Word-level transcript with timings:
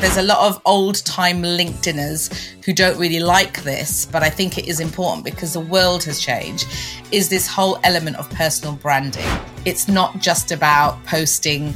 there's 0.00 0.16
a 0.16 0.22
lot 0.22 0.46
of 0.46 0.62
old 0.64 1.04
time 1.04 1.42
LinkedIners 1.42 2.32
who 2.64 2.72
don't 2.72 2.96
really 2.98 3.18
like 3.18 3.64
this, 3.64 4.06
but 4.06 4.22
I 4.22 4.30
think 4.30 4.56
it 4.56 4.68
is 4.68 4.78
important 4.78 5.24
because 5.24 5.54
the 5.54 5.60
world 5.60 6.04
has 6.04 6.20
changed. 6.20 6.68
Is 7.10 7.28
this 7.28 7.48
whole 7.48 7.80
element 7.82 8.16
of 8.16 8.30
personal 8.30 8.74
branding? 8.76 9.26
It's 9.64 9.88
not 9.88 10.20
just 10.20 10.52
about 10.52 11.04
posting, 11.04 11.74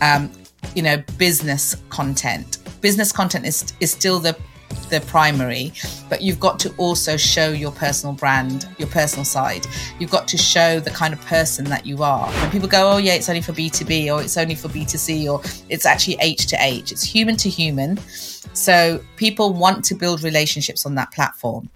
um, 0.00 0.32
you 0.74 0.82
know, 0.82 1.02
business 1.16 1.76
content. 1.90 2.58
Business 2.80 3.12
content 3.12 3.46
is 3.46 3.72
is 3.78 3.92
still 3.92 4.18
the 4.18 4.36
the 4.90 5.00
primary, 5.02 5.72
but 6.08 6.20
you've 6.22 6.40
got 6.40 6.58
to 6.60 6.74
also 6.76 7.16
show 7.16 7.50
your 7.50 7.72
personal 7.72 8.14
brand, 8.14 8.68
your 8.78 8.88
personal 8.88 9.24
side. 9.24 9.66
You've 9.98 10.10
got 10.10 10.26
to 10.28 10.36
show 10.36 10.80
the 10.80 10.90
kind 10.90 11.14
of 11.14 11.20
person 11.22 11.64
that 11.66 11.86
you 11.86 12.02
are. 12.02 12.30
When 12.30 12.50
people 12.50 12.68
go, 12.68 12.90
oh, 12.92 12.96
yeah, 12.98 13.14
it's 13.14 13.28
only 13.28 13.40
for 13.40 13.52
B2B 13.52 14.14
or 14.14 14.22
it's 14.22 14.36
only 14.36 14.54
for 14.54 14.68
B2C 14.68 15.32
or 15.32 15.40
it's 15.68 15.86
actually 15.86 16.16
H 16.20 16.46
to 16.46 16.56
H, 16.60 16.92
it's 16.92 17.02
human 17.02 17.36
to 17.36 17.48
human. 17.48 17.98
So 18.52 19.00
people 19.16 19.52
want 19.52 19.84
to 19.86 19.94
build 19.94 20.22
relationships 20.22 20.84
on 20.84 20.94
that 20.96 21.12
platform. 21.12 21.70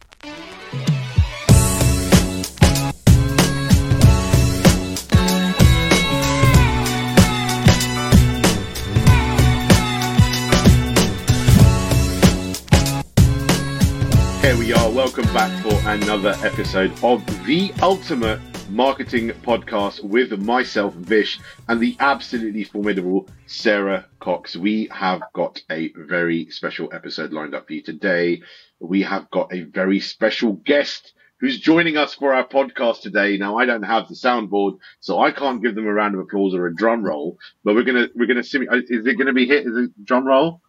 Here 14.44 14.58
we 14.58 14.74
are. 14.74 14.90
Welcome 14.90 15.24
back 15.32 15.50
for 15.62 15.72
another 15.88 16.34
episode 16.42 16.92
of 17.02 17.24
the 17.46 17.72
Ultimate 17.80 18.38
Marketing 18.68 19.30
Podcast 19.30 20.04
with 20.04 20.38
myself, 20.38 20.92
Vish, 20.92 21.40
and 21.66 21.80
the 21.80 21.96
absolutely 21.98 22.64
formidable 22.64 23.26
Sarah 23.46 24.04
Cox. 24.20 24.54
We 24.54 24.90
have 24.92 25.22
got 25.32 25.62
a 25.70 25.94
very 25.96 26.50
special 26.50 26.90
episode 26.92 27.32
lined 27.32 27.54
up 27.54 27.68
for 27.68 27.72
you 27.72 27.82
today. 27.82 28.42
We 28.80 29.00
have 29.00 29.30
got 29.30 29.50
a 29.50 29.62
very 29.62 29.98
special 29.98 30.52
guest 30.52 31.14
who's 31.40 31.58
joining 31.58 31.96
us 31.96 32.12
for 32.12 32.34
our 32.34 32.46
podcast 32.46 33.00
today. 33.00 33.38
Now, 33.38 33.56
I 33.56 33.64
don't 33.64 33.82
have 33.82 34.08
the 34.08 34.14
soundboard, 34.14 34.76
so 35.00 35.20
I 35.20 35.30
can't 35.30 35.62
give 35.62 35.74
them 35.74 35.86
a 35.86 35.92
round 35.94 36.16
of 36.16 36.20
applause 36.20 36.54
or 36.54 36.66
a 36.66 36.76
drum 36.76 37.02
roll, 37.02 37.38
but 37.64 37.74
we're 37.74 37.82
gonna 37.82 38.08
we're 38.14 38.26
gonna 38.26 38.44
sim- 38.44 38.68
uh, 38.70 38.76
is 38.88 39.06
it 39.06 39.16
gonna 39.16 39.32
be 39.32 39.46
hit? 39.46 39.66
Is 39.66 39.74
it 39.74 40.04
drum 40.04 40.26
roll? 40.26 40.60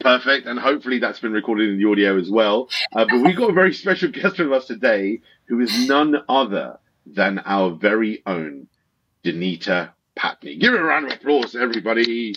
Perfect, 0.00 0.46
and 0.46 0.58
hopefully 0.58 0.98
that's 0.98 1.20
been 1.20 1.32
recorded 1.32 1.68
in 1.70 1.78
the 1.78 1.88
audio 1.88 2.18
as 2.18 2.30
well. 2.30 2.68
Uh, 2.94 3.04
but 3.08 3.20
we've 3.20 3.36
got 3.36 3.50
a 3.50 3.52
very 3.52 3.72
special 3.74 4.10
guest 4.10 4.38
with 4.38 4.52
us 4.52 4.66
today, 4.66 5.20
who 5.46 5.60
is 5.60 5.86
none 5.88 6.16
other 6.28 6.78
than 7.06 7.38
our 7.44 7.70
very 7.70 8.22
own 8.26 8.66
Deenita 9.24 9.90
Pattni. 10.18 10.58
Give 10.58 10.72
her 10.72 10.80
a 10.80 10.84
round 10.84 11.06
of 11.06 11.12
applause, 11.12 11.54
everybody. 11.54 12.34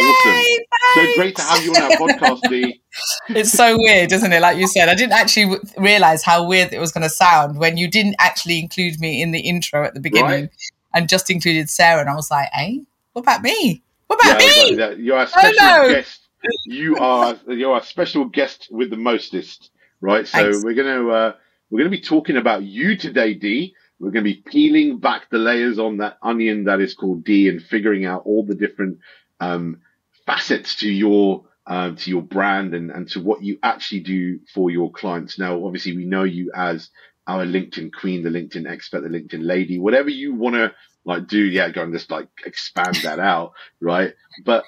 Awesome. 0.00 0.32
Yay, 0.32 0.66
So 0.94 1.14
great 1.16 1.36
to 1.36 1.42
have 1.42 1.64
you 1.64 1.72
on 1.72 1.82
our 1.82 1.90
podcast, 1.90 2.40
Dee. 2.48 2.80
It's 3.30 3.50
so 3.52 3.76
weird, 3.78 4.10
isn't 4.12 4.32
it? 4.32 4.40
Like 4.40 4.56
you 4.58 4.66
said, 4.68 4.88
I 4.88 4.94
didn't 4.94 5.12
actually 5.12 5.44
w- 5.44 5.62
realize 5.76 6.22
how 6.24 6.46
weird 6.46 6.72
it 6.72 6.78
was 6.80 6.92
going 6.92 7.02
to 7.02 7.10
sound 7.10 7.58
when 7.58 7.76
you 7.76 7.88
didn't 7.88 8.16
actually 8.18 8.58
include 8.60 8.98
me 9.00 9.22
in 9.22 9.30
the 9.32 9.40
intro 9.40 9.84
at 9.84 9.94
the 9.94 10.00
beginning 10.00 10.30
Right. 10.42 10.50
and 10.94 11.08
just 11.08 11.30
included 11.30 11.68
Sarah. 11.70 12.00
And 12.00 12.08
I 12.10 12.14
was 12.14 12.30
like, 12.30 12.48
hey, 12.52 12.82
what 13.12 13.22
about 13.22 13.42
me? 13.42 13.82
What 14.08 14.20
about 14.20 14.40
Yeah, 14.42 14.90
me? 14.94 15.02
you're 15.02 15.18
a 15.18 15.26
special 15.26 15.52
no. 15.60 15.88
guest. 15.94 16.27
You 16.66 16.96
are 16.96 17.38
you're 17.48 17.76
a 17.76 17.82
special 17.82 18.26
guest 18.26 18.68
with 18.70 18.90
the 18.90 18.96
mostest, 18.96 19.70
right? 20.00 20.26
So 20.26 20.38
Thanks. 20.38 20.64
we're 20.64 20.74
gonna 20.74 21.08
uh, 21.08 21.32
we're 21.70 21.78
gonna 21.78 21.90
be 21.90 22.00
talking 22.00 22.36
about 22.36 22.62
you 22.62 22.96
today, 22.96 23.34
Dee. 23.34 23.74
We're 23.98 24.10
gonna 24.10 24.24
be 24.24 24.42
peeling 24.46 24.98
back 24.98 25.30
the 25.30 25.38
layers 25.38 25.78
on 25.78 25.98
that 25.98 26.18
onion 26.22 26.64
that 26.64 26.80
is 26.80 26.94
called 26.94 27.24
Dee 27.24 27.48
and 27.48 27.62
figuring 27.62 28.04
out 28.04 28.22
all 28.24 28.44
the 28.44 28.54
different 28.54 28.98
um, 29.40 29.80
facets 30.26 30.76
to 30.76 30.90
your 30.90 31.44
um, 31.66 31.96
to 31.96 32.10
your 32.10 32.22
brand 32.22 32.74
and, 32.74 32.90
and 32.90 33.08
to 33.10 33.20
what 33.20 33.42
you 33.42 33.58
actually 33.62 34.00
do 34.00 34.40
for 34.54 34.70
your 34.70 34.90
clients. 34.90 35.38
Now, 35.38 35.64
obviously, 35.64 35.96
we 35.96 36.04
know 36.06 36.24
you 36.24 36.50
as 36.54 36.90
our 37.26 37.44
LinkedIn 37.44 37.92
queen, 37.92 38.22
the 38.22 38.30
LinkedIn 38.30 38.70
expert, 38.70 39.02
the 39.02 39.08
LinkedIn 39.08 39.44
lady, 39.44 39.78
whatever 39.78 40.08
you 40.08 40.34
want 40.34 40.54
to 40.54 40.72
like 41.04 41.26
do. 41.26 41.38
Yeah, 41.38 41.68
go 41.70 41.82
and 41.82 41.92
just 41.92 42.10
like 42.10 42.28
expand 42.46 42.96
that 43.02 43.18
out, 43.18 43.52
right? 43.80 44.14
But 44.44 44.64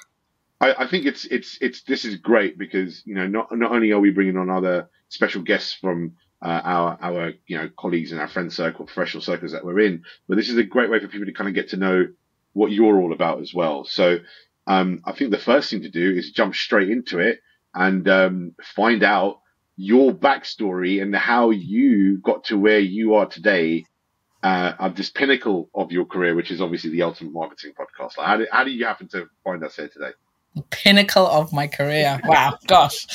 I, 0.60 0.84
I 0.84 0.86
think 0.88 1.06
it's 1.06 1.24
it's 1.24 1.58
it's 1.60 1.82
this 1.82 2.04
is 2.04 2.16
great 2.16 2.58
because 2.58 3.02
you 3.06 3.14
know 3.14 3.26
not 3.26 3.48
not 3.52 3.72
only 3.72 3.92
are 3.92 4.00
we 4.00 4.10
bringing 4.10 4.36
on 4.36 4.50
other 4.50 4.88
special 5.08 5.42
guests 5.42 5.72
from 5.72 6.16
uh, 6.42 6.60
our 6.64 6.98
our 7.00 7.32
you 7.46 7.58
know 7.58 7.70
colleagues 7.78 8.12
and 8.12 8.20
our 8.20 8.28
friend 8.28 8.52
circle, 8.52 8.84
professional 8.86 9.22
circles 9.22 9.52
that 9.52 9.64
we're 9.64 9.80
in, 9.80 10.04
but 10.28 10.36
this 10.36 10.48
is 10.48 10.56
a 10.56 10.64
great 10.64 10.90
way 10.90 11.00
for 11.00 11.08
people 11.08 11.26
to 11.26 11.32
kind 11.32 11.48
of 11.48 11.54
get 11.54 11.70
to 11.70 11.76
know 11.76 12.06
what 12.52 12.72
you're 12.72 13.00
all 13.00 13.12
about 13.12 13.40
as 13.40 13.54
well. 13.54 13.84
So 13.84 14.18
um, 14.66 15.02
I 15.04 15.12
think 15.12 15.30
the 15.30 15.38
first 15.38 15.70
thing 15.70 15.82
to 15.82 15.90
do 15.90 16.12
is 16.12 16.32
jump 16.32 16.54
straight 16.54 16.90
into 16.90 17.18
it 17.18 17.40
and 17.74 18.08
um, 18.08 18.54
find 18.62 19.02
out 19.02 19.40
your 19.76 20.12
backstory 20.12 21.00
and 21.00 21.14
how 21.14 21.50
you 21.50 22.18
got 22.18 22.44
to 22.44 22.58
where 22.58 22.80
you 22.80 23.14
are 23.14 23.26
today 23.26 23.86
uh, 24.42 24.72
at 24.78 24.96
this 24.96 25.10
pinnacle 25.10 25.70
of 25.74 25.92
your 25.92 26.04
career, 26.04 26.34
which 26.34 26.50
is 26.50 26.60
obviously 26.60 26.90
the 26.90 27.02
Ultimate 27.02 27.32
Marketing 27.32 27.72
Podcast. 27.72 28.18
Like, 28.18 28.26
how, 28.26 28.36
did, 28.36 28.48
how 28.50 28.64
do 28.64 28.70
you 28.70 28.84
happen 28.84 29.08
to 29.08 29.28
find 29.44 29.62
us 29.64 29.76
here 29.76 29.88
today? 29.88 30.10
Pinnacle 30.70 31.26
of 31.26 31.52
my 31.52 31.66
career. 31.66 32.20
Wow, 32.24 32.58
gosh. 32.66 33.06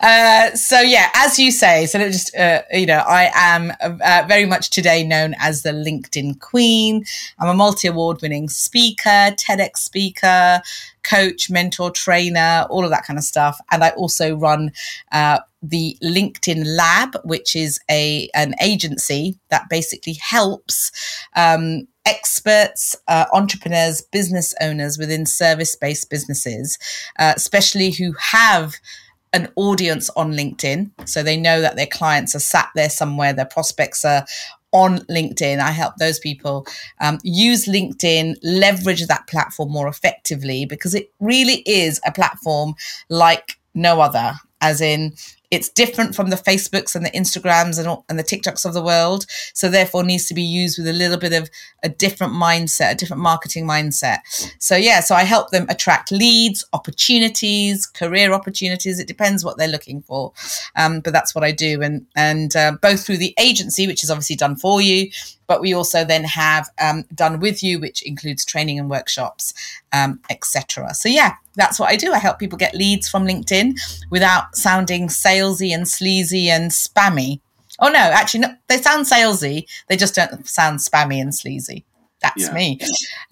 Uh, 0.00 0.50
so 0.54 0.80
yeah, 0.80 1.10
as 1.14 1.38
you 1.38 1.50
say, 1.50 1.86
so 1.86 1.98
just 1.98 2.34
uh, 2.36 2.62
you 2.72 2.86
know, 2.86 3.02
I 3.06 3.30
am 3.34 3.72
uh, 3.80 4.24
very 4.28 4.46
much 4.46 4.70
today 4.70 5.04
known 5.04 5.34
as 5.38 5.62
the 5.62 5.70
LinkedIn 5.70 6.40
Queen. 6.40 7.04
I'm 7.38 7.48
a 7.48 7.54
multi-award-winning 7.54 8.48
speaker, 8.48 9.34
TEDx 9.36 9.78
speaker, 9.78 10.62
coach, 11.02 11.50
mentor, 11.50 11.90
trainer, 11.90 12.66
all 12.70 12.84
of 12.84 12.90
that 12.90 13.04
kind 13.04 13.18
of 13.18 13.24
stuff, 13.24 13.58
and 13.70 13.82
I 13.82 13.90
also 13.90 14.36
run. 14.36 14.72
Uh, 15.12 15.40
the 15.66 15.96
LinkedIn 16.02 16.62
Lab, 16.66 17.16
which 17.24 17.56
is 17.56 17.80
a 17.90 18.28
an 18.34 18.54
agency 18.60 19.38
that 19.48 19.62
basically 19.70 20.12
helps 20.20 20.92
um, 21.36 21.88
experts, 22.06 22.96
uh, 23.08 23.26
entrepreneurs, 23.32 24.02
business 24.02 24.54
owners 24.60 24.98
within 24.98 25.26
service 25.26 25.74
based 25.76 26.10
businesses, 26.10 26.78
uh, 27.18 27.32
especially 27.36 27.90
who 27.90 28.12
have 28.18 28.74
an 29.32 29.48
audience 29.56 30.10
on 30.10 30.32
LinkedIn. 30.32 30.90
So 31.08 31.22
they 31.22 31.36
know 31.36 31.60
that 31.60 31.76
their 31.76 31.86
clients 31.86 32.34
are 32.34 32.40
sat 32.40 32.70
there 32.74 32.90
somewhere, 32.90 33.32
their 33.32 33.44
prospects 33.46 34.04
are 34.04 34.24
on 34.72 34.98
LinkedIn. 35.06 35.60
I 35.60 35.70
help 35.70 35.96
those 35.96 36.18
people 36.18 36.66
um, 37.00 37.18
use 37.22 37.66
LinkedIn, 37.66 38.36
leverage 38.42 39.06
that 39.06 39.26
platform 39.26 39.70
more 39.70 39.88
effectively 39.88 40.66
because 40.66 40.94
it 40.94 41.12
really 41.20 41.62
is 41.66 42.00
a 42.06 42.12
platform 42.12 42.74
like 43.08 43.58
no 43.74 44.00
other, 44.00 44.34
as 44.60 44.80
in, 44.80 45.14
it's 45.54 45.68
different 45.68 46.14
from 46.14 46.30
the 46.30 46.36
Facebooks 46.36 46.94
and 46.94 47.04
the 47.04 47.10
Instagrams 47.10 47.78
and, 47.78 48.02
and 48.08 48.18
the 48.18 48.24
TikToks 48.24 48.64
of 48.64 48.74
the 48.74 48.82
world. 48.82 49.26
So 49.54 49.68
therefore 49.68 50.04
needs 50.04 50.26
to 50.26 50.34
be 50.34 50.42
used 50.42 50.78
with 50.78 50.88
a 50.88 50.92
little 50.92 51.16
bit 51.16 51.32
of 51.32 51.48
a 51.82 51.88
different 51.88 52.32
mindset, 52.32 52.92
a 52.92 52.94
different 52.94 53.22
marketing 53.22 53.66
mindset. 53.66 54.18
So 54.58 54.76
yeah, 54.76 55.00
so 55.00 55.14
I 55.14 55.22
help 55.22 55.50
them 55.50 55.66
attract 55.68 56.10
leads, 56.12 56.64
opportunities, 56.72 57.86
career 57.86 58.32
opportunities. 58.32 58.98
It 58.98 59.08
depends 59.08 59.44
what 59.44 59.58
they're 59.58 59.68
looking 59.68 60.02
for. 60.02 60.32
Um, 60.76 61.00
but 61.00 61.12
that's 61.12 61.34
what 61.34 61.44
I 61.44 61.52
do. 61.52 61.82
And, 61.82 62.06
and 62.16 62.54
uh, 62.56 62.72
both 62.82 63.04
through 63.04 63.18
the 63.18 63.34
agency, 63.38 63.86
which 63.86 64.04
is 64.04 64.10
obviously 64.10 64.36
done 64.36 64.56
for 64.56 64.80
you, 64.80 65.10
but 65.46 65.60
we 65.60 65.74
also 65.74 66.04
then 66.04 66.24
have 66.24 66.68
um, 66.80 67.04
done 67.14 67.40
with 67.40 67.62
you, 67.62 67.78
which 67.80 68.02
includes 68.02 68.44
training 68.44 68.78
and 68.78 68.90
workshops, 68.90 69.54
um, 69.92 70.20
etc. 70.30 70.94
So 70.94 71.08
yeah, 71.08 71.34
that's 71.56 71.78
what 71.78 71.90
I 71.90 71.96
do. 71.96 72.12
I 72.12 72.18
help 72.18 72.38
people 72.38 72.58
get 72.58 72.74
leads 72.74 73.08
from 73.08 73.26
LinkedIn 73.26 73.74
without 74.10 74.56
sounding 74.56 75.08
salesy 75.08 75.74
and 75.74 75.88
sleazy 75.88 76.50
and 76.50 76.70
spammy. 76.70 77.40
Oh 77.80 77.88
no, 77.88 77.98
actually, 77.98 78.40
no, 78.40 78.54
they 78.68 78.78
sound 78.78 79.06
salesy. 79.06 79.66
They 79.88 79.96
just 79.96 80.14
don't 80.14 80.46
sound 80.48 80.78
spammy 80.78 81.20
and 81.20 81.34
sleazy. 81.34 81.84
That's 82.22 82.44
Yeah. 82.48 82.54
me. 82.54 82.80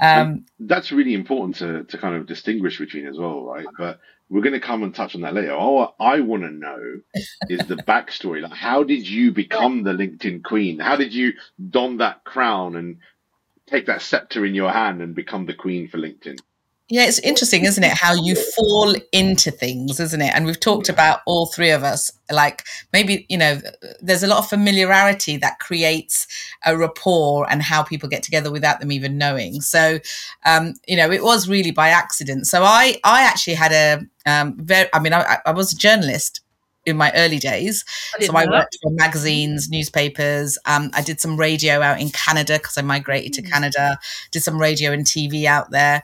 Um, 0.01 0.45
That's 0.61 0.93
really 0.93 1.15
important 1.15 1.57
to, 1.57 1.85
to 1.85 1.99
kind 1.99 2.15
of 2.15 2.27
distinguish 2.27 2.79
between 2.79 3.07
as 3.07 3.17
well, 3.17 3.45
right? 3.45 3.67
But 3.79 4.01
we're 4.33 4.41
going 4.41 4.55
to 4.55 4.61
come 4.61 4.83
and 4.83 4.95
touch 4.95 5.15
on 5.15 5.21
that 5.21 5.35
later. 5.35 5.55
All 5.55 5.95
I 6.01 6.21
want 6.21 6.43
to 6.45 6.51
know 6.51 7.01
is 7.51 7.67
the 7.67 7.77
backstory. 7.77 8.41
Like, 8.41 8.55
how 8.55 8.83
did 8.83 9.07
you 9.07 9.31
become 9.31 9.83
the 9.83 9.93
LinkedIn 9.93 10.43
queen? 10.43 10.79
How 10.79 10.97
did 10.97 11.13
you 11.13 11.35
don 11.69 11.99
that 11.99 12.25
crown 12.25 12.75
and 12.77 12.97
take 13.67 13.87
that 13.87 14.01
scepter 14.01 14.47
in 14.47 14.55
your 14.55 14.71
hand 14.71 15.03
and 15.03 15.15
become 15.15 15.45
the 15.45 15.53
queen 15.53 15.87
for 15.87 15.99
LinkedIn? 15.99 16.39
Yeah, 16.93 17.07
it's 17.07 17.21
interesting, 17.21 17.65
isn't 17.65 17.83
it? 17.83 17.95
How 17.95 18.13
you 18.13 18.35
fall 18.35 18.95
into 19.13 19.51
things, 19.51 19.99
isn't 19.99 20.21
it? 20.21 20.35
And 20.35 20.45
we've 20.45 20.61
talked 20.61 20.91
about 20.91 21.21
all 21.25 21.47
three 21.47 21.71
of 21.71 21.83
us. 21.83 22.13
Like 22.31 22.67
maybe, 22.93 23.25
you 23.31 23.39
know, 23.39 23.63
there's 24.03 24.23
a 24.23 24.27
lot 24.27 24.41
of 24.41 24.51
familiarity 24.51 25.39
that 25.39 25.59
creates 25.59 26.27
a 26.67 26.77
rapport 26.77 27.51
and 27.51 27.63
how 27.63 27.83
people 27.83 28.11
get 28.11 28.23
together 28.23 28.53
without 28.53 28.81
them 28.81 28.93
even 28.93 29.17
knowing. 29.17 29.63
So, 29.63 30.01
um, 30.45 30.75
you 30.87 30.99
know, 30.99 31.11
it 31.11 31.25
was 31.25 31.49
really 31.49 31.71
by 31.71 31.89
accident. 31.89 32.47
So 32.47 32.63
I, 32.63 33.01
I 33.05 33.23
actually 33.23 33.55
had 33.55 33.73
a, 33.73 34.31
um, 34.31 34.59
very, 34.59 34.91
I 34.93 34.99
mean, 34.99 35.15
I, 35.15 35.39
I 35.47 35.53
was 35.53 35.73
a 35.73 35.77
journalist 35.77 36.43
in 36.85 36.97
my 36.97 37.11
early 37.15 37.39
days. 37.39 37.85
So 38.21 38.35
I 38.35 38.45
worked 38.47 38.77
for 38.83 38.91
magazines, 38.91 39.71
newspapers. 39.71 40.59
Um, 40.67 40.91
I 40.93 41.01
did 41.01 41.21
some 41.21 41.39
radio 41.39 41.81
out 41.81 42.01
in 42.01 42.11
Canada 42.11 42.59
because 42.59 42.77
I 42.77 42.83
migrated 42.83 43.33
to 43.35 43.43
Canada. 43.43 43.99
Did 44.31 44.43
some 44.43 44.59
radio 44.59 44.93
and 44.93 45.07
TV 45.07 45.45
out 45.45 45.71
there. 45.71 46.03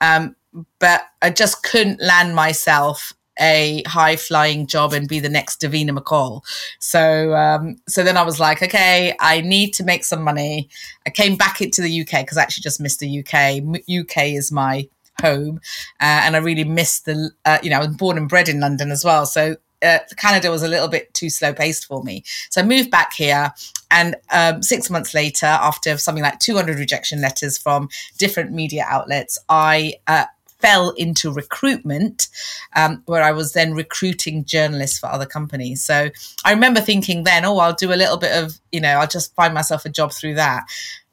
Um, 0.00 0.36
but 0.78 1.02
I 1.22 1.30
just 1.30 1.62
couldn't 1.62 2.00
land 2.00 2.34
myself 2.34 3.12
a 3.38 3.82
high 3.86 4.16
flying 4.16 4.66
job 4.66 4.92
and 4.92 5.08
be 5.08 5.20
the 5.20 5.28
next 5.28 5.60
Davina 5.60 5.96
McCall. 5.96 6.42
So, 6.78 7.34
um, 7.34 7.76
so 7.86 8.02
then 8.02 8.16
I 8.16 8.22
was 8.22 8.40
like, 8.40 8.62
okay, 8.62 9.14
I 9.20 9.42
need 9.42 9.72
to 9.74 9.84
make 9.84 10.04
some 10.04 10.22
money. 10.22 10.68
I 11.06 11.10
came 11.10 11.36
back 11.36 11.60
into 11.60 11.82
the 11.82 12.00
UK 12.00 12.22
because 12.22 12.38
I 12.38 12.42
actually 12.42 12.62
just 12.62 12.80
missed 12.80 13.00
the 13.00 13.20
UK. 13.20 13.62
UK 13.88 14.28
is 14.28 14.50
my 14.50 14.88
home, 15.20 15.60
uh, 16.00 16.24
and 16.24 16.36
I 16.36 16.38
really 16.38 16.64
missed 16.64 17.04
the. 17.04 17.30
Uh, 17.44 17.58
you 17.62 17.70
know, 17.70 17.76
I 17.76 17.86
was 17.86 17.96
born 17.96 18.16
and 18.16 18.28
bred 18.28 18.48
in 18.48 18.60
London 18.60 18.90
as 18.90 19.04
well, 19.04 19.26
so 19.26 19.56
uh, 19.86 19.98
Canada 20.16 20.50
was 20.50 20.62
a 20.62 20.68
little 20.68 20.88
bit 20.88 21.12
too 21.14 21.30
slow 21.30 21.52
paced 21.52 21.86
for 21.86 22.02
me. 22.02 22.22
So 22.50 22.60
I 22.60 22.64
moved 22.64 22.90
back 22.90 23.12
here. 23.12 23.52
And 23.90 24.16
um, 24.32 24.62
six 24.62 24.90
months 24.90 25.14
later, 25.14 25.46
after 25.46 25.96
something 25.96 26.24
like 26.24 26.40
200 26.40 26.78
rejection 26.78 27.20
letters 27.20 27.56
from 27.56 27.88
different 28.18 28.50
media 28.52 28.84
outlets, 28.88 29.38
I 29.48 29.94
uh, 30.08 30.24
fell 30.58 30.90
into 30.90 31.32
recruitment, 31.32 32.28
um, 32.74 33.02
where 33.06 33.22
I 33.22 33.32
was 33.32 33.52
then 33.52 33.74
recruiting 33.74 34.44
journalists 34.44 34.98
for 34.98 35.06
other 35.06 35.26
companies. 35.26 35.84
So 35.84 36.10
I 36.44 36.52
remember 36.52 36.80
thinking 36.80 37.24
then, 37.24 37.44
oh, 37.44 37.58
I'll 37.58 37.74
do 37.74 37.92
a 37.92 37.94
little 37.94 38.16
bit 38.16 38.32
of, 38.32 38.58
you 38.72 38.80
know, 38.80 38.98
I'll 38.98 39.06
just 39.06 39.34
find 39.34 39.54
myself 39.54 39.84
a 39.84 39.90
job 39.90 40.12
through 40.12 40.34
that. 40.34 40.64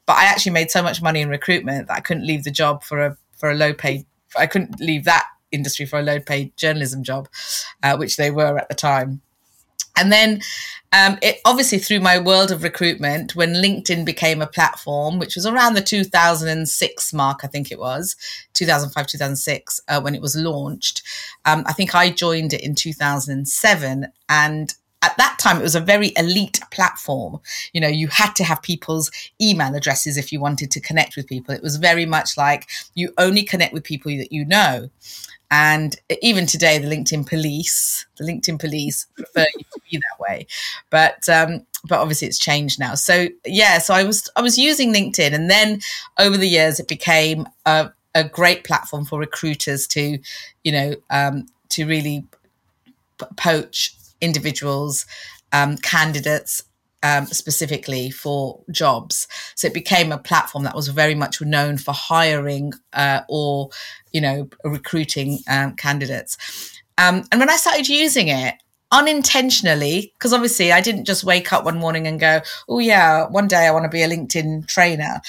But 0.06 0.16
I 0.16 0.24
actually 0.24 0.52
made 0.52 0.70
so 0.70 0.82
much 0.82 1.00
money 1.00 1.20
in 1.20 1.28
recruitment 1.28 1.88
that 1.88 1.96
I 1.96 2.00
couldn't 2.00 2.26
leave 2.26 2.44
the 2.44 2.50
job 2.50 2.82
for 2.82 3.00
a 3.00 3.16
for 3.36 3.50
a 3.50 3.54
low 3.54 3.72
paid. 3.72 4.04
I 4.36 4.46
couldn't 4.46 4.80
leave 4.80 5.04
that 5.04 5.26
industry 5.54 5.86
for 5.86 5.98
a 5.98 6.02
low 6.02 6.20
paid 6.20 6.56
journalism 6.56 7.02
job, 7.02 7.28
uh, 7.82 7.96
which 7.96 8.16
they 8.16 8.30
were 8.30 8.58
at 8.58 8.68
the 8.68 8.74
time. 8.74 9.20
And 9.96 10.10
then, 10.10 10.40
um, 10.92 11.18
it 11.22 11.40
obviously 11.44 11.78
through 11.78 12.00
my 12.00 12.18
world 12.18 12.50
of 12.50 12.62
recruitment, 12.62 13.34
when 13.34 13.54
LinkedIn 13.54 14.04
became 14.04 14.42
a 14.42 14.46
platform, 14.46 15.18
which 15.18 15.36
was 15.36 15.46
around 15.46 15.74
the 15.74 15.80
2006 15.80 17.12
mark, 17.12 17.40
I 17.42 17.46
think 17.46 17.70
it 17.70 17.78
was 17.78 18.16
2005, 18.54 19.06
2006, 19.06 19.80
uh, 19.88 20.00
when 20.00 20.14
it 20.14 20.22
was 20.22 20.36
launched. 20.36 21.02
Um, 21.44 21.64
I 21.66 21.72
think 21.72 21.94
I 21.94 22.10
joined 22.10 22.52
it 22.52 22.62
in 22.62 22.74
2007, 22.74 24.06
and 24.28 24.74
at 25.02 25.16
that 25.18 25.38
time 25.38 25.58
it 25.58 25.62
was 25.62 25.74
a 25.74 25.80
very 25.80 26.12
elite 26.16 26.60
platform 26.70 27.38
you 27.74 27.80
know 27.80 27.88
you 27.88 28.08
had 28.08 28.32
to 28.32 28.42
have 28.42 28.62
people's 28.62 29.10
email 29.40 29.74
addresses 29.74 30.16
if 30.16 30.32
you 30.32 30.40
wanted 30.40 30.70
to 30.70 30.80
connect 30.80 31.14
with 31.14 31.26
people 31.26 31.54
it 31.54 31.62
was 31.62 31.76
very 31.76 32.06
much 32.06 32.38
like 32.38 32.68
you 32.94 33.12
only 33.18 33.42
connect 33.42 33.74
with 33.74 33.84
people 33.84 34.10
that 34.16 34.32
you 34.32 34.46
know 34.46 34.88
and 35.54 35.94
even 36.20 36.46
today, 36.46 36.78
the 36.78 36.88
LinkedIn 36.88 37.28
police, 37.28 38.06
the 38.16 38.24
LinkedIn 38.24 38.58
police 38.58 39.06
prefer 39.14 39.46
you 39.56 39.64
to 39.72 39.80
be 39.88 39.98
that 39.98 40.18
way. 40.18 40.48
But 40.90 41.28
um, 41.28 41.64
but 41.84 42.00
obviously 42.00 42.26
it's 42.26 42.40
changed 42.40 42.80
now. 42.80 42.96
So 42.96 43.28
yeah, 43.46 43.78
so 43.78 43.94
I 43.94 44.02
was 44.02 44.28
I 44.34 44.42
was 44.42 44.58
using 44.58 44.92
LinkedIn, 44.92 45.32
and 45.32 45.48
then 45.48 45.80
over 46.18 46.36
the 46.36 46.48
years 46.48 46.80
it 46.80 46.88
became 46.88 47.46
a, 47.66 47.92
a 48.16 48.24
great 48.24 48.64
platform 48.64 49.04
for 49.04 49.20
recruiters 49.20 49.86
to, 49.88 50.18
you 50.64 50.72
know, 50.72 50.96
um, 51.10 51.46
to 51.68 51.86
really 51.86 52.26
poach 53.36 53.94
individuals, 54.20 55.06
um, 55.52 55.76
candidates 55.76 56.64
um, 57.04 57.26
specifically 57.26 58.10
for 58.10 58.60
jobs. 58.70 59.28
So 59.54 59.68
it 59.68 59.74
became 59.74 60.10
a 60.10 60.18
platform 60.18 60.64
that 60.64 60.74
was 60.74 60.88
very 60.88 61.14
much 61.14 61.40
known 61.40 61.76
for 61.76 61.92
hiring 61.92 62.72
uh, 62.94 63.20
or, 63.28 63.68
you 64.12 64.22
know, 64.22 64.48
recruiting 64.64 65.40
um, 65.48 65.76
candidates. 65.76 66.38
Um, 66.96 67.24
and 67.30 67.38
when 67.38 67.50
I 67.50 67.56
started 67.56 67.88
using 67.88 68.28
it, 68.28 68.54
unintentionally, 68.90 70.12
because 70.14 70.32
obviously 70.32 70.72
I 70.72 70.80
didn't 70.80 71.04
just 71.04 71.24
wake 71.24 71.52
up 71.52 71.64
one 71.64 71.78
morning 71.78 72.06
and 72.06 72.18
go, 72.18 72.40
oh, 72.68 72.78
yeah, 72.78 73.26
one 73.26 73.48
day 73.48 73.66
I 73.66 73.70
want 73.70 73.84
to 73.84 73.90
be 73.90 74.02
a 74.02 74.08
LinkedIn 74.08 74.66
trainer. 74.66 75.20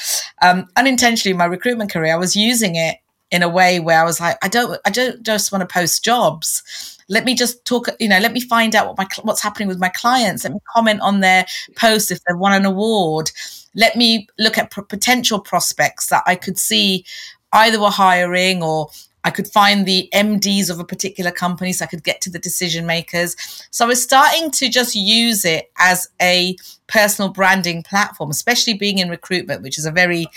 Um, 0.42 0.68
unintentionally, 0.78 1.36
my 1.36 1.46
recruitment 1.46 1.92
career, 1.92 2.14
I 2.14 2.18
was 2.18 2.36
using 2.36 2.76
it 2.76 2.98
in 3.32 3.44
a 3.44 3.50
way 3.50 3.80
where 3.80 4.00
I 4.00 4.06
was 4.06 4.22
like, 4.22 4.38
I 4.42 4.48
don't, 4.48 4.80
I 4.86 4.92
don't 4.92 5.24
just 5.24 5.52
want 5.52 5.68
to 5.68 5.74
post 5.74 6.06
jobs 6.06 6.95
let 7.08 7.26
me 7.26 7.36
just 7.36 7.64
talk 7.66 7.88
you 8.00 8.10
know 8.10 8.20
let 8.20 8.34
me 8.34 8.40
find 8.40 8.76
out 8.76 8.88
what 8.88 8.98
my 8.98 9.08
what's 9.24 9.42
happening 9.42 9.68
with 9.68 9.80
my 9.80 9.90
clients 9.90 10.44
let 10.44 10.54
me 10.54 10.60
comment 10.74 11.02
on 11.02 11.20
their 11.20 11.46
posts 11.76 12.12
if 12.12 12.20
they've 12.24 12.38
won 12.38 12.54
an 12.54 12.66
award 12.66 13.32
let 13.76 13.96
me 13.96 14.28
look 14.40 14.58
at 14.58 14.72
p- 14.72 14.82
potential 14.90 15.40
prospects 15.40 16.08
that 16.08 16.24
i 16.26 16.36
could 16.36 16.58
see 16.58 17.06
either 17.54 17.80
were 17.80 17.90
hiring 17.90 18.62
or 18.62 18.90
I 19.26 19.32
could 19.32 19.48
find 19.48 19.88
the 19.88 20.08
MDs 20.14 20.70
of 20.70 20.80
a 20.80 20.86
particular 20.86 21.32
company 21.32 21.74
so 21.74 21.84
I 21.84 21.88
could 21.88 22.04
get 22.04 22.22
to 22.22 22.30
the 22.30 22.38
decision 22.38 22.86
makers. 22.86 23.36
So 23.72 23.84
I 23.84 23.88
was 23.88 24.02
starting 24.02 24.52
to 24.52 24.70
just 24.70 24.94
use 24.94 25.44
it 25.44 25.72
as 25.80 26.08
a 26.22 26.56
personal 26.86 27.32
branding 27.32 27.82
platform, 27.82 28.30
especially 28.30 28.76
being 28.76 29.00
in 29.00 29.10
recruitment, 29.10 29.64
which 29.64 29.80
is 29.80 29.86
a 29.88 29.92
very 29.92 30.28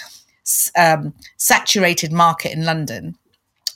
um, 0.74 1.12
saturated 1.36 2.12
market 2.12 2.52
in 2.52 2.64
London. 2.64 3.14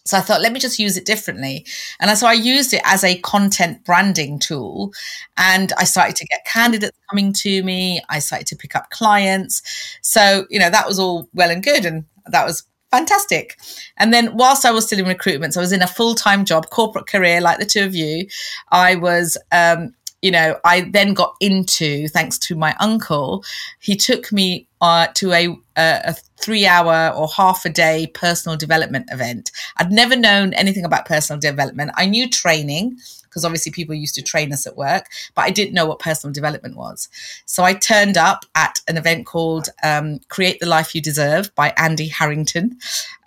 So 0.05 0.19
I 0.19 0.21
thought, 0.21 0.41
let 0.41 0.53
me 0.53 0.59
just 0.59 0.79
use 0.79 0.97
it 0.97 1.07
differently. 1.07 1.65
And 2.01 2.17
so 2.19 2.27
I 2.27 2.33
used 2.33 2.75
it 2.75 2.83
as 2.85 3.05
a 3.05 3.19
content 3.21 3.85
branding 3.85 4.39
tool. 4.39 4.93
And 5.37 5.73
I 5.79 5.85
started 5.85 6.17
to 6.17 6.27
get 6.27 6.45
candidates 6.45 6.99
coming 7.09 7.33
to 7.35 7.63
me. 7.63 8.03
I 8.09 8.19
started 8.19 8.47
to 8.49 8.57
pick 8.57 8.75
up 8.75 8.91
clients. 8.91 9.63
So, 10.03 10.47
you 10.51 10.59
know, 10.59 10.71
that 10.71 10.87
was 10.89 10.99
all 10.99 11.29
well 11.35 11.51
and 11.51 11.63
good. 11.63 11.85
And 11.85 12.05
that 12.27 12.45
was 12.45 12.65
fantastic. 12.91 13.59
And 13.97 14.13
then 14.13 14.37
whilst 14.37 14.65
I 14.65 14.71
was 14.73 14.87
still 14.87 14.99
in 14.99 15.07
recruitment, 15.07 15.55
so 15.55 15.61
I 15.61 15.63
was 15.63 15.73
in 15.73 15.83
a 15.83 15.87
full 15.87 16.15
time 16.15 16.45
job, 16.45 16.69
corporate 16.71 17.07
career, 17.07 17.41
like 17.41 17.59
the 17.59 17.65
two 17.67 17.85
of 17.85 17.95
you. 17.95 18.27
I 18.71 18.97
was, 18.97 19.39
um, 19.53 19.95
you 20.23 20.31
know, 20.31 20.59
I 20.65 20.83
then 20.83 21.15
got 21.15 21.35
into, 21.41 22.09
thanks 22.09 22.39
to 22.39 22.55
my 22.55 22.75
uncle, 22.79 23.45
he 23.81 23.97
took 23.97 24.33
me 24.33 24.69
uh, 24.81 25.09
to 25.15 25.33
a, 25.33 25.59
a, 25.77 26.15
three 26.41 26.67
hour 26.67 27.15
or 27.15 27.29
half 27.29 27.65
a 27.65 27.69
day 27.69 28.09
personal 28.15 28.57
development 28.57 29.07
event. 29.13 29.53
I'd 29.77 29.93
never 29.93 30.17
known 30.17 30.55
anything 30.55 30.85
about 30.85 31.07
personal 31.07 31.39
development. 31.39 31.93
I 31.97 32.07
knew 32.07 32.29
training 32.29 32.99
because 33.25 33.45
obviously 33.45 33.73
people 33.73 33.95
used 33.95 34.15
to 34.17 34.23
train 34.23 34.53
us 34.53 34.67
at 34.67 34.77
work, 34.77 35.07
but 35.35 35.43
I 35.43 35.51
didn't 35.51 35.73
know 35.73 35.87
what 35.87 36.01
personal 36.01 36.35
development 36.35 36.77
was. 36.77 37.09
So 37.47 37.65
I 37.65 37.73
turned 37.75 38.19
up 38.19 38.45
at 38.55 38.81
an 38.89 38.97
event 38.99 39.25
called 39.25 39.69
um, 39.83 40.19
Create 40.29 40.61
the 40.61 40.67
Life 40.67 40.95
You 40.95 41.01
Deserve 41.01 41.55
by 41.55 41.73
Andy 41.79 42.09
Harrington, 42.09 42.79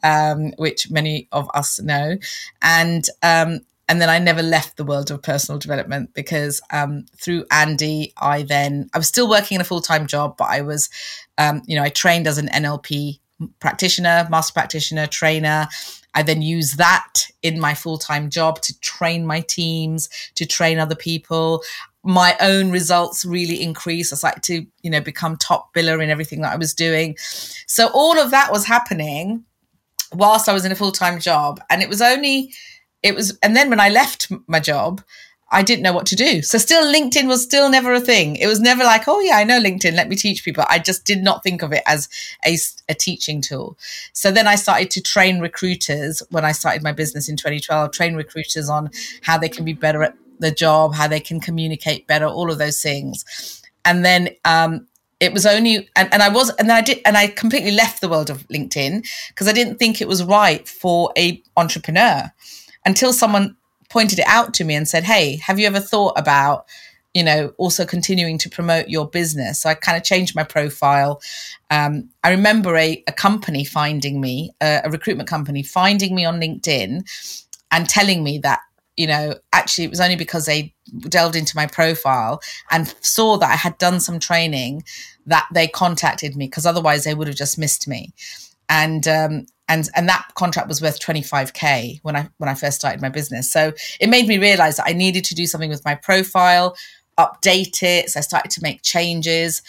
um, 0.04 0.52
which 0.58 0.92
many 0.92 1.28
of 1.32 1.50
us 1.56 1.82
know. 1.82 2.18
And 2.62 3.06
um, 3.24 3.62
and 3.88 4.02
then 4.02 4.10
I 4.10 4.18
never 4.20 4.42
left 4.42 4.78
the 4.78 4.84
world 4.84 5.12
of 5.12 5.22
personal 5.22 5.60
development 5.60 6.14
because 6.14 6.60
um, 6.72 7.06
through 7.16 7.46
Andy, 7.52 8.14
I 8.18 8.44
then 8.44 8.90
I 8.94 8.98
was 8.98 9.08
still 9.08 9.30
working 9.30 9.56
in 9.56 9.62
a 9.62 9.66
full 9.66 9.82
time 9.82 10.08
job, 10.08 10.38
but 10.38 10.46
I 10.46 10.62
was, 10.62 10.90
um, 11.38 11.62
you 11.68 11.76
know, 11.76 11.84
I 11.84 11.90
trained 11.90 12.28
as 12.28 12.38
an 12.38 12.48
NLP 12.48 13.20
practitioner, 13.60 14.28
master 14.30 14.54
practitioner, 14.54 15.06
trainer. 15.06 15.68
I 16.16 16.24
then 16.24 16.42
use 16.42 16.74
that 16.74 17.28
in 17.44 17.60
my 17.60 17.74
full 17.74 17.98
time 17.98 18.30
job 18.30 18.62
to 18.62 18.80
train 18.80 19.26
my 19.26 19.42
teams, 19.42 20.10
to 20.36 20.46
train 20.46 20.80
other 20.80 20.96
people. 20.96 21.62
My 22.04 22.36
own 22.40 22.72
results 22.72 23.26
really 23.26 23.62
increase. 23.62 24.12
I 24.12 24.16
started 24.16 24.44
to, 24.44 24.66
you 24.82 24.90
know, 24.90 25.02
become 25.02 25.38
top 25.38 25.74
biller 25.76 26.04
in 26.04 26.10
everything 26.10 26.42
that 26.42 26.54
I 26.54 26.58
was 26.58 26.74
doing. 26.74 27.18
So 27.20 27.90
all 27.94 28.18
of 28.18 28.32
that 28.32 28.52
was 28.52 28.66
happening 28.66 29.44
whilst 30.14 30.48
I 30.48 30.54
was 30.54 30.66
in 30.66 30.72
a 30.72 30.76
full 30.76 30.92
time 30.92 31.20
job, 31.20 31.62
and 31.70 31.84
it 31.84 31.90
was 31.90 32.02
only 32.02 32.54
it 33.06 33.14
was, 33.14 33.38
and 33.44 33.56
then 33.56 33.70
when 33.70 33.80
I 33.80 33.90
left 33.90 34.32
my 34.48 34.60
job, 34.60 35.02
I 35.52 35.62
didn't 35.62 35.84
know 35.84 35.94
what 35.94 36.08
to 36.08 36.16
do. 36.16 36.42
So 36.42 36.58
still 36.58 36.92
LinkedIn 36.92 37.28
was 37.28 37.44
still 37.44 37.70
never 37.70 37.94
a 37.94 38.00
thing. 38.00 38.36
It 38.36 38.48
was 38.48 38.60
never 38.60 38.84
like, 38.84 39.08
oh 39.08 39.20
yeah, 39.20 39.38
I 39.38 39.44
know 39.44 39.62
LinkedIn. 39.62 39.94
Let 39.94 40.10
me 40.10 40.16
teach 40.16 40.44
people. 40.44 40.66
I 40.68 40.80
just 40.80 41.06
did 41.06 41.22
not 41.22 41.44
think 41.44 41.62
of 41.62 41.72
it 41.72 41.84
as 41.86 42.10
a, 42.48 42.58
a 42.90 42.96
teaching 42.96 43.42
tool. 43.42 43.78
So 44.14 44.32
then 44.32 44.48
I 44.48 44.56
started 44.56 44.90
to 44.90 45.02
train 45.02 45.40
recruiters 45.40 46.24
when 46.32 46.44
I 46.44 46.52
started 46.52 46.82
my 46.82 46.94
business 46.94 47.30
in 47.30 47.38
2012, 47.38 47.92
train 47.92 48.16
recruiters 48.16 48.70
on 48.70 48.90
how 49.22 49.38
they 49.38 49.50
can 49.50 49.66
be 49.66 49.74
better 49.74 50.02
at 50.02 50.16
the 50.40 50.50
job, 50.50 50.96
how 50.96 51.08
they 51.08 51.20
can 51.20 51.40
communicate 51.40 52.08
better, 52.08 52.26
all 52.26 52.52
of 52.52 52.58
those 52.58 52.82
things. 52.82 53.62
And 53.86 54.04
then, 54.04 54.30
um, 54.46 54.88
it 55.22 55.32
was 55.32 55.46
only 55.46 55.88
and, 55.96 56.14
and 56.14 56.22
i 56.22 56.28
was 56.28 56.50
and 56.56 56.70
i 56.70 56.82
did 56.82 57.00
and 57.06 57.16
i 57.16 57.26
completely 57.26 57.72
left 57.72 58.02
the 58.02 58.10
world 58.10 58.30
of 58.30 58.46
linkedin 58.50 59.02
because 59.30 59.48
i 59.48 59.54
didn't 59.54 59.78
think 59.78 60.02
it 60.02 60.10
was 60.10 60.22
right 60.22 60.68
for 60.68 61.14
a 61.18 61.42
entrepreneur 61.56 62.30
until 62.86 63.14
someone 63.14 63.56
pointed 63.90 64.20
it 64.20 64.28
out 64.28 64.54
to 64.56 64.64
me 64.64 64.76
and 64.76 64.88
said, 64.88 65.04
Hey, 65.04 65.38
have 65.38 65.60
you 65.60 65.68
ever 65.68 65.80
thought 65.80 66.14
about, 66.18 66.66
you 67.14 67.24
know, 67.24 67.54
also 67.58 67.86
continuing 67.86 68.38
to 68.40 68.50
promote 68.50 68.90
your 68.90 69.08
business? 69.08 69.62
So 69.62 69.70
I 69.70 69.74
kind 69.74 69.98
of 69.98 70.04
changed 70.04 70.36
my 70.36 70.44
profile. 70.44 71.22
Um, 71.70 72.10
I 72.24 72.32
remember 72.32 72.76
a, 72.78 73.04
a 73.08 73.12
company 73.12 73.64
finding 73.64 74.22
me, 74.22 74.52
a, 74.62 74.82
a 74.84 74.90
recruitment 74.90 75.30
company 75.30 75.64
finding 75.64 76.16
me 76.16 76.26
on 76.26 76.40
LinkedIn 76.40 77.04
and 77.72 77.90
telling 77.90 78.24
me 78.24 78.38
that 78.40 78.62
you 78.98 79.08
know, 79.08 79.36
actually, 79.52 79.84
it 79.84 79.90
was 79.90 80.00
only 80.00 80.16
because 80.16 80.46
they 80.46 80.74
delved 81.10 81.36
into 81.36 81.56
my 81.56 81.68
profile 81.68 82.42
and 82.72 82.94
saw 83.02 83.38
that 83.38 83.52
I 83.52 83.56
had 83.56 83.78
done 83.78 84.00
some 84.00 84.20
training 84.20 84.84
that 85.26 85.48
they 85.54 85.68
contacted 85.68 86.36
me 86.36 86.46
because 86.46 86.66
otherwise 86.66 87.04
they 87.04 87.14
would 87.14 87.28
have 87.28 87.36
just 87.36 87.58
missed 87.58 87.88
me. 87.88 88.14
And 88.70 89.08
um, 89.08 89.46
and 89.68 89.90
and 89.96 90.08
that 90.08 90.28
contract 90.36 90.68
was 90.68 90.80
worth 90.80 91.00
25k 91.00 92.00
when 92.04 92.16
i 92.16 92.30
when 92.38 92.48
i 92.48 92.54
first 92.54 92.78
started 92.78 93.02
my 93.02 93.10
business 93.10 93.52
so 93.52 93.74
it 94.00 94.12
made 94.12 94.28
me 94.28 94.38
realize 94.38 94.78
that 94.78 94.88
i 94.88 94.94
needed 94.94 95.24
to 95.24 95.34
do 95.34 95.48
something 95.48 95.72
with 95.72 95.84
my 95.84 95.96
profile 95.96 96.76
update 97.18 97.82
it. 97.82 98.10
So 98.10 98.20
I 98.20 98.22
started 98.22 98.52
to 98.52 98.62
make 98.62 98.82
changes. 98.82 99.62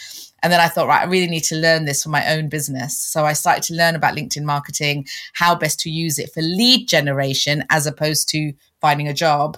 And 0.43 0.53
then 0.53 0.59
I 0.59 0.67
thought, 0.67 0.87
right, 0.87 1.01
I 1.01 1.05
really 1.05 1.27
need 1.27 1.43
to 1.45 1.55
learn 1.55 1.85
this 1.85 2.03
for 2.03 2.09
my 2.09 2.33
own 2.33 2.49
business. 2.49 2.97
So 2.99 3.25
I 3.25 3.33
started 3.33 3.63
to 3.63 3.73
learn 3.73 3.95
about 3.95 4.15
LinkedIn 4.15 4.43
marketing, 4.43 5.07
how 5.33 5.55
best 5.55 5.79
to 5.81 5.89
use 5.89 6.19
it 6.19 6.31
for 6.31 6.41
lead 6.41 6.87
generation 6.87 7.63
as 7.69 7.87
opposed 7.87 8.29
to 8.29 8.53
finding 8.79 9.07
a 9.07 9.13
job. 9.13 9.57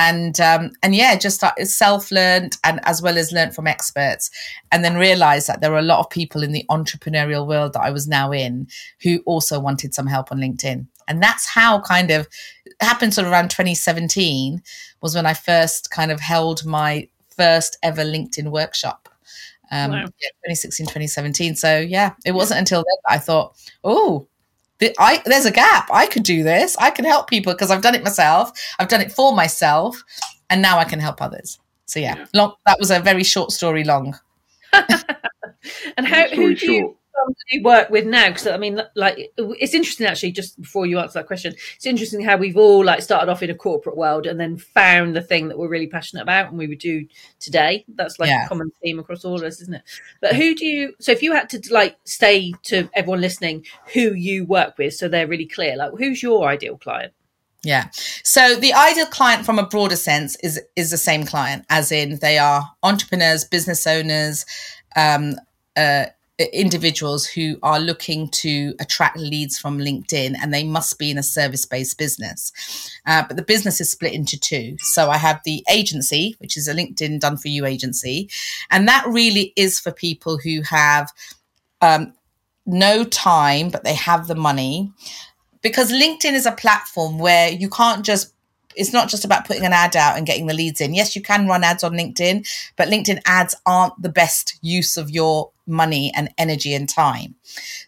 And 0.00 0.40
um, 0.40 0.70
and 0.84 0.94
yeah, 0.94 1.16
just 1.16 1.42
self 1.64 2.12
learned 2.12 2.56
and 2.62 2.78
as 2.84 3.02
well 3.02 3.18
as 3.18 3.32
learned 3.32 3.56
from 3.56 3.66
experts, 3.66 4.30
and 4.70 4.84
then 4.84 4.96
realized 4.96 5.48
that 5.48 5.60
there 5.60 5.72
were 5.72 5.78
a 5.78 5.82
lot 5.82 5.98
of 5.98 6.08
people 6.08 6.44
in 6.44 6.52
the 6.52 6.64
entrepreneurial 6.70 7.48
world 7.48 7.72
that 7.72 7.82
I 7.82 7.90
was 7.90 8.06
now 8.06 8.30
in 8.30 8.68
who 9.02 9.18
also 9.26 9.58
wanted 9.58 9.94
some 9.94 10.06
help 10.06 10.30
on 10.30 10.38
LinkedIn. 10.38 10.86
And 11.08 11.20
that's 11.20 11.48
how 11.48 11.80
kind 11.80 12.12
of 12.12 12.28
happened 12.80 13.12
sort 13.12 13.26
of 13.26 13.32
around 13.32 13.50
2017 13.50 14.62
was 15.02 15.16
when 15.16 15.26
I 15.26 15.34
first 15.34 15.90
kind 15.90 16.12
of 16.12 16.20
held 16.20 16.64
my 16.64 17.08
first 17.30 17.76
ever 17.82 18.04
LinkedIn 18.04 18.52
workshop. 18.52 19.08
Um, 19.72 19.90
wow. 19.90 19.98
yeah, 19.98 20.30
2016, 20.46 20.86
2017. 20.86 21.56
So 21.56 21.76
yeah, 21.76 22.14
it 22.24 22.32
wasn't 22.32 22.60
until 22.60 22.80
then 22.80 22.96
that 23.08 23.14
I 23.14 23.18
thought, 23.18 23.56
oh, 23.82 24.28
I, 24.98 25.22
there's 25.24 25.46
a 25.46 25.50
gap. 25.50 25.88
I 25.92 26.06
could 26.06 26.22
do 26.22 26.42
this. 26.42 26.76
I 26.76 26.90
can 26.90 27.04
help 27.04 27.28
people 27.28 27.52
because 27.52 27.70
I've 27.70 27.82
done 27.82 27.94
it 27.94 28.04
myself. 28.04 28.52
I've 28.78 28.88
done 28.88 29.00
it 29.00 29.12
for 29.12 29.34
myself, 29.34 30.02
and 30.50 30.62
now 30.62 30.78
I 30.78 30.84
can 30.84 31.00
help 31.00 31.20
others. 31.20 31.58
So 31.86 32.00
yeah, 32.00 32.16
yeah. 32.16 32.26
Long, 32.34 32.54
that 32.66 32.78
was 32.78 32.90
a 32.90 33.00
very 33.00 33.24
short 33.24 33.50
story. 33.52 33.84
Long. 33.84 34.18
and 34.72 36.06
how 36.06 36.28
who 36.28 36.54
do 36.54 36.72
you 36.72 36.97
you 37.50 37.62
work 37.62 37.90
with 37.90 38.06
now? 38.06 38.28
Because 38.28 38.46
I 38.46 38.56
mean, 38.56 38.80
like, 38.94 39.32
it's 39.36 39.74
interesting 39.74 40.06
actually. 40.06 40.32
Just 40.32 40.60
before 40.60 40.86
you 40.86 40.98
answer 40.98 41.18
that 41.18 41.26
question, 41.26 41.54
it's 41.76 41.86
interesting 41.86 42.22
how 42.22 42.36
we've 42.36 42.56
all 42.56 42.84
like 42.84 43.02
started 43.02 43.30
off 43.30 43.42
in 43.42 43.50
a 43.50 43.54
corporate 43.54 43.96
world 43.96 44.26
and 44.26 44.38
then 44.38 44.56
found 44.56 45.16
the 45.16 45.22
thing 45.22 45.48
that 45.48 45.58
we're 45.58 45.68
really 45.68 45.86
passionate 45.86 46.22
about, 46.22 46.48
and 46.48 46.58
we 46.58 46.66
would 46.66 46.78
do 46.78 47.06
today. 47.38 47.84
That's 47.88 48.18
like 48.18 48.28
yeah. 48.28 48.44
a 48.44 48.48
common 48.48 48.70
theme 48.82 48.98
across 48.98 49.24
all 49.24 49.36
of 49.36 49.42
us, 49.42 49.60
isn't 49.60 49.74
it? 49.74 49.82
But 50.20 50.36
who 50.36 50.54
do 50.54 50.66
you? 50.66 50.94
So 51.00 51.12
if 51.12 51.22
you 51.22 51.32
had 51.32 51.48
to 51.50 51.60
like 51.70 51.96
say 52.04 52.52
to 52.64 52.88
everyone 52.94 53.20
listening 53.20 53.66
who 53.92 54.14
you 54.14 54.44
work 54.44 54.78
with, 54.78 54.94
so 54.94 55.08
they're 55.08 55.26
really 55.26 55.46
clear, 55.46 55.76
like, 55.76 55.92
who's 55.98 56.22
your 56.22 56.48
ideal 56.48 56.76
client? 56.76 57.12
Yeah. 57.64 57.88
So 58.22 58.54
the 58.54 58.72
ideal 58.72 59.06
client 59.06 59.44
from 59.44 59.58
a 59.58 59.66
broader 59.66 59.96
sense 59.96 60.36
is 60.44 60.60
is 60.76 60.90
the 60.90 60.96
same 60.96 61.24
client, 61.24 61.64
as 61.68 61.90
in 61.90 62.18
they 62.20 62.38
are 62.38 62.70
entrepreneurs, 62.82 63.44
business 63.44 63.86
owners, 63.86 64.46
um, 64.94 65.34
uh, 65.76 66.06
individuals 66.38 67.26
who 67.26 67.58
are 67.62 67.80
looking 67.80 68.28
to 68.28 68.74
attract 68.78 69.18
leads 69.18 69.58
from 69.58 69.78
LinkedIn 69.78 70.36
and 70.40 70.54
they 70.54 70.62
must 70.62 70.98
be 70.98 71.10
in 71.10 71.18
a 71.18 71.22
service 71.22 71.66
based 71.66 71.98
business. 71.98 72.52
Uh, 73.06 73.24
but 73.26 73.36
the 73.36 73.42
business 73.42 73.80
is 73.80 73.90
split 73.90 74.12
into 74.12 74.38
two. 74.38 74.76
So 74.78 75.10
I 75.10 75.16
have 75.16 75.40
the 75.44 75.64
agency, 75.70 76.36
which 76.38 76.56
is 76.56 76.68
a 76.68 76.74
LinkedIn 76.74 77.20
done 77.20 77.36
for 77.36 77.48
you 77.48 77.66
agency. 77.66 78.30
And 78.70 78.86
that 78.86 79.04
really 79.08 79.52
is 79.56 79.80
for 79.80 79.90
people 79.90 80.38
who 80.38 80.62
have 80.62 81.12
um, 81.80 82.14
no 82.66 83.02
time, 83.04 83.70
but 83.70 83.82
they 83.82 83.94
have 83.94 84.28
the 84.28 84.36
money. 84.36 84.92
Because 85.60 85.90
LinkedIn 85.90 86.34
is 86.34 86.46
a 86.46 86.52
platform 86.52 87.18
where 87.18 87.50
you 87.50 87.68
can't 87.68 88.04
just 88.04 88.32
it's 88.76 88.92
not 88.92 89.08
just 89.08 89.24
about 89.24 89.44
putting 89.44 89.64
an 89.64 89.72
ad 89.72 89.96
out 89.96 90.16
and 90.16 90.24
getting 90.24 90.46
the 90.46 90.54
leads 90.54 90.80
in. 90.80 90.94
Yes, 90.94 91.16
you 91.16 91.22
can 91.22 91.48
run 91.48 91.64
ads 91.64 91.82
on 91.82 91.94
LinkedIn, 91.94 92.46
but 92.76 92.86
LinkedIn 92.86 93.20
ads 93.26 93.56
aren't 93.66 94.00
the 94.00 94.08
best 94.08 94.56
use 94.62 94.96
of 94.96 95.10
your 95.10 95.50
money 95.68 96.12
and 96.14 96.30
energy 96.38 96.74
and 96.74 96.88
time. 96.88 97.34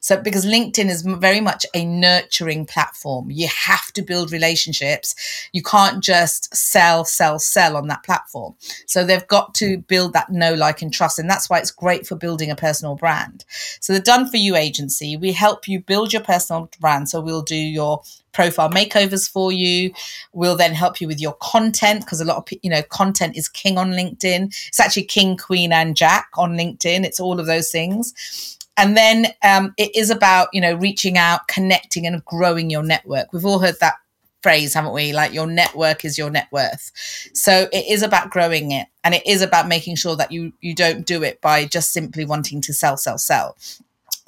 So, 0.01 0.21
because 0.21 0.47
LinkedIn 0.47 0.89
is 0.89 1.03
very 1.03 1.41
much 1.41 1.67
a 1.75 1.85
nurturing 1.85 2.67
platform, 2.67 3.31
you 3.31 3.49
have 3.49 3.93
to 3.93 4.03
build 4.03 4.33
relationships. 4.33 5.15
You 5.53 5.63
can't 5.63 6.03
just 6.03 6.55
sell, 6.55 7.05
sell, 7.05 7.39
sell 7.39 7.77
on 7.77 7.89
that 7.89 8.03
platform. 8.03 8.55
So, 8.87 9.05
they've 9.05 9.27
got 9.27 9.55
to 9.57 9.79
build 9.79 10.13
that 10.13 10.31
know, 10.31 10.55
like, 10.55 10.83
and 10.83 10.93
trust. 10.93 11.19
And 11.19 11.29
that's 11.29 11.51
why 11.51 11.59
it's 11.59 11.71
great 11.71 12.07
for 12.07 12.17
building 12.17 12.51
a 12.51 12.57
personal 12.57 12.95
brand. 12.95 13.45
So, 13.81 13.93
the 13.93 14.01
Done 14.01 14.29
For 14.29 14.37
You 14.37 14.57
agency, 14.57 15.17
we 15.17 15.33
help 15.33 15.69
you 15.69 15.81
build 15.81 16.13
your 16.13 16.23
personal 16.23 16.71
brand. 16.81 17.09
So, 17.09 17.21
we'll 17.21 17.43
do 17.43 17.57
your 17.57 18.03
profile 18.33 18.71
makeovers 18.71 19.31
for 19.31 19.53
you. 19.53 19.93
We'll 20.33 20.57
then 20.57 20.75
help 20.75 21.01
you 21.01 21.07
with 21.07 21.21
your 21.21 21.35
content 21.41 22.01
because 22.01 22.21
a 22.21 22.25
lot 22.25 22.37
of 22.37 22.59
you 22.63 22.71
know 22.71 22.83
content 22.85 23.37
is 23.37 23.49
king 23.49 23.79
on 23.79 23.93
LinkedIn. 23.93 24.47
It's 24.69 24.81
actually 24.81 25.05
king, 25.05 25.37
queen, 25.37 25.73
and 25.73 25.97
jack 25.97 26.31
on 26.37 26.57
LinkedIn. 26.57 27.05
It's 27.05 27.21
all 27.21 27.41
of 27.41 27.47
those 27.47 27.70
things. 27.71 28.57
And 28.77 28.97
then 28.97 29.27
um, 29.43 29.75
it 29.77 29.95
is 29.95 30.11
about 30.11 30.49
you 30.53 30.61
know 30.61 30.75
reaching 30.75 31.19
out, 31.19 31.49
connecting, 31.49 32.07
and 32.07 32.25
growing 32.25 32.71
your 32.71 32.83
network. 32.83 33.33
We've 33.33 33.45
all 33.45 33.59
heard 33.59 33.79
that 33.81 33.95
phrase, 34.43 34.75
haven't 34.75 34.93
we? 34.93 35.13
Like 35.13 35.33
your 35.33 35.47
network 35.47 36.05
is 36.05 36.17
your 36.17 36.31
net 36.31 36.49
worth. 36.51 36.91
So 37.35 37.69
it 37.73 37.85
is 37.89 38.03
about 38.03 38.31
growing 38.31 38.73
it, 38.73 38.89
and 39.05 39.15
it 39.15 39.27
is 39.27 39.43
about 39.43 39.69
making 39.69 39.97
sure 39.97 40.17
that 40.17 40.33
you 40.33 40.53
you 40.61 40.75
don't 40.75 41.05
do 41.07 41.23
it 41.23 41.41
by 41.41 41.65
just 41.67 41.93
simply 41.93 42.25
wanting 42.25 42.61
to 42.63 42.73
sell, 42.73 42.97
sell, 42.97 43.19
sell. 43.19 43.57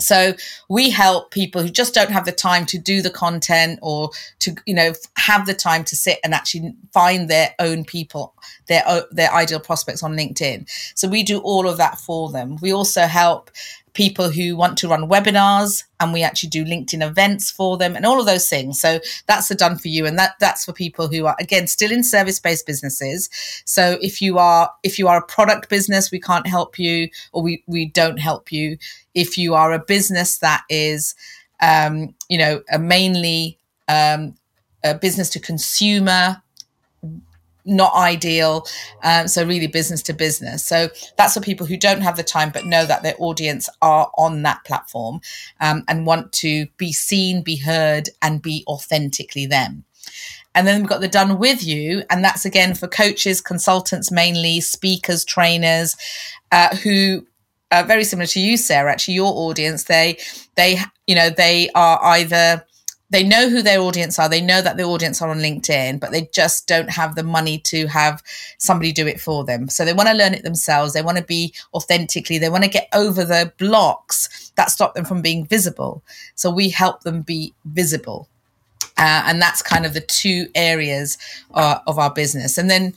So 0.02 0.34
we 0.68 0.90
help 0.90 1.30
people 1.30 1.62
who 1.62 1.68
just 1.68 1.94
don't 1.94 2.10
have 2.10 2.24
the 2.24 2.32
time 2.32 2.66
to 2.66 2.78
do 2.78 3.02
the 3.02 3.10
content 3.10 3.78
or 3.82 4.10
to, 4.40 4.54
you 4.66 4.74
know, 4.74 4.92
have 5.16 5.46
the 5.46 5.54
time 5.54 5.84
to 5.84 5.96
sit 5.96 6.18
and 6.24 6.34
actually 6.34 6.74
find 6.92 7.28
their 7.28 7.54
own 7.58 7.84
people, 7.84 8.34
their 8.66 8.84
their 9.10 9.32
ideal 9.32 9.60
prospects 9.60 10.02
on 10.02 10.16
LinkedIn. 10.16 10.68
So 10.94 11.08
we 11.08 11.22
do 11.22 11.40
all 11.40 11.68
of 11.68 11.76
that 11.78 11.98
for 11.98 12.30
them. 12.30 12.58
We 12.60 12.72
also 12.72 13.02
help 13.02 13.50
people 13.94 14.30
who 14.30 14.56
want 14.56 14.78
to 14.78 14.88
run 14.88 15.08
webinars 15.08 15.84
and 16.00 16.12
we 16.12 16.22
actually 16.22 16.48
do 16.48 16.64
linkedin 16.64 17.06
events 17.06 17.50
for 17.50 17.76
them 17.76 17.94
and 17.94 18.06
all 18.06 18.18
of 18.18 18.26
those 18.26 18.48
things. 18.48 18.80
So 18.80 19.00
that's 19.26 19.48
the 19.48 19.54
done 19.54 19.76
for 19.76 19.88
you 19.88 20.06
and 20.06 20.18
that 20.18 20.34
that's 20.40 20.64
for 20.64 20.72
people 20.72 21.08
who 21.08 21.26
are 21.26 21.36
again 21.38 21.66
still 21.66 21.92
in 21.92 22.02
service 22.02 22.40
based 22.40 22.66
businesses. 22.66 23.28
So 23.64 23.98
if 24.00 24.22
you 24.22 24.38
are 24.38 24.70
if 24.82 24.98
you 24.98 25.08
are 25.08 25.18
a 25.18 25.26
product 25.26 25.68
business 25.68 26.10
we 26.10 26.20
can't 26.20 26.46
help 26.46 26.78
you 26.78 27.08
or 27.32 27.42
we 27.42 27.62
we 27.66 27.86
don't 27.86 28.18
help 28.18 28.50
you. 28.50 28.78
If 29.14 29.36
you 29.36 29.54
are 29.54 29.72
a 29.72 29.78
business 29.78 30.38
that 30.38 30.64
is 30.70 31.14
um, 31.60 32.14
you 32.28 32.38
know 32.38 32.62
a 32.70 32.78
mainly 32.78 33.58
um, 33.88 34.34
a 34.84 34.94
business 34.94 35.28
to 35.30 35.40
consumer 35.40 36.41
not 37.64 37.94
ideal. 37.94 38.66
Um, 39.02 39.28
so 39.28 39.44
really 39.44 39.66
business 39.66 40.02
to 40.02 40.12
business. 40.12 40.64
So 40.64 40.88
that's 41.16 41.34
for 41.34 41.40
people 41.40 41.66
who 41.66 41.76
don't 41.76 42.00
have 42.00 42.16
the 42.16 42.22
time 42.22 42.50
but 42.50 42.66
know 42.66 42.84
that 42.86 43.02
their 43.02 43.14
audience 43.18 43.68
are 43.80 44.10
on 44.16 44.42
that 44.42 44.64
platform 44.64 45.20
um, 45.60 45.84
and 45.88 46.06
want 46.06 46.32
to 46.32 46.66
be 46.76 46.92
seen, 46.92 47.42
be 47.42 47.56
heard, 47.56 48.08
and 48.20 48.42
be 48.42 48.64
authentically 48.66 49.46
them. 49.46 49.84
And 50.54 50.66
then 50.66 50.80
we've 50.80 50.88
got 50.88 51.00
the 51.00 51.08
done 51.08 51.38
with 51.38 51.64
you, 51.64 52.02
and 52.10 52.22
that's 52.22 52.44
again 52.44 52.74
for 52.74 52.86
coaches, 52.86 53.40
consultants, 53.40 54.10
mainly 54.10 54.60
speakers, 54.60 55.24
trainers, 55.24 55.96
uh, 56.50 56.76
who 56.76 57.26
are 57.70 57.84
very 57.84 58.04
similar 58.04 58.26
to 58.26 58.40
you, 58.40 58.58
Sarah. 58.58 58.92
Actually, 58.92 59.14
your 59.14 59.32
audience, 59.32 59.84
they, 59.84 60.18
they, 60.56 60.78
you 61.06 61.14
know, 61.14 61.30
they 61.30 61.70
are 61.74 61.98
either 62.02 62.66
they 63.12 63.22
know 63.22 63.50
who 63.50 63.60
their 63.60 63.78
audience 63.78 64.18
are. 64.18 64.26
They 64.26 64.40
know 64.40 64.62
that 64.62 64.78
the 64.78 64.84
audience 64.84 65.20
are 65.20 65.28
on 65.28 65.40
LinkedIn, 65.40 66.00
but 66.00 66.12
they 66.12 66.30
just 66.32 66.66
don't 66.66 66.88
have 66.88 67.14
the 67.14 67.22
money 67.22 67.58
to 67.58 67.86
have 67.88 68.22
somebody 68.56 68.90
do 68.90 69.06
it 69.06 69.20
for 69.20 69.44
them. 69.44 69.68
So 69.68 69.84
they 69.84 69.92
want 69.92 70.08
to 70.08 70.14
learn 70.14 70.32
it 70.32 70.44
themselves. 70.44 70.94
They 70.94 71.02
want 71.02 71.18
to 71.18 71.24
be 71.24 71.52
authentically, 71.74 72.38
they 72.38 72.48
want 72.48 72.64
to 72.64 72.70
get 72.70 72.88
over 72.94 73.22
the 73.22 73.52
blocks 73.58 74.50
that 74.56 74.70
stop 74.70 74.94
them 74.94 75.04
from 75.04 75.20
being 75.20 75.44
visible. 75.44 76.02
So 76.36 76.50
we 76.50 76.70
help 76.70 77.02
them 77.02 77.20
be 77.20 77.52
visible. 77.66 78.28
Uh, 78.96 79.24
and 79.26 79.42
that's 79.42 79.60
kind 79.60 79.84
of 79.84 79.92
the 79.92 80.00
two 80.00 80.48
areas 80.54 81.18
uh, 81.52 81.80
of 81.86 81.98
our 81.98 82.12
business. 82.12 82.56
And 82.56 82.70
then 82.70 82.94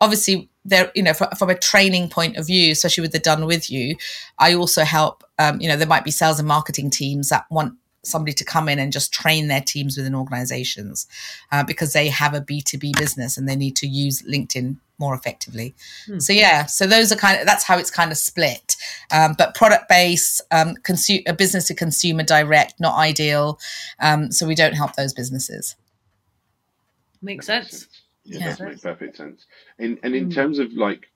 obviously, 0.00 0.48
there, 0.64 0.90
you 0.94 1.02
know, 1.02 1.12
from, 1.12 1.28
from, 1.38 1.50
a 1.50 1.54
training 1.54 2.08
point 2.08 2.36
of 2.36 2.46
view, 2.46 2.72
especially 2.72 3.02
with 3.02 3.12
the 3.12 3.18
done 3.18 3.44
with 3.44 3.70
you, 3.70 3.96
I 4.38 4.54
also 4.54 4.84
help. 4.84 5.24
Um, 5.38 5.60
you 5.60 5.68
know, 5.68 5.76
there 5.76 5.86
might 5.86 6.04
be 6.04 6.10
sales 6.10 6.38
and 6.38 6.48
marketing 6.48 6.90
teams 6.90 7.28
that 7.28 7.44
want 7.50 7.74
somebody 8.08 8.32
to 8.32 8.44
come 8.44 8.68
in 8.68 8.78
and 8.78 8.92
just 8.92 9.12
train 9.12 9.48
their 9.48 9.60
teams 9.60 9.96
within 9.96 10.14
organizations 10.14 11.06
uh, 11.52 11.62
because 11.62 11.92
they 11.92 12.08
have 12.08 12.34
a 12.34 12.40
B2B 12.40 12.98
business 12.98 13.36
and 13.36 13.48
they 13.48 13.56
need 13.56 13.76
to 13.76 13.86
use 13.86 14.22
LinkedIn 14.22 14.76
more 14.98 15.14
effectively. 15.14 15.74
Hmm. 16.06 16.18
So 16.18 16.32
yeah, 16.32 16.66
so 16.66 16.86
those 16.86 17.12
are 17.12 17.16
kind 17.16 17.40
of 17.40 17.46
that's 17.46 17.64
how 17.64 17.78
it's 17.78 17.90
kind 17.90 18.10
of 18.10 18.18
split. 18.18 18.76
Um, 19.12 19.34
but 19.38 19.54
product 19.54 19.88
based, 19.88 20.40
um, 20.50 20.74
consumer, 20.82 21.22
a 21.26 21.32
business 21.32 21.66
to 21.68 21.74
consumer 21.74 22.24
direct, 22.24 22.80
not 22.80 22.96
ideal. 22.96 23.58
Um, 24.00 24.32
so 24.32 24.46
we 24.46 24.54
don't 24.54 24.74
help 24.74 24.96
those 24.96 25.14
businesses. 25.14 25.76
Makes 27.22 27.46
sense. 27.46 27.88
Yeah, 28.24 28.38
yeah. 28.38 28.52
that 28.52 28.68
makes 28.68 28.80
perfect 28.80 29.16
sense. 29.16 29.46
And 29.78 29.98
and 30.02 30.14
in 30.14 30.24
hmm. 30.24 30.30
terms 30.30 30.58
of 30.58 30.72
like, 30.72 31.08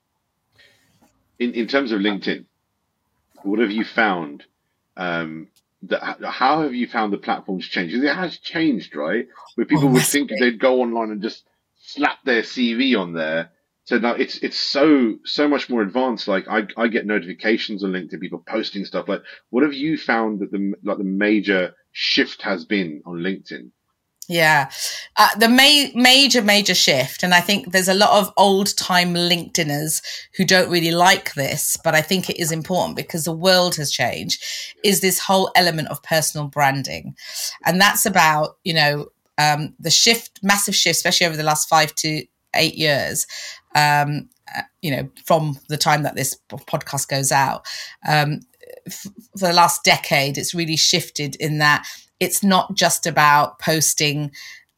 in 1.39 1.53
in 1.53 1.67
terms 1.67 1.91
of 1.91 1.99
LinkedIn, 1.99 2.45
what 3.43 3.59
have 3.59 3.71
you 3.71 3.83
found? 3.83 4.43
Um, 4.95 5.47
how 6.23 6.61
have 6.61 6.73
you 6.73 6.87
found 6.87 7.11
the 7.13 7.17
platforms 7.17 7.67
changed? 7.67 7.93
Because 7.93 8.09
it 8.09 8.15
has 8.15 8.37
changed, 8.37 8.95
right? 8.95 9.27
Where 9.55 9.65
people 9.65 9.89
oh, 9.89 9.91
would 9.91 10.03
think 10.03 10.31
they'd 10.39 10.59
go 10.59 10.81
online 10.81 11.11
and 11.11 11.21
just 11.21 11.43
slap 11.77 12.23
their 12.23 12.41
CV 12.41 12.97
on 12.97 13.13
there. 13.13 13.51
So 13.85 13.97
now 13.97 14.13
it's 14.13 14.37
it's 14.37 14.59
so 14.59 15.17
so 15.25 15.47
much 15.47 15.69
more 15.69 15.81
advanced. 15.81 16.27
Like 16.27 16.47
I 16.47 16.67
I 16.77 16.87
get 16.87 17.05
notifications 17.05 17.83
on 17.83 17.91
LinkedIn, 17.91 18.21
people 18.21 18.43
posting 18.47 18.85
stuff. 18.85 19.09
Like, 19.09 19.23
what 19.49 19.63
have 19.63 19.73
you 19.73 19.97
found 19.97 20.39
that 20.39 20.51
the 20.51 20.73
like 20.83 20.97
the 20.97 21.03
major 21.03 21.75
shift 21.91 22.43
has 22.43 22.63
been 22.63 23.01
on 23.05 23.17
LinkedIn? 23.17 23.71
Yeah, 24.29 24.69
uh, 25.17 25.27
the 25.37 25.49
ma- 25.49 25.91
major, 26.01 26.41
major 26.41 26.73
shift, 26.73 27.23
and 27.23 27.33
I 27.33 27.41
think 27.41 27.71
there's 27.71 27.89
a 27.89 27.93
lot 27.93 28.11
of 28.21 28.31
old 28.37 28.75
time 28.77 29.13
LinkedIners 29.13 30.01
who 30.37 30.45
don't 30.45 30.69
really 30.69 30.91
like 30.91 31.33
this, 31.33 31.77
but 31.83 31.93
I 31.93 32.01
think 32.01 32.29
it 32.29 32.39
is 32.39 32.51
important 32.51 32.95
because 32.95 33.25
the 33.25 33.35
world 33.35 33.75
has 33.75 33.91
changed. 33.91 34.41
Is 34.83 35.01
this 35.01 35.19
whole 35.19 35.51
element 35.55 35.89
of 35.89 36.01
personal 36.03 36.47
branding, 36.47 37.15
and 37.65 37.81
that's 37.81 38.05
about 38.05 38.57
you 38.63 38.73
know 38.73 39.07
um, 39.37 39.75
the 39.77 39.91
shift, 39.91 40.39
massive 40.41 40.75
shift, 40.75 40.97
especially 40.97 41.27
over 41.27 41.37
the 41.37 41.43
last 41.43 41.67
five 41.67 41.93
to 41.95 42.25
eight 42.55 42.75
years. 42.75 43.27
Um, 43.75 44.29
uh, 44.55 44.61
you 44.81 44.95
know, 44.95 45.09
from 45.25 45.59
the 45.67 45.77
time 45.77 46.03
that 46.03 46.15
this 46.15 46.37
podcast 46.49 47.07
goes 47.09 47.31
out, 47.31 47.65
um, 48.07 48.39
f- 48.85 49.07
for 49.37 49.47
the 49.47 49.53
last 49.53 49.83
decade, 49.83 50.37
it's 50.37 50.53
really 50.53 50.77
shifted 50.77 51.35
in 51.37 51.57
that 51.57 51.85
it's 52.23 52.43
not 52.43 52.73
just 52.75 53.05
about 53.05 53.59
posting, 53.59 54.31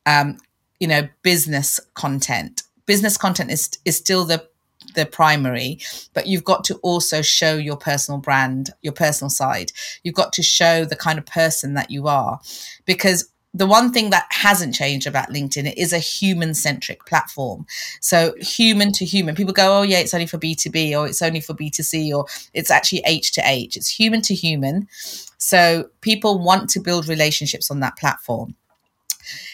um, 0.06 0.38
you 0.80 0.88
know, 0.88 1.08
business 1.22 1.80
content. 1.94 2.64
Business 2.86 3.18
content 3.18 3.52
is 3.52 3.70
is 3.86 3.98
still 3.98 4.26
the 4.26 4.48
the 4.94 5.06
primary, 5.06 5.80
but 6.14 6.28
you've 6.28 6.44
got 6.44 6.64
to 6.66 6.76
also 6.76 7.22
show 7.22 7.56
your 7.56 7.78
personal 7.78 8.20
brand, 8.20 8.70
your 8.82 8.94
personal 8.94 9.30
side. 9.30 9.72
You've 10.04 10.16
got 10.16 10.32
to 10.34 10.44
show 10.44 10.86
the 10.86 10.96
kind 10.96 11.18
of 11.20 11.26
person 11.26 11.74
that 11.74 11.90
you 11.90 12.08
are, 12.08 12.40
because 12.86 13.30
the 13.56 13.66
one 13.66 13.94
thing 13.94 14.10
that 14.10 14.28
hasn't 14.32 14.76
changed 14.76 15.08
about 15.08 15.30
LinkedIn 15.30 15.66
it 15.66 15.78
is 15.78 15.94
a 15.94 15.98
human 16.00 16.54
centric 16.54 17.06
platform. 17.06 17.66
So 18.02 18.36
human 18.40 18.92
to 18.94 19.06
human. 19.06 19.34
People 19.34 19.54
go, 19.54 19.80
oh 19.80 19.82
yeah, 19.82 20.00
it's 20.00 20.14
only 20.14 20.26
for 20.26 20.38
B2B 20.38 20.92
or 20.98 21.08
it's 21.08 21.22
only 21.22 21.40
for 21.40 21.54
B2C 21.54 22.14
or 22.14 22.26
it's 22.54 22.70
actually 22.70 23.02
H 23.06 23.32
to 23.32 23.42
H. 23.46 23.78
It's 23.78 23.88
human 23.88 24.22
to 24.24 24.36
human. 24.36 24.90
So 25.38 25.90
people 26.02 26.44
want 26.44 26.70
to 26.72 26.82
build 26.82 27.08
relationships 27.08 27.72
on 27.72 27.80
that 27.80 27.98
platform. 27.98 28.56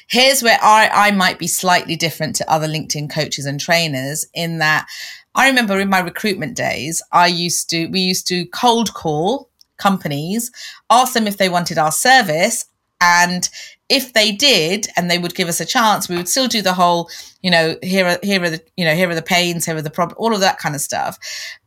Here's 0.08 0.42
where 0.42 0.60
I, 0.62 0.90
I 0.92 1.12
might 1.12 1.38
be 1.38 1.48
slightly 1.48 1.96
different 1.96 2.36
to 2.38 2.52
other 2.52 2.68
LinkedIn 2.68 3.12
coaches 3.12 3.46
and 3.46 3.60
trainers 3.60 4.26
in 4.34 4.58
that 4.58 4.88
I 5.36 5.48
remember 5.48 5.80
in 5.80 5.90
my 5.90 6.00
recruitment 6.00 6.58
days, 6.58 7.02
I 7.12 7.28
used 7.28 7.70
to, 7.70 7.86
we 7.88 8.00
used 8.00 8.28
to 8.28 8.48
cold 8.48 8.94
call 8.96 9.50
companies, 9.78 10.52
ask 10.90 11.14
them 11.14 11.28
if 11.28 11.38
they 11.38 11.50
wanted 11.50 11.78
our 11.78 11.92
service. 11.92 12.66
And 13.02 13.50
if 13.90 14.14
they 14.14 14.32
did 14.32 14.88
and 14.96 15.12
they 15.12 15.18
would 15.18 15.36
give 15.36 15.50
us 15.50 15.60
a 15.60 15.66
chance, 15.66 16.08
we 16.08 16.16
would 16.16 16.30
still 16.30 16.48
do 16.48 16.62
the 16.62 16.74
whole, 16.74 17.10
you 17.42 17.52
know, 17.52 17.76
here 17.84 18.06
are, 18.06 18.20
here 18.24 18.42
are 18.42 18.50
the, 18.52 18.64
you 18.78 18.86
know, 18.86 18.96
here 18.96 19.10
are 19.10 19.16
the 19.16 19.22
pains, 19.22 19.66
here 19.66 19.76
are 19.76 19.82
the 19.82 19.90
problems, 19.90 20.18
all 20.18 20.34
of 20.34 20.40
that 20.40 20.60
kind 20.60 20.76
of 20.76 20.82
stuff. 20.82 21.18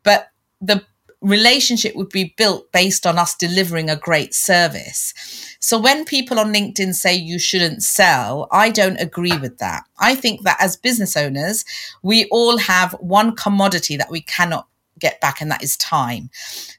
But 0.05 0.29
the 0.61 0.83
relationship 1.21 1.97
would 1.97 2.11
be 2.11 2.35
built 2.37 2.71
based 2.71 3.07
on 3.07 3.19
us 3.19 3.35
delivering 3.35 3.91
a 3.91 3.97
great 3.97 4.35
service. 4.35 5.13
So 5.59 5.79
when 5.79 6.05
people 6.05 6.39
on 6.39 6.53
LinkedIn 6.53 6.95
say 6.95 7.15
you 7.15 7.39
shouldn't 7.39 7.83
sell, 7.83 8.47
I 8.53 8.71
don't 8.71 9.01
agree 9.01 9.37
with 9.39 9.59
that. 9.59 9.85
I 9.99 10.15
think 10.15 10.43
that 10.43 10.59
as 10.61 10.77
business 10.77 11.17
owners, 11.17 11.65
we 12.03 12.27
all 12.27 12.59
have 12.59 12.93
one 13.01 13.35
commodity 13.35 13.97
that 13.97 14.11
we 14.11 14.21
cannot 14.21 14.69
get 14.99 15.21
back 15.21 15.41
and 15.41 15.51
that 15.51 15.63
is 15.63 15.77
time. 15.77 16.31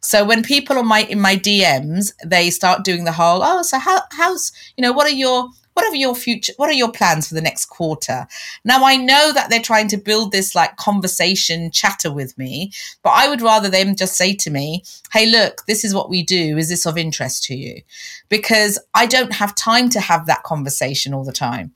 So 0.02 0.26
when 0.26 0.44
people 0.44 0.78
on 0.78 0.88
my 0.88 1.02
in 1.04 1.20
my 1.20 1.36
dms 1.36 2.12
they 2.26 2.50
start 2.50 2.84
doing 2.84 3.04
the 3.04 3.12
whole 3.12 3.42
oh 3.44 3.62
so 3.62 3.78
how 3.78 4.02
how's 4.12 4.52
you 4.78 4.82
know 4.82 4.92
what 4.92 5.08
are 5.08 5.16
your 5.16 5.50
what 5.74 5.86
are 5.86 5.96
your 5.96 6.16
future 6.16 6.54
what 6.58 6.70
are 6.70 6.74
your 6.74 6.92
plans 6.92 7.28
for 7.28 7.34
the 7.34 7.42
next 7.42 7.66
quarter? 7.66 8.28
Now 8.64 8.86
i 8.86 8.96
know 8.96 9.32
that 9.34 9.50
they're 9.50 9.60
trying 9.62 9.90
to 9.90 9.98
build 9.98 10.32
this 10.32 10.56
like 10.56 10.78
conversation 10.78 11.72
chatter 11.72 12.12
with 12.12 12.38
me 12.38 12.72
but 13.04 13.12
i 13.12 13.28
would 13.28 13.42
rather 13.42 13.70
them 13.70 13.96
just 13.96 14.16
say 14.16 14.34
to 14.36 14.50
me 14.50 14.84
hey 15.12 15.26
look 15.26 15.66
this 15.66 15.84
is 15.84 15.94
what 15.94 16.10
we 16.10 16.24
do. 16.24 16.58
Is 16.58 16.70
this 16.70 16.86
of 16.86 16.98
interest 16.98 17.44
to 17.46 17.56
you? 17.56 17.82
Because 18.30 18.80
i 18.94 19.06
don't 19.06 19.34
have 19.34 19.56
time 19.56 19.90
to 19.90 20.00
have 20.00 20.26
that 20.26 20.44
conversation 20.44 21.14
all 21.14 21.26
the 21.26 21.32
time 21.32 21.74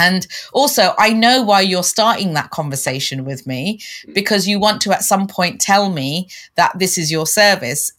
and 0.00 0.26
also, 0.52 0.94
I 0.98 1.12
know 1.12 1.42
why 1.42 1.60
you're 1.60 1.82
starting 1.82 2.32
that 2.34 2.50
conversation 2.50 3.24
with 3.24 3.46
me 3.46 3.78
mm. 3.78 4.14
because 4.14 4.48
you 4.48 4.58
want 4.58 4.80
to 4.82 4.92
at 4.92 5.02
some 5.02 5.26
point 5.26 5.60
tell 5.60 5.90
me 5.90 6.28
that 6.54 6.78
this 6.78 6.96
is 6.96 7.12
your 7.12 7.26
service. 7.26 7.92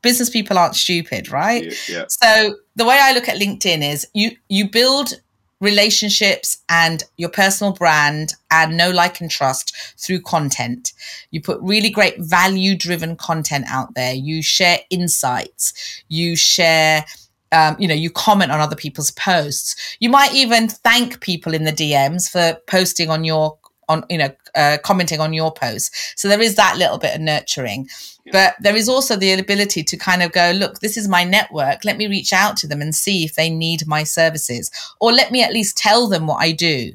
Business 0.00 0.30
people 0.30 0.56
aren't 0.56 0.76
stupid, 0.76 1.30
right? 1.30 1.64
Yeah, 1.64 1.72
yeah. 1.88 2.04
So 2.08 2.54
the 2.76 2.84
way 2.84 2.98
I 3.00 3.12
look 3.12 3.28
at 3.28 3.36
LinkedIn 3.36 3.82
is 3.82 4.06
you 4.14 4.30
you 4.48 4.70
build 4.70 5.14
relationships 5.60 6.58
and 6.68 7.02
your 7.16 7.28
personal 7.28 7.72
brand 7.72 8.34
and 8.50 8.76
know 8.76 8.90
like 8.90 9.20
and 9.20 9.28
trust 9.28 9.74
through 9.96 10.20
content. 10.20 10.92
You 11.32 11.40
put 11.40 11.60
really 11.60 11.90
great 11.90 12.20
value 12.20 12.76
driven 12.76 13.16
content 13.16 13.64
out 13.68 13.94
there. 13.94 14.14
You 14.14 14.42
share 14.42 14.78
insights. 14.90 16.02
You 16.08 16.36
share 16.36 17.04
um, 17.52 17.76
you 17.78 17.88
know, 17.88 17.94
you 17.94 18.10
comment 18.10 18.52
on 18.52 18.60
other 18.60 18.76
people's 18.76 19.10
posts. 19.12 19.96
You 20.00 20.10
might 20.10 20.34
even 20.34 20.68
thank 20.68 21.20
people 21.20 21.54
in 21.54 21.64
the 21.64 21.72
DMs 21.72 22.30
for 22.30 22.58
posting 22.66 23.10
on 23.10 23.24
your 23.24 23.58
on 23.88 24.04
you 24.10 24.18
know 24.18 24.30
uh, 24.54 24.76
commenting 24.84 25.20
on 25.20 25.32
your 25.32 25.52
posts. 25.52 26.12
So 26.16 26.28
there 26.28 26.42
is 26.42 26.56
that 26.56 26.76
little 26.76 26.98
bit 26.98 27.14
of 27.14 27.20
nurturing. 27.20 27.88
But 28.30 28.56
there 28.60 28.76
is 28.76 28.90
also 28.90 29.16
the 29.16 29.32
ability 29.32 29.82
to 29.84 29.96
kind 29.96 30.22
of 30.22 30.32
go 30.32 30.52
look 30.54 30.80
this 30.80 30.98
is 30.98 31.08
my 31.08 31.24
network. 31.24 31.84
Let 31.84 31.96
me 31.96 32.06
reach 32.06 32.32
out 32.32 32.58
to 32.58 32.66
them 32.66 32.82
and 32.82 32.94
see 32.94 33.24
if 33.24 33.34
they 33.34 33.48
need 33.48 33.86
my 33.86 34.04
services. 34.04 34.70
Or 35.00 35.12
let 35.12 35.32
me 35.32 35.42
at 35.42 35.52
least 35.52 35.78
tell 35.78 36.08
them 36.08 36.26
what 36.26 36.42
i 36.42 36.52
do. 36.52 36.92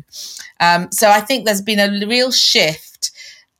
Um, 0.59 0.91
so 0.91 1.09
i 1.09 1.19
think 1.19 1.45
there's 1.45 1.61
been 1.61 1.79
a 1.79 2.05
real 2.05 2.31
shift 2.31 3.11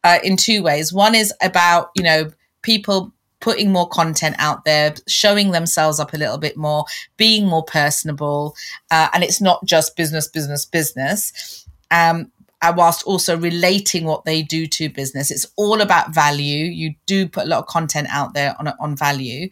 uh, 0.04 0.20
in 0.24 0.38
two 0.38 0.62
ways. 0.62 0.94
One 0.94 1.16
is 1.16 1.34
about 1.42 1.90
you 1.96 2.04
know 2.04 2.32
people 2.62 3.12
putting 3.44 3.74
more 3.74 3.90
content 3.90 4.38
out 4.40 4.64
there, 4.64 4.96
showing 5.06 5.52
themselves 5.52 6.00
up 6.00 6.14
a 6.14 6.18
little 6.18 6.38
bit 6.38 6.56
more, 6.56 6.86
being 7.18 7.46
more 7.46 7.66
personable. 7.66 8.56
Uh, 8.90 9.10
and 9.14 9.22
it's 9.22 9.42
not 9.42 9.64
just 9.66 9.98
business, 9.98 10.30
business, 10.30 10.64
business. 10.66 11.68
Um, 11.92 12.32
uh, 12.62 12.74
whilst 12.78 13.04
also 13.04 13.38
relating 13.38 14.06
what 14.06 14.24
they 14.24 14.42
do 14.42 14.66
to 14.66 14.88
business. 14.88 15.30
It's 15.30 15.46
all 15.58 15.82
about 15.82 16.16
value. 16.16 16.64
You 16.64 16.96
do 17.06 17.28
put 17.28 17.44
a 17.44 17.48
lot 17.50 17.60
of 17.60 17.68
content 17.68 18.08
out 18.10 18.34
there 18.34 18.56
on, 18.58 18.70
on 18.80 18.96
value. 18.96 19.50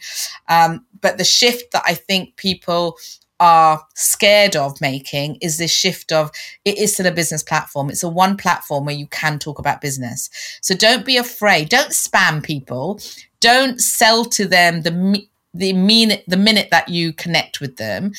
Um, 0.48 0.86
but 1.02 1.18
the 1.18 1.26
shift 1.26 1.74
that 1.74 1.84
I 1.86 1.94
think 1.94 2.38
people 2.38 2.98
are 3.42 3.86
scared 3.96 4.56
of 4.56 4.80
making 4.80 5.36
is 5.42 5.58
this 5.58 5.72
shift 5.72 6.14
of 6.14 6.32
it 6.64 6.78
is 6.78 6.94
still 6.94 7.08
a 7.08 7.12
business 7.12 7.44
platform. 7.44 7.90
It's 7.90 8.04
a 8.04 8.08
one 8.08 8.38
platform 8.38 8.86
where 8.86 8.96
you 8.96 9.08
can 9.08 9.40
talk 9.40 9.60
about 9.60 9.82
business. 9.82 10.30
So 10.62 10.74
don't 10.74 11.06
be 11.06 11.18
afraid. 11.18 11.68
Don't 11.68 11.90
spam 11.90 12.42
people. 12.42 13.02
Don't 13.42 13.82
sell 13.82 14.24
to 14.26 14.48
them 14.48 14.84
the 14.84 15.28
the 15.54 15.74
minute 15.74 16.24
the 16.28 16.38
minute 16.38 16.70
that 16.72 16.88
you 16.88 17.12
connect 17.12 17.60
with 17.60 17.76
them 17.76 18.14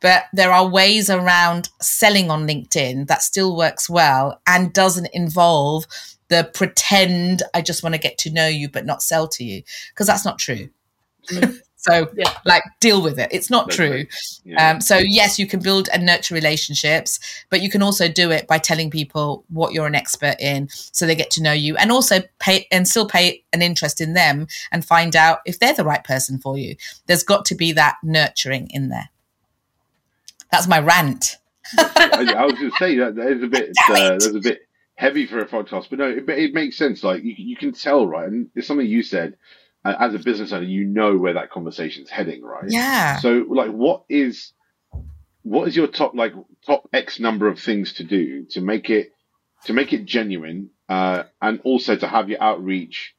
but 0.00 0.24
there 0.32 0.50
are 0.50 0.66
ways 0.66 1.10
around 1.10 1.68
selling 1.80 2.30
on 2.30 2.46
LinkedIn 2.46 3.06
that 3.06 3.22
still 3.22 3.54
works 3.54 3.88
well 3.88 4.40
and 4.46 4.72
doesn't 4.72 5.08
involve 5.12 5.84
the 6.28 6.50
pretend 6.54 7.42
I 7.54 7.60
just 7.60 7.82
want 7.82 7.94
to 7.94 8.00
get 8.00 8.16
to 8.18 8.30
know 8.30 8.46
you 8.46 8.68
but 8.68 8.86
not 8.86 9.02
sell 9.02 9.28
to 9.28 9.44
you 9.44 9.62
because 9.90 10.06
that's 10.06 10.24
not 10.24 10.38
true. 10.38 10.70
Mm. 11.26 11.60
So 11.80 12.10
yeah. 12.14 12.30
like 12.44 12.62
deal 12.78 13.02
with 13.02 13.18
it. 13.18 13.30
It's 13.32 13.48
not 13.48 13.70
true. 13.70 14.04
Yeah. 14.44 14.70
Um, 14.70 14.80
so 14.82 14.98
yes, 14.98 15.38
you 15.38 15.46
can 15.46 15.60
build 15.60 15.88
and 15.92 16.04
nurture 16.04 16.34
relationships, 16.34 17.18
but 17.48 17.62
you 17.62 17.70
can 17.70 17.82
also 17.82 18.06
do 18.06 18.30
it 18.30 18.46
by 18.46 18.58
telling 18.58 18.90
people 18.90 19.44
what 19.48 19.72
you're 19.72 19.86
an 19.86 19.94
expert 19.94 20.36
in 20.40 20.68
so 20.70 21.06
they 21.06 21.14
get 21.14 21.30
to 21.32 21.42
know 21.42 21.52
you 21.52 21.76
and 21.76 21.90
also 21.90 22.20
pay 22.38 22.66
and 22.70 22.86
still 22.86 23.06
pay 23.06 23.42
an 23.54 23.62
interest 23.62 24.00
in 24.00 24.12
them 24.12 24.46
and 24.70 24.84
find 24.84 25.16
out 25.16 25.38
if 25.46 25.58
they're 25.58 25.74
the 25.74 25.84
right 25.84 26.04
person 26.04 26.38
for 26.38 26.58
you. 26.58 26.76
There's 27.06 27.24
got 27.24 27.46
to 27.46 27.54
be 27.54 27.72
that 27.72 27.96
nurturing 28.02 28.68
in 28.70 28.90
there. 28.90 29.08
That's 30.52 30.68
my 30.68 30.80
rant. 30.80 31.38
I, 31.78 32.34
I, 32.36 32.44
was 32.44 32.54
going 32.54 32.70
to 32.70 32.76
say 32.76 32.96
that 32.96 33.14
there's 33.14 33.42
a 33.42 33.46
bit 33.46 33.70
uh, 33.88 33.94
there's 34.18 34.34
a 34.34 34.40
bit 34.40 34.66
heavy 34.96 35.26
for 35.26 35.38
a 35.38 35.46
podcast, 35.46 35.86
but 35.88 35.98
no, 35.98 36.10
it, 36.10 36.28
it 36.28 36.52
makes 36.52 36.76
sense. 36.76 37.02
Like 37.02 37.22
you, 37.22 37.34
you 37.38 37.56
can 37.56 37.72
tell, 37.72 38.06
right? 38.06 38.28
And 38.28 38.50
it's 38.54 38.66
something 38.66 38.86
you 38.86 39.02
said. 39.02 39.36
As 39.84 40.14
a 40.14 40.18
business 40.18 40.52
owner, 40.52 40.66
you 40.66 40.84
know 40.84 41.16
where 41.16 41.34
that 41.34 41.50
conversation 41.50 42.02
is 42.04 42.10
heading, 42.10 42.42
right? 42.42 42.68
Yeah. 42.68 43.16
So, 43.18 43.46
like, 43.48 43.70
what 43.70 44.04
is 44.08 44.52
what 45.42 45.68
is 45.68 45.74
your 45.74 45.86
top 45.86 46.14
like 46.14 46.34
top 46.66 46.88
X 46.92 47.18
number 47.18 47.48
of 47.48 47.58
things 47.58 47.94
to 47.94 48.04
do 48.04 48.44
to 48.50 48.60
make 48.60 48.90
it 48.90 49.12
to 49.64 49.72
make 49.72 49.92
it 49.92 50.04
genuine, 50.04 50.70
uh, 50.88 51.24
and 51.40 51.60
also 51.64 51.96
to 51.96 52.06
have 52.06 52.28
your 52.28 52.42
outreach, 52.42 53.14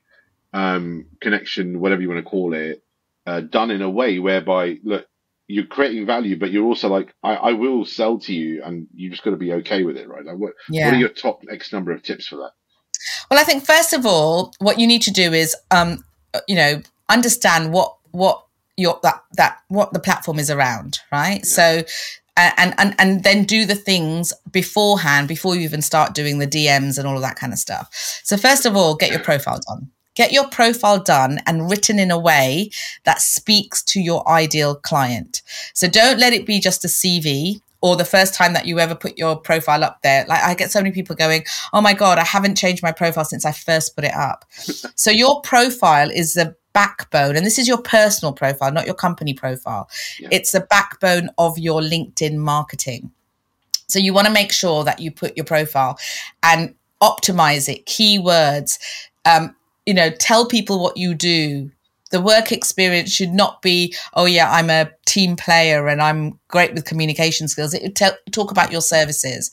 um, 0.53 1.07
connection, 1.19 1.79
whatever 1.79 2.01
you 2.01 2.09
want 2.09 2.23
to 2.23 2.29
call 2.29 2.53
it, 2.53 2.83
uh, 3.25 3.41
done 3.41 3.71
in 3.71 3.81
a 3.81 3.89
way 3.89 4.19
whereby 4.19 4.77
look, 4.83 5.07
you're 5.47 5.65
creating 5.65 6.05
value, 6.05 6.37
but 6.37 6.51
you're 6.51 6.65
also 6.65 6.87
like, 6.87 7.13
I, 7.23 7.35
I 7.35 7.51
will 7.53 7.85
sell 7.85 8.19
to 8.19 8.33
you, 8.33 8.63
and 8.63 8.87
you 8.93 9.09
just 9.09 9.23
got 9.23 9.31
to 9.31 9.37
be 9.37 9.53
okay 9.53 9.83
with 9.83 9.97
it, 9.97 10.07
right? 10.07 10.25
Like, 10.25 10.37
what, 10.37 10.53
yeah. 10.69 10.85
what 10.85 10.93
are 10.93 10.99
your 10.99 11.09
top 11.09 11.41
X 11.51 11.73
number 11.73 11.91
of 11.91 12.03
tips 12.03 12.27
for 12.27 12.37
that? 12.37 12.51
Well, 13.29 13.39
I 13.39 13.43
think 13.43 13.65
first 13.65 13.93
of 13.93 14.05
all, 14.05 14.53
what 14.59 14.79
you 14.79 14.87
need 14.87 15.01
to 15.03 15.11
do 15.11 15.33
is, 15.33 15.55
um, 15.71 16.03
Uh, 16.33 16.39
you 16.47 16.55
know, 16.55 16.81
understand 17.09 17.73
what 17.73 17.95
what 18.11 18.43
your 18.77 18.99
that 19.03 19.23
that 19.33 19.59
what 19.67 19.93
the 19.93 19.99
platform 19.99 20.39
is 20.39 20.49
around, 20.49 20.99
right? 21.11 21.45
So. 21.45 21.83
And, 22.37 22.73
and 22.79 22.95
and 22.97 23.23
then 23.23 23.43
do 23.43 23.65
the 23.65 23.75
things 23.75 24.33
beforehand 24.49 25.27
before 25.27 25.53
you 25.53 25.61
even 25.61 25.81
start 25.83 26.15
doing 26.15 26.39
the 26.39 26.47
DMs 26.47 26.97
and 26.97 27.05
all 27.07 27.15
of 27.15 27.21
that 27.21 27.35
kind 27.35 27.53
of 27.53 27.59
stuff. 27.59 27.89
So 28.23 28.35
first 28.35 28.65
of 28.65 28.75
all, 28.75 28.95
get 28.95 29.11
your 29.11 29.19
profile 29.19 29.59
done. 29.67 29.91
Get 30.15 30.31
your 30.31 30.47
profile 30.47 30.97
done 30.97 31.41
and 31.45 31.69
written 31.69 31.99
in 31.99 32.09
a 32.09 32.17
way 32.17 32.71
that 33.03 33.21
speaks 33.21 33.83
to 33.83 34.01
your 34.01 34.27
ideal 34.27 34.75
client. 34.75 35.41
So 35.73 35.87
don't 35.87 36.19
let 36.19 36.33
it 36.33 36.47
be 36.47 36.59
just 36.59 36.83
a 36.83 36.87
CV 36.87 37.61
or 37.81 37.95
the 37.95 38.05
first 38.05 38.33
time 38.33 38.53
that 38.53 38.65
you 38.65 38.79
ever 38.79 38.95
put 38.95 39.17
your 39.17 39.35
profile 39.35 39.83
up 39.83 40.01
there. 40.03 40.25
Like 40.27 40.43
I 40.43 40.53
get 40.53 40.71
so 40.71 40.79
many 40.79 40.91
people 40.91 41.15
going, 41.15 41.43
"Oh 41.73 41.81
my 41.81 41.93
god, 41.93 42.17
I 42.17 42.23
haven't 42.23 42.55
changed 42.55 42.83
my 42.83 42.91
profile 42.91 43.25
since 43.25 43.45
I 43.45 43.51
first 43.51 43.95
put 43.95 44.03
it 44.03 44.13
up." 44.13 44.45
so 44.95 45.11
your 45.11 45.41
profile 45.41 46.09
is 46.09 46.33
the 46.33 46.55
backbone, 46.73 47.35
and 47.35 47.45
this 47.45 47.59
is 47.59 47.67
your 47.67 47.81
personal 47.81 48.33
profile, 48.33 48.71
not 48.71 48.85
your 48.85 48.95
company 48.95 49.33
profile. 49.33 49.89
Yeah. 50.19 50.29
It's 50.31 50.51
the 50.51 50.61
backbone 50.61 51.29
of 51.37 51.57
your 51.57 51.81
LinkedIn 51.81 52.35
marketing. 52.35 53.11
So 53.87 53.99
you 53.99 54.13
want 54.13 54.27
to 54.27 54.33
make 54.33 54.53
sure 54.53 54.83
that 54.85 54.99
you 54.99 55.11
put 55.11 55.35
your 55.35 55.45
profile 55.45 55.99
and 56.43 56.73
optimize 57.01 57.67
it, 57.67 57.85
keywords, 57.85 58.79
um, 59.25 59.55
you 59.85 59.93
know, 59.93 60.09
tell 60.11 60.45
people 60.45 60.81
what 60.81 60.97
you 60.97 61.13
do. 61.13 61.71
The 62.11 62.21
work 62.21 62.51
experience 62.51 63.11
should 63.11 63.31
not 63.31 63.61
be, 63.61 63.95
oh 64.13 64.25
yeah, 64.25 64.51
I'm 64.51 64.69
a 64.69 64.91
team 65.05 65.35
player 65.35 65.87
and 65.87 66.01
I'm 66.01 66.39
great 66.47 66.73
with 66.73 66.85
communication 66.85 67.47
skills. 67.47 67.73
It 67.73 67.95
tell, 67.95 68.13
talk 68.31 68.51
about 68.51 68.71
your 68.71 68.81
services, 68.81 69.51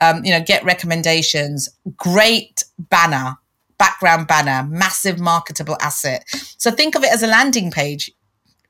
um, 0.00 0.24
you 0.24 0.30
know, 0.30 0.42
get 0.42 0.64
recommendations, 0.64 1.68
great 1.96 2.64
banner, 2.78 3.36
background 3.78 4.28
banner, 4.28 4.68
massive 4.68 5.18
marketable 5.18 5.76
asset. 5.80 6.24
So 6.58 6.70
think 6.70 6.94
of 6.94 7.02
it 7.02 7.12
as 7.12 7.22
a 7.22 7.26
landing 7.26 7.70
page 7.70 8.10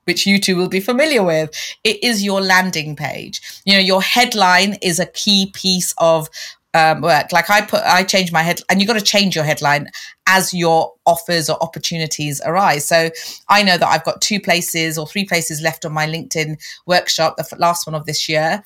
which 0.05 0.27
you 0.27 0.41
two 0.41 0.57
will 0.57 0.69
be 0.69 0.81
familiar 0.81 1.23
with. 1.23 1.51
It 1.85 2.03
is 2.03 2.25
your 2.25 2.41
landing 2.41 2.97
page. 2.97 3.41
You 3.65 3.75
know, 3.75 3.81
your 3.81 4.03
headline 4.03 4.77
is 4.83 4.99
a 4.99 5.07
key 5.07 5.53
piece 5.55 5.95
of 5.99 6.29
um, 6.75 7.01
work. 7.01 7.33
Like 7.33 7.51
I 7.51 7.63
put, 7.63 7.83
I 7.85 8.05
change 8.05 8.33
my 8.33 8.43
head, 8.43 8.61
and 8.69 8.81
you've 8.81 8.89
got 8.89 8.99
to 8.99 9.05
change 9.05 9.35
your 9.35 9.45
headline 9.45 9.89
as 10.27 10.55
your 10.55 10.93
offers 11.07 11.51
or 11.51 11.63
opportunities 11.63 12.41
arise. 12.45 12.87
So 12.87 13.11
I 13.49 13.63
know 13.63 13.77
that 13.77 13.87
I've 13.87 14.05
got 14.05 14.21
two 14.21 14.41
places 14.41 14.99
or 14.99 15.07
three 15.07 15.25
places 15.25 15.61
left 15.61 15.85
on 15.85 15.93
my 15.93 16.07
LinkedIn 16.07 16.61
workshop, 16.87 17.37
the 17.37 17.57
last 17.59 17.87
one 17.87 17.95
of 17.95 18.07
this 18.07 18.29
year, 18.29 18.63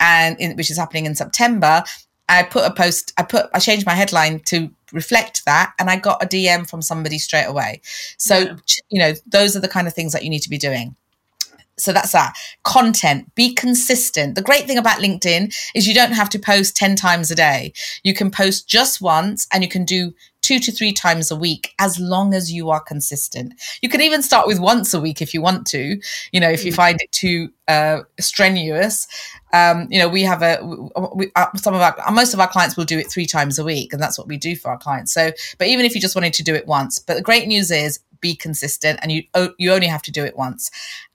and 0.00 0.38
in, 0.38 0.56
which 0.56 0.70
is 0.70 0.76
happening 0.76 1.06
in 1.06 1.14
September. 1.14 1.82
I 2.30 2.42
put 2.42 2.64
a 2.64 2.70
post, 2.70 3.12
I 3.16 3.22
put, 3.22 3.46
I 3.54 3.58
changed 3.58 3.86
my 3.86 3.94
headline 3.94 4.40
to 4.46 4.70
reflect 4.92 5.44
that, 5.46 5.72
and 5.78 5.88
I 5.88 5.96
got 5.96 6.22
a 6.22 6.26
DM 6.26 6.68
from 6.68 6.82
somebody 6.82 7.18
straight 7.18 7.46
away. 7.46 7.80
So 8.18 8.38
yeah. 8.38 8.56
you 8.90 9.00
know, 9.00 9.14
those 9.26 9.56
are 9.56 9.60
the 9.60 9.68
kind 9.68 9.86
of 9.86 9.94
things 9.94 10.12
that 10.12 10.24
you 10.24 10.30
need 10.30 10.42
to 10.42 10.50
be 10.50 10.58
doing 10.58 10.94
so 11.80 11.92
that's 11.92 12.12
that. 12.12 12.34
Content. 12.64 13.34
Be 13.34 13.54
consistent. 13.54 14.34
The 14.34 14.42
great 14.42 14.66
thing 14.66 14.78
about 14.78 15.00
linkedin 15.00 15.54
is 15.74 15.86
you 15.86 15.94
don't 15.94 16.12
have 16.12 16.28
to 16.30 16.38
post 16.38 16.76
10 16.76 16.96
times 16.96 17.30
a 17.30 17.34
day. 17.34 17.72
You 18.02 18.14
can 18.14 18.30
post 18.30 18.68
just 18.68 19.00
once 19.00 19.46
and 19.52 19.62
you 19.62 19.68
can 19.68 19.84
do 19.84 20.12
two 20.40 20.58
to 20.58 20.72
three 20.72 20.92
times 20.92 21.30
a 21.30 21.36
week 21.36 21.74
as 21.78 21.98
long 21.98 22.32
as 22.32 22.52
you 22.52 22.70
are 22.70 22.80
consistent. 22.80 23.52
You 23.82 23.88
can 23.88 24.00
even 24.00 24.22
start 24.22 24.46
with 24.46 24.58
once 24.58 24.94
a 24.94 25.00
week 25.00 25.20
if 25.20 25.34
you 25.34 25.42
want 25.42 25.66
to 25.68 26.00
you 26.32 26.40
know 26.40 26.48
if 26.48 26.64
you 26.64 26.72
mm. 26.72 26.76
find 26.76 26.98
it 27.00 27.12
too 27.12 27.50
uh, 27.66 28.00
strenuous. 28.18 29.06
Um, 29.52 29.88
you 29.90 29.98
know 29.98 30.08
we 30.08 30.22
have 30.22 30.42
a 30.42 30.58
we, 31.14 31.30
uh, 31.36 31.46
some 31.56 31.74
of 31.74 31.80
our 31.80 31.96
most 32.12 32.34
of 32.34 32.40
our 32.40 32.48
clients 32.48 32.76
will 32.76 32.84
do 32.84 32.98
it 32.98 33.10
three 33.10 33.26
times 33.26 33.58
a 33.58 33.64
week 33.64 33.92
and 33.92 34.02
that's 34.02 34.18
what 34.18 34.28
we 34.28 34.36
do 34.36 34.56
for 34.56 34.70
our 34.70 34.78
clients. 34.78 35.12
So 35.12 35.32
but 35.58 35.66
even 35.66 35.84
if 35.84 35.94
you 35.94 36.00
just 36.00 36.14
wanted 36.14 36.34
to 36.34 36.42
do 36.42 36.54
it 36.54 36.66
once 36.66 36.98
but 36.98 37.14
the 37.14 37.22
great 37.22 37.46
news 37.46 37.70
is 37.70 38.00
be 38.20 38.34
consistent 38.34 38.98
and 39.02 39.12
you 39.12 39.22
you 39.58 39.72
only 39.72 39.86
have 39.86 40.02
to 40.02 40.10
do 40.10 40.24
it 40.24 40.36
once 40.36 40.70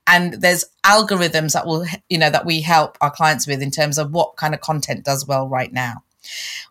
and 0.06 0.34
there's 0.34 0.64
algorithms 0.84 1.52
that 1.52 1.66
will 1.66 1.86
you 2.08 2.18
know 2.18 2.30
that 2.30 2.46
we 2.46 2.60
help 2.60 2.96
our 3.00 3.10
clients 3.10 3.46
with 3.46 3.62
in 3.62 3.70
terms 3.70 3.98
of 3.98 4.12
what 4.12 4.36
kind 4.36 4.54
of 4.54 4.60
content 4.60 5.04
does 5.04 5.26
well 5.26 5.48
right 5.48 5.72
now. 5.72 6.02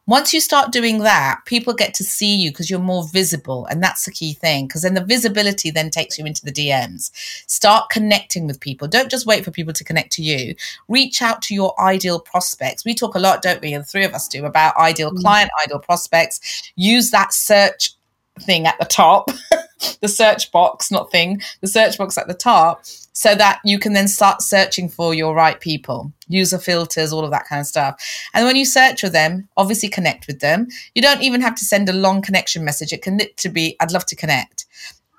Once 0.08 0.34
you 0.34 0.42
start 0.42 0.72
doing 0.72 1.00
that 1.00 1.40
people 1.46 1.74
get 1.74 1.94
to 1.94 2.04
see 2.04 2.36
you 2.36 2.50
because 2.50 2.72
you're 2.72 2.80
more 2.80 3.08
visible 3.10 3.68
and 3.68 3.84
that's 3.84 4.06
the 4.06 4.12
key 4.12 4.34
thing 4.34 4.66
because 4.66 4.82
then 4.82 4.96
the 4.96 5.06
visibility 5.06 5.70
then 5.70 5.92
takes 5.92 6.18
you 6.18 6.26
into 6.26 6.44
the 6.44 6.52
dms 6.52 7.12
start 7.46 7.90
connecting 7.92 8.48
with 8.48 8.60
people. 8.60 8.88
Don't 8.88 9.12
just 9.12 9.28
wait 9.28 9.46
for 9.46 9.52
people 9.52 9.74
to 9.74 9.84
connect 9.84 10.12
to 10.14 10.24
you. 10.24 10.56
Reach 10.88 11.22
out 11.22 11.44
to 11.44 11.54
your 11.54 11.80
ideal 11.80 12.20
prospects. 12.20 12.84
We 12.84 12.96
talk 12.96 13.14
a 13.14 13.20
lot 13.20 13.44
don't 13.44 13.62
we 13.62 13.78
the 13.78 13.84
three 13.84 14.06
of 14.06 14.14
us 14.14 14.28
do 14.28 14.46
about 14.46 14.76
ideal 14.78 15.12
mm. 15.12 15.20
client 15.20 15.52
ideal 15.64 15.80
prospects. 15.80 16.72
Use 16.76 17.12
that 17.12 17.32
search 17.32 17.94
thing 18.40 18.66
at 18.66 18.78
the 18.80 18.86
top, 18.86 19.30
the 20.02 20.08
search 20.08 20.52
box, 20.52 20.92
not 20.92 21.12
thing, 21.12 21.42
the 21.62 21.68
search 21.68 21.98
box 21.98 22.18
at 22.18 22.28
the 22.28 22.34
top, 22.34 22.84
so 23.14 23.36
that 23.36 23.60
you 23.64 23.80
can 23.80 23.94
then 23.94 24.08
start 24.08 24.42
searching 24.42 24.90
for 24.90 25.14
your 25.14 25.36
right 25.36 25.60
people, 25.60 26.12
user 26.28 26.58
filters, 26.58 27.14
all 27.14 27.24
of 27.24 27.32
that 27.32 27.48
kind 27.48 27.62
of 27.62 27.68
stuff. 27.68 28.04
And 28.34 28.46
when 28.46 28.56
you 28.56 28.66
search 28.66 29.02
for 29.02 29.10
them, 29.10 29.48
obviously 29.56 29.90
connect 29.90 30.28
with 30.28 30.40
them. 30.40 30.68
You 30.96 31.02
don't 31.02 31.22
even 31.22 31.42
have 31.42 31.56
to 31.56 31.66
send 31.66 31.88
a 31.90 31.94
long 31.94 32.22
connection 32.22 32.66
message. 32.66 32.92
It 32.92 33.04
can 33.04 33.20
to 33.38 33.50
be, 33.50 33.76
I'd 33.80 33.92
love 33.92 34.06
to 34.08 34.16
connect. 34.16 34.66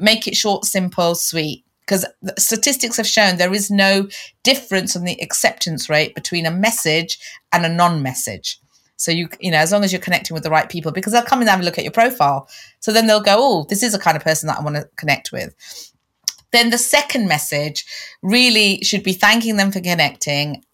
Make 0.00 0.26
it 0.26 0.34
short, 0.34 0.64
simple, 0.64 1.14
sweet. 1.14 1.64
Because 1.86 2.06
statistics 2.38 2.96
have 2.96 3.06
shown 3.06 3.36
there 3.36 3.52
is 3.52 3.70
no 3.70 4.08
difference 4.42 4.96
in 4.96 5.04
the 5.04 5.20
acceptance 5.20 5.90
rate 5.90 6.14
between 6.14 6.46
a 6.46 6.50
message 6.50 7.18
and 7.52 7.66
a 7.66 7.68
non 7.68 8.02
message. 8.02 8.58
So 8.96 9.10
you, 9.10 9.28
you 9.40 9.50
know, 9.50 9.58
as 9.58 9.72
long 9.72 9.84
as 9.84 9.92
you're 9.92 10.00
connecting 10.00 10.34
with 10.34 10.44
the 10.44 10.50
right 10.50 10.68
people, 10.68 10.92
because 10.92 11.12
they'll 11.12 11.22
come 11.22 11.40
in 11.40 11.48
and 11.48 11.50
have 11.50 11.60
a 11.60 11.64
look 11.64 11.78
at 11.78 11.84
your 11.84 11.92
profile. 11.92 12.48
So 12.80 12.92
then 12.92 13.06
they'll 13.06 13.20
go, 13.20 13.36
oh, 13.38 13.66
this 13.68 13.82
is 13.82 13.94
a 13.94 13.98
kind 13.98 14.16
of 14.16 14.22
person 14.22 14.46
that 14.46 14.58
I 14.58 14.62
want 14.62 14.76
to 14.76 14.88
connect 14.96 15.32
with. 15.32 15.54
Then 16.52 16.70
the 16.70 16.78
second 16.78 17.26
message 17.26 17.84
really 18.22 18.78
should 18.82 19.02
be 19.02 19.12
thanking 19.12 19.56
them 19.56 19.72
for 19.72 19.80
connecting 19.80 20.64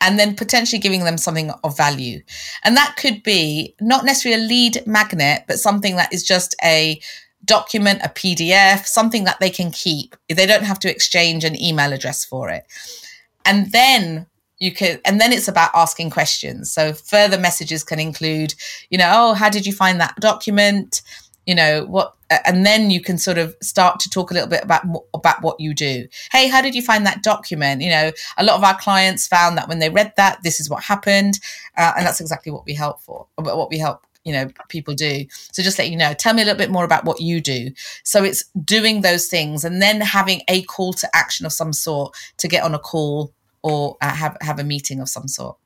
and 0.00 0.18
then 0.18 0.36
potentially 0.36 0.78
giving 0.78 1.04
them 1.04 1.18
something 1.18 1.50
of 1.64 1.76
value. 1.76 2.20
And 2.62 2.76
that 2.76 2.96
could 2.96 3.22
be 3.22 3.74
not 3.80 4.04
necessarily 4.04 4.44
a 4.44 4.46
lead 4.46 4.86
magnet, 4.86 5.44
but 5.48 5.58
something 5.58 5.96
that 5.96 6.12
is 6.12 6.22
just 6.22 6.54
a 6.62 7.00
document, 7.44 8.02
a 8.04 8.08
PDF, 8.08 8.84
something 8.86 9.24
that 9.24 9.40
they 9.40 9.50
can 9.50 9.70
keep. 9.70 10.14
They 10.28 10.46
don't 10.46 10.64
have 10.64 10.78
to 10.80 10.90
exchange 10.90 11.44
an 11.44 11.60
email 11.60 11.92
address 11.92 12.24
for 12.24 12.50
it. 12.50 12.66
And 13.44 13.72
then 13.72 14.26
you 14.58 14.72
can 14.72 15.00
and 15.04 15.20
then 15.20 15.32
it's 15.32 15.48
about 15.48 15.70
asking 15.74 16.10
questions. 16.10 16.70
So 16.70 16.92
further 16.92 17.38
messages 17.38 17.84
can 17.84 17.98
include 17.98 18.54
you 18.90 18.98
know 18.98 19.10
oh 19.12 19.34
how 19.34 19.48
did 19.48 19.66
you 19.66 19.72
find 19.72 20.00
that 20.00 20.16
document? 20.16 21.02
You 21.46 21.54
know 21.54 21.84
what 21.84 22.14
and 22.44 22.66
then 22.66 22.90
you 22.90 23.00
can 23.00 23.18
sort 23.18 23.38
of 23.38 23.54
start 23.62 24.00
to 24.00 24.10
talk 24.10 24.30
a 24.30 24.34
little 24.34 24.48
bit 24.48 24.64
about 24.64 24.84
about 25.14 25.42
what 25.42 25.60
you 25.60 25.74
do. 25.74 26.08
Hey 26.32 26.48
how 26.48 26.62
did 26.62 26.74
you 26.74 26.82
find 26.82 27.06
that 27.06 27.22
document? 27.22 27.82
You 27.82 27.90
know 27.90 28.12
a 28.36 28.44
lot 28.44 28.56
of 28.56 28.64
our 28.64 28.78
clients 28.78 29.26
found 29.26 29.58
that 29.58 29.68
when 29.68 29.78
they 29.78 29.90
read 29.90 30.12
that 30.16 30.42
this 30.42 30.58
is 30.60 30.70
what 30.70 30.82
happened 30.82 31.38
uh, 31.76 31.92
and 31.96 32.06
that's 32.06 32.20
exactly 32.20 32.50
what 32.50 32.64
we 32.66 32.74
help 32.74 33.00
for 33.02 33.26
what 33.36 33.70
we 33.70 33.78
help 33.78 34.02
you 34.24 34.32
know 34.32 34.48
people 34.68 34.94
do. 34.94 35.26
So 35.52 35.62
just 35.62 35.78
let 35.78 35.90
you 35.90 35.96
know 35.96 36.14
tell 36.14 36.34
me 36.34 36.42
a 36.42 36.44
little 36.46 36.58
bit 36.58 36.70
more 36.70 36.84
about 36.84 37.04
what 37.04 37.20
you 37.20 37.40
do. 37.42 37.70
So 38.04 38.24
it's 38.24 38.44
doing 38.64 39.02
those 39.02 39.26
things 39.26 39.64
and 39.64 39.82
then 39.82 40.00
having 40.00 40.42
a 40.48 40.62
call 40.62 40.94
to 40.94 41.14
action 41.14 41.44
of 41.44 41.52
some 41.52 41.74
sort 41.74 42.16
to 42.38 42.48
get 42.48 42.64
on 42.64 42.74
a 42.74 42.78
call 42.78 43.32
or 43.66 43.96
uh, 44.00 44.14
have 44.14 44.36
have 44.40 44.58
a 44.58 44.64
meeting 44.64 45.00
of 45.00 45.08
some 45.08 45.28
sort. 45.28 45.56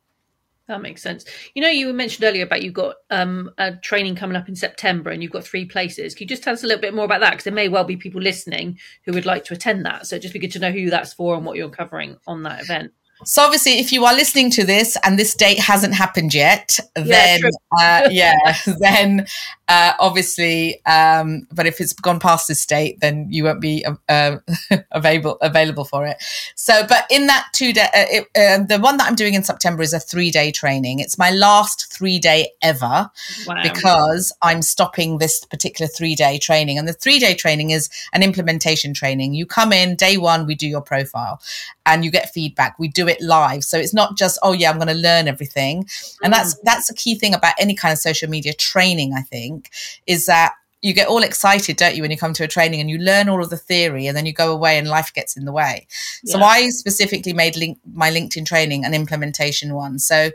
That 0.68 0.82
makes 0.82 1.02
sense. 1.02 1.24
You 1.54 1.62
know, 1.62 1.68
you 1.68 1.92
mentioned 1.92 2.24
earlier 2.24 2.44
about 2.44 2.62
you've 2.62 2.74
got 2.74 2.94
um, 3.10 3.50
a 3.58 3.74
training 3.74 4.14
coming 4.14 4.36
up 4.36 4.48
in 4.48 4.54
September 4.54 5.10
and 5.10 5.20
you've 5.20 5.32
got 5.32 5.42
three 5.42 5.64
places. 5.64 6.14
Can 6.14 6.24
you 6.24 6.28
just 6.28 6.44
tell 6.44 6.54
us 6.54 6.62
a 6.62 6.66
little 6.68 6.80
bit 6.80 6.94
more 6.94 7.04
about 7.04 7.18
that? 7.20 7.30
Because 7.30 7.42
there 7.42 7.52
may 7.52 7.68
well 7.68 7.82
be 7.82 7.96
people 7.96 8.20
listening 8.20 8.78
who 9.04 9.12
would 9.12 9.26
like 9.26 9.44
to 9.46 9.54
attend 9.54 9.84
that. 9.84 10.06
So 10.06 10.16
just 10.16 10.32
be 10.32 10.38
good 10.38 10.52
to 10.52 10.60
know 10.60 10.70
who 10.70 10.88
that's 10.88 11.12
for 11.12 11.34
and 11.34 11.44
what 11.44 11.56
you're 11.56 11.70
covering 11.70 12.18
on 12.28 12.44
that 12.44 12.62
event. 12.62 12.92
So 13.24 13.42
obviously, 13.42 13.80
if 13.80 13.92
you 13.92 14.04
are 14.04 14.14
listening 14.14 14.50
to 14.52 14.64
this 14.64 14.96
and 15.04 15.18
this 15.18 15.34
date 15.34 15.58
hasn't 15.58 15.94
happened 15.94 16.32
yet, 16.32 16.78
then 16.94 17.40
uh, 17.78 18.08
yeah, 18.10 18.56
then 18.78 19.26
uh, 19.70 19.92
obviously, 20.00 20.84
um, 20.84 21.46
but 21.52 21.64
if 21.64 21.80
it's 21.80 21.92
gone 21.92 22.18
past 22.18 22.48
this 22.48 22.66
date, 22.66 22.98
then 22.98 23.28
you 23.30 23.44
won't 23.44 23.60
be 23.60 23.86
uh, 24.08 24.38
available 24.90 25.38
available 25.42 25.84
for 25.84 26.04
it. 26.04 26.16
So, 26.56 26.84
but 26.88 27.06
in 27.08 27.28
that 27.28 27.46
two 27.52 27.72
day, 27.72 27.82
uh, 27.82 27.86
it, 27.94 28.24
uh, 28.36 28.64
the 28.64 28.80
one 28.82 28.96
that 28.96 29.06
I'm 29.06 29.14
doing 29.14 29.34
in 29.34 29.44
September 29.44 29.84
is 29.84 29.92
a 29.92 30.00
three 30.00 30.32
day 30.32 30.50
training. 30.50 30.98
It's 30.98 31.16
my 31.18 31.30
last 31.30 31.92
three 31.92 32.18
day 32.18 32.50
ever 32.62 33.12
wow. 33.46 33.62
because 33.62 34.32
I'm 34.42 34.60
stopping 34.60 35.18
this 35.18 35.44
particular 35.44 35.88
three 35.88 36.16
day 36.16 36.38
training, 36.38 36.76
and 36.76 36.88
the 36.88 36.92
three 36.92 37.20
day 37.20 37.34
training 37.36 37.70
is 37.70 37.88
an 38.12 38.24
implementation 38.24 38.92
training. 38.92 39.34
You 39.34 39.46
come 39.46 39.72
in 39.72 39.94
day 39.94 40.16
one, 40.16 40.46
we 40.46 40.56
do 40.56 40.66
your 40.66 40.82
profile, 40.82 41.40
and 41.86 42.04
you 42.04 42.10
get 42.10 42.32
feedback. 42.32 42.76
We 42.78 42.88
do 42.88 43.06
it 43.06 43.20
live. 43.20 43.62
So 43.64 43.78
it's 43.78 43.94
not 43.94 44.16
just, 44.16 44.38
oh 44.42 44.52
yeah, 44.52 44.70
I'm 44.70 44.76
going 44.76 44.88
to 44.88 44.94
learn 44.94 45.28
everything. 45.28 45.86
And 46.22 46.32
that's 46.32 46.54
mm. 46.54 46.58
that's 46.64 46.90
a 46.90 46.94
key 46.94 47.14
thing 47.14 47.34
about 47.34 47.54
any 47.58 47.74
kind 47.74 47.92
of 47.92 47.98
social 47.98 48.28
media 48.28 48.52
training, 48.52 49.12
I 49.14 49.22
think, 49.22 49.59
is 50.06 50.26
that 50.26 50.54
you 50.82 50.94
get 50.94 51.08
all 51.08 51.22
excited, 51.22 51.76
don't 51.76 51.94
you, 51.94 52.02
when 52.02 52.10
you 52.10 52.16
come 52.16 52.32
to 52.32 52.44
a 52.44 52.48
training 52.48 52.80
and 52.80 52.88
you 52.88 52.98
learn 52.98 53.28
all 53.28 53.42
of 53.42 53.50
the 53.50 53.56
theory 53.56 54.06
and 54.06 54.16
then 54.16 54.24
you 54.24 54.32
go 54.32 54.52
away 54.52 54.78
and 54.78 54.88
life 54.88 55.12
gets 55.12 55.36
in 55.36 55.44
the 55.44 55.52
way. 55.52 55.86
Yeah. 56.22 56.36
So 56.36 56.40
I 56.40 56.70
specifically 56.70 57.34
made 57.34 57.56
link, 57.56 57.78
my 57.92 58.10
LinkedIn 58.10 58.46
training 58.46 58.84
an 58.84 58.94
implementation 58.94 59.74
one. 59.74 59.98
So 59.98 60.30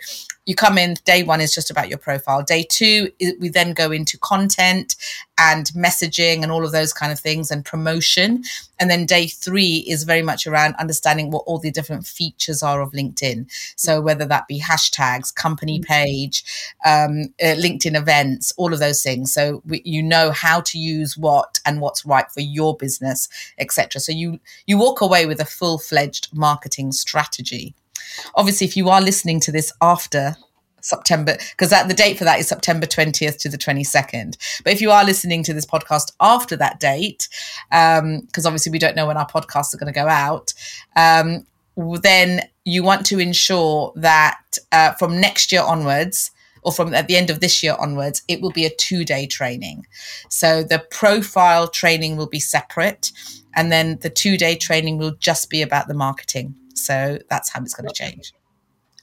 you 0.45 0.55
come 0.55 0.77
in, 0.77 0.95
day 1.05 1.23
one 1.23 1.41
is 1.41 1.53
just 1.53 1.71
about 1.71 1.89
your 1.89 1.97
profile. 1.97 2.43
Day 2.43 2.65
two, 2.69 3.11
we 3.39 3.49
then 3.49 3.73
go 3.73 3.91
into 3.91 4.17
content 4.19 4.95
and 5.37 5.65
messaging 5.75 6.43
and 6.43 6.51
all 6.51 6.63
of 6.63 6.71
those 6.71 6.93
kind 6.93 7.11
of 7.11 7.19
things 7.19 7.51
and 7.51 7.65
promotion. 7.65 8.43
And 8.79 8.89
then 8.89 9.05
day 9.05 9.27
three 9.27 9.77
is 9.87 10.03
very 10.03 10.21
much 10.21 10.45
around 10.45 10.75
understanding 10.75 11.31
what 11.31 11.43
all 11.45 11.57
the 11.57 11.71
different 11.71 12.05
features 12.05 12.61
are 12.61 12.81
of 12.81 12.91
LinkedIn. 12.91 13.49
So 13.75 14.01
whether 14.01 14.25
that 14.25 14.47
be 14.47 14.59
hashtags, 14.61 15.33
company 15.33 15.79
mm-hmm. 15.79 15.91
page, 15.91 16.43
um, 16.85 17.33
uh, 17.41 17.55
LinkedIn 17.55 17.97
events, 17.97 18.53
all 18.55 18.71
of 18.71 18.79
those 18.79 19.01
things. 19.01 19.33
So 19.33 19.61
we, 19.65 19.81
you 19.83 20.03
know 20.03 20.31
how 20.31 20.61
to 20.61 20.77
use 20.77 21.17
what 21.17 21.59
and 21.65 21.81
what's 21.81 22.05
right 22.05 22.29
for 22.31 22.41
your 22.41 22.77
business, 22.77 23.27
etc. 23.57 23.99
So 23.99 24.11
you 24.11 24.39
you 24.67 24.77
walk 24.77 25.01
away 25.01 25.25
with 25.25 25.39
a 25.39 25.45
full 25.45 25.79
fledged 25.79 26.29
marketing 26.33 26.91
strategy. 26.91 27.73
Obviously, 28.35 28.67
if 28.67 28.77
you 28.77 28.89
are 28.89 29.01
listening 29.01 29.39
to 29.41 29.51
this 29.51 29.71
after 29.81 30.35
September, 30.85 31.35
because 31.51 31.71
that 31.71 31.87
the 31.87 31.93
date 31.93 32.17
for 32.17 32.23
that 32.25 32.39
is 32.39 32.47
September 32.47 32.85
20th 32.85 33.37
to 33.39 33.49
the 33.49 33.57
22nd. 33.57 34.37
But 34.63 34.73
if 34.73 34.81
you 34.81 34.91
are 34.91 35.03
listening 35.03 35.43
to 35.43 35.53
this 35.53 35.65
podcast 35.65 36.11
after 36.21 36.55
that 36.57 36.79
date, 36.79 37.27
because 37.69 37.99
um, 38.01 38.45
obviously 38.45 38.71
we 38.71 38.79
don't 38.79 38.95
know 38.95 39.07
when 39.07 39.17
our 39.17 39.27
podcasts 39.27 39.73
are 39.73 39.77
going 39.77 39.91
to 39.91 39.99
go 39.99 40.07
out, 40.07 40.53
um, 40.95 41.45
then 42.01 42.41
you 42.63 42.83
want 42.83 43.05
to 43.07 43.19
ensure 43.19 43.91
that 43.95 44.39
uh, 44.71 44.93
from 44.93 45.19
next 45.19 45.51
year 45.51 45.63
onwards, 45.63 46.31
or 46.61 46.71
from 46.71 46.93
at 46.95 47.07
the 47.07 47.15
end 47.15 47.29
of 47.29 47.39
this 47.39 47.61
year 47.61 47.75
onwards, 47.79 48.23
it 48.27 48.41
will 48.41 48.51
be 48.51 48.65
a 48.65 48.75
two 48.75 49.05
day 49.05 49.27
training. 49.27 49.85
So 50.29 50.63
the 50.63 50.83
profile 50.89 51.67
training 51.67 52.17
will 52.17 52.27
be 52.27 52.39
separate, 52.39 53.11
and 53.55 53.71
then 53.71 53.99
the 54.01 54.09
two 54.09 54.37
day 54.37 54.55
training 54.55 54.97
will 54.97 55.15
just 55.19 55.49
be 55.49 55.61
about 55.61 55.87
the 55.87 55.93
marketing. 55.93 56.55
So 56.75 57.19
that's 57.29 57.49
how 57.49 57.61
it's 57.61 57.73
going 57.73 57.87
to 57.87 57.93
change. 57.93 58.33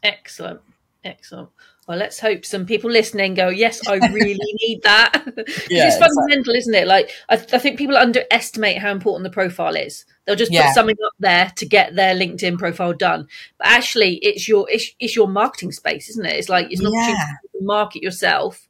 Excellent. 0.02 0.61
Excellent. 1.04 1.48
Well, 1.88 1.98
let's 1.98 2.20
hope 2.20 2.44
some 2.44 2.64
people 2.64 2.90
listening 2.90 3.35
go, 3.35 3.48
yes, 3.48 3.87
I 3.88 3.96
really 3.96 4.38
need 4.62 4.82
that. 4.85 5.12
yeah, 5.68 5.88
it's 5.88 5.98
fundamental, 5.98 6.54
exactly. 6.54 6.58
isn't 6.58 6.74
it? 6.74 6.87
Like, 6.87 7.11
I, 7.28 7.35
I, 7.35 7.58
think 7.58 7.76
people 7.76 7.96
underestimate 7.96 8.78
how 8.78 8.92
important 8.92 9.24
the 9.24 9.35
profile 9.35 9.74
is. 9.74 10.04
They'll 10.24 10.37
just 10.37 10.52
yeah. 10.52 10.66
put 10.68 10.74
something 10.74 10.96
up 11.04 11.12
there 11.18 11.52
to 11.56 11.66
get 11.66 11.96
their 11.96 12.14
LinkedIn 12.14 12.56
profile 12.56 12.92
done. 12.92 13.26
But 13.58 13.66
actually, 13.66 14.14
it's 14.18 14.48
your 14.48 14.70
it's, 14.70 14.94
it's 15.00 15.16
your 15.16 15.26
marketing 15.26 15.72
space, 15.72 16.08
isn't 16.11 16.24
it? 16.24 16.37
It's 16.37 16.48
like 16.48 16.70
it's 16.70 16.80
not 16.80 16.92
yeah. 16.92 17.16
to 17.42 17.64
market 17.64 18.02
yourself 18.02 18.68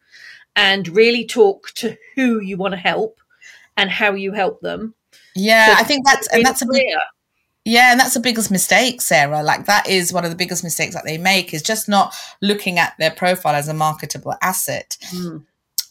and 0.57 0.89
really 0.89 1.27
talk 1.27 1.73
to 1.75 1.99
who 2.15 2.41
you 2.41 2.57
want 2.57 2.73
to 2.73 2.79
help 2.79 3.21
and 3.77 3.91
how 3.91 4.15
you 4.15 4.33
help 4.33 4.63
them. 4.63 4.95
Yeah, 5.35 5.77
so 5.77 5.83
I 5.83 5.85
think 5.85 6.07
that's 6.07 6.29
and 6.29 6.45
that's 6.45 6.63
a 6.63 6.67
big, 6.67 6.87
yeah, 7.65 7.93
and 7.93 8.01
that's 8.01 8.15
the 8.15 8.21
biggest 8.21 8.51
mistake, 8.51 9.01
Sarah. 9.01 9.43
Like 9.43 9.67
that 9.67 9.89
is 9.89 10.13
one 10.13 10.25
of 10.25 10.31
the 10.31 10.37
biggest 10.37 10.65
mistakes 10.65 10.95
that 10.95 11.05
they 11.05 11.19
make 11.19 11.55
is 11.55 11.63
just 11.63 11.89
not 11.89 12.15
looking 12.41 12.79
at 12.79 12.95
their 12.99 13.13
profile 13.13 13.55
as 13.55 13.69
a 13.69 13.75
marketable 13.75 14.35
asset. 14.43 14.97
Mm. 15.11 15.45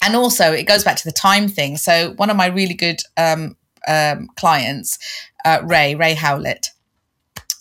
And 0.03 0.15
also, 0.15 0.51
it 0.51 0.63
goes 0.63 0.83
back 0.83 0.97
to 0.97 1.05
the 1.05 1.13
time 1.13 1.47
thing. 1.47 1.77
So, 1.77 2.13
one 2.17 2.29
of 2.29 2.35
my 2.35 2.47
really 2.47 2.73
good 2.73 3.01
um, 3.15 3.55
um, 3.87 4.27
clients, 4.35 4.97
uh, 5.45 5.61
Ray 5.63 5.95
Ray 5.95 6.13
Howlett, 6.13 6.71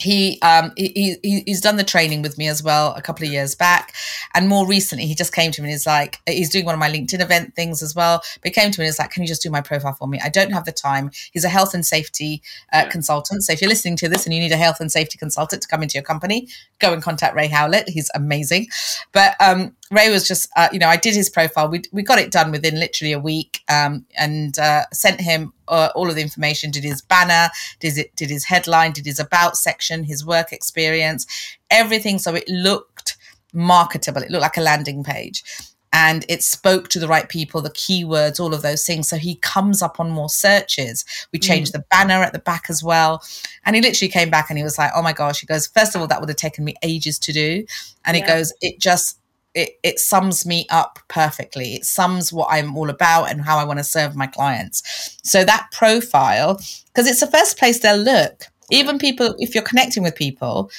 he 0.00 0.38
um 0.42 0.72
he, 0.76 1.16
he 1.22 1.42
he's 1.46 1.60
done 1.60 1.76
the 1.76 1.84
training 1.84 2.22
with 2.22 2.38
me 2.38 2.48
as 2.48 2.62
well 2.62 2.94
a 2.94 3.02
couple 3.02 3.26
of 3.26 3.32
years 3.32 3.54
back. 3.54 3.94
And 4.34 4.48
more 4.48 4.66
recently 4.66 5.06
he 5.06 5.14
just 5.14 5.34
came 5.34 5.52
to 5.52 5.62
me 5.62 5.68
and 5.68 5.72
he's 5.72 5.86
like 5.86 6.18
he's 6.26 6.50
doing 6.50 6.64
one 6.64 6.74
of 6.74 6.78
my 6.78 6.90
linkedin 6.90 7.20
event 7.20 7.54
things 7.54 7.82
as 7.82 7.94
well. 7.94 8.22
But 8.42 8.50
he 8.54 8.60
came 8.60 8.70
to 8.70 8.80
me 8.80 8.86
and 8.86 8.88
he's 8.92 8.98
like 8.98 9.10
can 9.10 9.22
you 9.22 9.28
just 9.28 9.42
do 9.42 9.50
my 9.50 9.60
profile 9.60 9.92
for 9.92 10.08
me? 10.08 10.20
I 10.22 10.28
don't 10.28 10.52
have 10.52 10.64
the 10.64 10.72
time. 10.72 11.10
He's 11.32 11.44
a 11.44 11.48
health 11.48 11.74
and 11.74 11.84
safety 11.84 12.42
uh, 12.72 12.86
consultant. 12.90 13.44
So 13.44 13.52
if 13.52 13.60
you're 13.60 13.68
listening 13.68 13.96
to 13.96 14.08
this 14.08 14.26
and 14.26 14.34
you 14.34 14.40
need 14.40 14.52
a 14.52 14.56
health 14.56 14.80
and 14.80 14.90
safety 14.90 15.18
consultant 15.18 15.62
to 15.62 15.68
come 15.68 15.82
into 15.82 15.94
your 15.94 16.02
company 16.02 16.48
go 16.78 16.92
and 16.92 17.02
contact 17.02 17.36
ray 17.36 17.48
howlett. 17.48 17.88
He's 17.88 18.10
amazing. 18.14 18.68
But 19.12 19.36
um 19.40 19.76
Ray 19.90 20.10
was 20.10 20.26
just, 20.26 20.48
uh, 20.56 20.68
you 20.72 20.78
know, 20.78 20.88
I 20.88 20.96
did 20.96 21.14
his 21.14 21.28
profile. 21.28 21.68
We, 21.68 21.82
we 21.92 22.02
got 22.02 22.18
it 22.18 22.30
done 22.30 22.52
within 22.52 22.78
literally 22.78 23.12
a 23.12 23.18
week 23.18 23.60
um, 23.68 24.06
and 24.16 24.56
uh, 24.58 24.84
sent 24.92 25.20
him 25.20 25.52
uh, 25.66 25.90
all 25.96 26.08
of 26.08 26.14
the 26.14 26.22
information, 26.22 26.70
did 26.70 26.84
his 26.84 27.02
banner, 27.02 27.50
did, 27.80 27.98
it, 27.98 28.14
did 28.14 28.30
his 28.30 28.44
headline, 28.44 28.92
did 28.92 29.06
his 29.06 29.18
about 29.18 29.56
section, 29.56 30.04
his 30.04 30.24
work 30.24 30.52
experience, 30.52 31.26
everything. 31.70 32.18
So 32.18 32.36
it 32.36 32.48
looked 32.48 33.16
marketable. 33.52 34.22
It 34.22 34.30
looked 34.30 34.42
like 34.42 34.56
a 34.56 34.62
landing 34.62 35.02
page 35.02 35.42
and 35.92 36.24
it 36.28 36.42
spoke 36.42 36.88
to 36.88 37.00
the 37.00 37.08
right 37.08 37.28
people, 37.28 37.60
the 37.60 37.70
keywords, 37.70 38.38
all 38.38 38.54
of 38.54 38.62
those 38.62 38.86
things. 38.86 39.08
So 39.08 39.16
he 39.16 39.36
comes 39.36 39.82
up 39.82 39.98
on 39.98 40.10
more 40.10 40.28
searches. 40.28 41.04
We 41.32 41.40
changed 41.40 41.72
mm. 41.72 41.78
the 41.78 41.84
banner 41.90 42.22
at 42.22 42.32
the 42.32 42.38
back 42.38 42.66
as 42.68 42.82
well. 42.82 43.24
And 43.64 43.74
he 43.74 43.82
literally 43.82 44.10
came 44.10 44.30
back 44.30 44.50
and 44.50 44.58
he 44.58 44.62
was 44.62 44.78
like, 44.78 44.92
Oh 44.94 45.02
my 45.02 45.12
gosh. 45.12 45.40
He 45.40 45.46
goes, 45.46 45.66
First 45.66 45.94
of 45.94 46.00
all, 46.00 46.06
that 46.06 46.20
would 46.20 46.28
have 46.28 46.36
taken 46.36 46.64
me 46.64 46.76
ages 46.82 47.18
to 47.20 47.32
do. 47.32 47.64
And 48.04 48.16
yeah. 48.16 48.22
he 48.22 48.28
goes, 48.28 48.52
It 48.60 48.78
just 48.78 49.19
it, 49.54 49.78
it 49.82 49.98
sums 49.98 50.46
me 50.46 50.66
up 50.70 50.98
perfectly. 51.08 51.74
It 51.74 51.84
sums 51.84 52.32
what 52.32 52.48
I'm 52.50 52.76
all 52.76 52.90
about 52.90 53.30
and 53.30 53.42
how 53.42 53.58
I 53.58 53.64
want 53.64 53.78
to 53.78 53.84
serve 53.84 54.16
my 54.16 54.26
clients. 54.26 55.18
So 55.22 55.44
that 55.44 55.68
profile, 55.72 56.60
because 56.86 57.08
it's 57.08 57.20
the 57.20 57.26
first 57.26 57.58
place 57.58 57.80
they'll 57.80 57.96
look. 57.96 58.44
Even 58.70 58.98
people, 58.98 59.34
if 59.38 59.54
you're 59.54 59.64
connecting 59.64 60.02
with 60.02 60.14
people, 60.14 60.70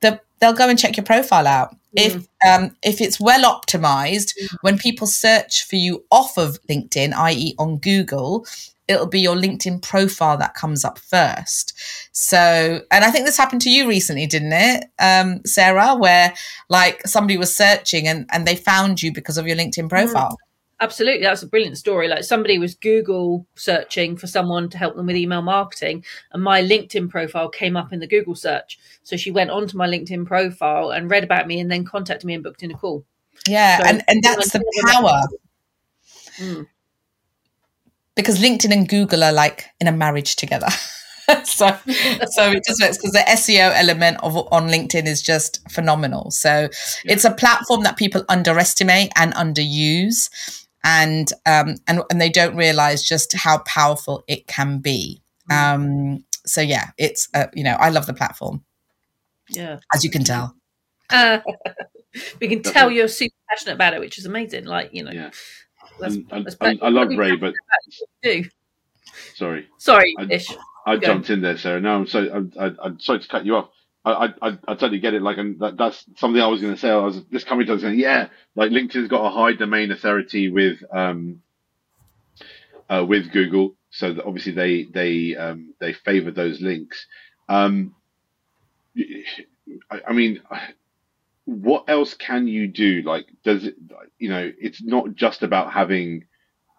the, 0.00 0.20
they'll 0.40 0.52
go 0.52 0.68
and 0.68 0.78
check 0.78 0.96
your 0.96 1.04
profile 1.04 1.46
out. 1.46 1.70
Mm. 1.70 1.76
If 1.94 2.28
um, 2.46 2.76
if 2.82 3.00
it's 3.00 3.18
well 3.18 3.44
optimized, 3.44 4.34
mm. 4.38 4.56
when 4.60 4.78
people 4.78 5.06
search 5.06 5.64
for 5.66 5.76
you 5.76 6.04
off 6.10 6.36
of 6.36 6.60
LinkedIn, 6.68 7.14
i.e., 7.14 7.54
on 7.58 7.78
Google, 7.78 8.46
it'll 8.88 9.06
be 9.06 9.20
your 9.20 9.36
LinkedIn 9.36 9.82
profile 9.82 10.38
that 10.38 10.54
comes 10.54 10.84
up 10.84 10.98
first. 10.98 11.78
So, 12.12 12.80
and 12.90 13.04
I 13.04 13.10
think 13.10 13.26
this 13.26 13.36
happened 13.36 13.60
to 13.62 13.70
you 13.70 13.86
recently, 13.86 14.26
didn't 14.26 14.52
it, 14.52 14.86
um, 14.98 15.44
Sarah, 15.44 15.94
where 15.94 16.32
like 16.68 17.06
somebody 17.06 17.36
was 17.36 17.54
searching 17.54 18.08
and, 18.08 18.26
and 18.32 18.46
they 18.46 18.56
found 18.56 19.02
you 19.02 19.12
because 19.12 19.38
of 19.38 19.46
your 19.46 19.56
LinkedIn 19.56 19.84
mm. 19.84 19.90
profile? 19.90 20.32
Mm. 20.32 20.36
Absolutely, 20.80 21.22
that's 21.22 21.42
a 21.42 21.48
brilliant 21.48 21.76
story. 21.76 22.06
Like 22.06 22.22
somebody 22.22 22.56
was 22.56 22.76
Google 22.76 23.44
searching 23.56 24.16
for 24.16 24.28
someone 24.28 24.68
to 24.70 24.78
help 24.78 24.94
them 24.94 25.06
with 25.06 25.16
email 25.16 25.42
marketing, 25.42 26.04
and 26.32 26.40
my 26.40 26.62
LinkedIn 26.62 27.10
profile 27.10 27.48
came 27.48 27.76
up 27.76 27.92
in 27.92 27.98
the 27.98 28.06
Google 28.06 28.36
search. 28.36 28.78
So 29.02 29.16
she 29.16 29.32
went 29.32 29.50
onto 29.50 29.76
my 29.76 29.88
LinkedIn 29.88 30.24
profile 30.24 30.90
and 30.92 31.10
read 31.10 31.24
about 31.24 31.48
me, 31.48 31.58
and 31.58 31.68
then 31.68 31.84
contacted 31.84 32.24
me 32.24 32.34
and 32.34 32.44
booked 32.44 32.62
in 32.62 32.70
a 32.70 32.74
call. 32.74 33.04
Yeah, 33.48 33.78
so, 33.78 33.84
and 33.88 34.04
and 34.06 34.22
that's 34.22 34.52
the 34.52 34.64
power. 34.86 35.22
Mm 36.36 36.68
because 38.18 38.40
LinkedIn 38.40 38.72
and 38.72 38.88
Google 38.88 39.22
are 39.22 39.32
like 39.32 39.66
in 39.80 39.86
a 39.86 39.92
marriage 39.92 40.34
together. 40.34 40.66
so 41.44 41.68
so 41.86 42.50
it 42.50 42.64
just 42.66 42.82
works 42.82 42.98
because 42.98 43.12
the 43.12 43.24
SEO 43.28 43.72
element 43.76 44.18
of 44.24 44.36
on 44.52 44.68
LinkedIn 44.68 45.06
is 45.06 45.22
just 45.22 45.60
phenomenal. 45.70 46.32
So 46.32 46.62
yeah. 46.62 47.12
it's 47.12 47.24
a 47.24 47.30
platform 47.30 47.84
that 47.84 47.96
people 47.96 48.24
underestimate 48.28 49.12
and 49.14 49.32
underuse, 49.34 50.28
and 50.82 51.32
um 51.46 51.76
and 51.86 52.02
and 52.10 52.20
they 52.20 52.28
don't 52.28 52.56
realize 52.56 53.04
just 53.04 53.34
how 53.36 53.58
powerful 53.58 54.24
it 54.26 54.48
can 54.48 54.80
be. 54.80 55.22
Mm. 55.48 55.74
Um, 55.74 56.24
so 56.44 56.60
yeah, 56.60 56.90
it's 56.98 57.28
uh, 57.34 57.46
you 57.54 57.62
know 57.62 57.76
I 57.78 57.90
love 57.90 58.06
the 58.06 58.14
platform. 58.14 58.64
Yeah, 59.48 59.78
as 59.94 60.02
you 60.02 60.10
can 60.10 60.24
tell. 60.24 60.56
Uh, 61.08 61.38
we 62.40 62.48
can 62.48 62.64
tell 62.64 62.90
you're 62.90 63.06
super 63.06 63.36
passionate 63.48 63.74
about 63.74 63.94
it, 63.94 64.00
which 64.00 64.18
is 64.18 64.26
amazing. 64.26 64.64
Like 64.64 64.90
you 64.92 65.04
know. 65.04 65.12
Yeah. 65.12 65.30
I, 66.02 66.44
I, 66.60 66.78
I, 66.82 66.88
love 66.88 67.08
Ray, 67.16 67.36
but 67.36 67.54
do. 68.22 68.44
Sorry, 69.34 69.68
sorry, 69.78 70.14
I, 70.18 70.26
Ish. 70.30 70.54
I 70.86 70.96
jumped 70.96 71.30
in 71.30 71.40
there, 71.40 71.58
Sarah. 71.58 71.80
No, 71.80 71.94
I'm 71.96 72.06
sorry. 72.06 72.30
I, 72.30 72.70
am 72.84 73.00
sorry 73.00 73.20
to 73.20 73.28
cut 73.28 73.44
you 73.44 73.56
off. 73.56 73.68
I, 74.04 74.32
I, 74.40 74.58
I 74.66 74.74
totally 74.74 75.00
get 75.00 75.14
it. 75.14 75.22
Like, 75.22 75.38
and 75.38 75.58
that, 75.60 75.76
that's 75.76 76.04
something 76.16 76.40
I 76.40 76.46
was 76.46 76.60
going 76.60 76.72
to 76.72 76.80
say. 76.80 76.90
I 76.90 76.96
was 76.96 77.24
this 77.26 77.44
company 77.44 77.70
was 77.70 77.82
saying, 77.82 77.98
yeah, 77.98 78.28
like 78.54 78.70
LinkedIn's 78.70 79.08
got 79.08 79.26
a 79.26 79.30
high 79.30 79.52
domain 79.52 79.90
authority 79.90 80.50
with 80.50 80.82
um 80.92 81.42
uh, 82.88 83.04
with 83.06 83.32
Google, 83.32 83.74
so 83.90 84.14
that 84.14 84.24
obviously 84.24 84.52
they 84.52 84.84
they 84.84 85.36
um 85.36 85.74
they 85.80 85.92
favor 85.92 86.30
those 86.30 86.60
links. 86.60 87.06
Um, 87.48 87.94
I, 89.90 90.00
I 90.08 90.12
mean, 90.12 90.40
what 91.48 91.84
else 91.88 92.12
can 92.12 92.46
you 92.46 92.68
do? 92.68 93.02
Like, 93.02 93.26
does 93.42 93.64
it, 93.64 93.76
you 94.18 94.28
know, 94.28 94.52
it's 94.58 94.82
not 94.82 95.14
just 95.14 95.42
about 95.42 95.72
having 95.72 96.24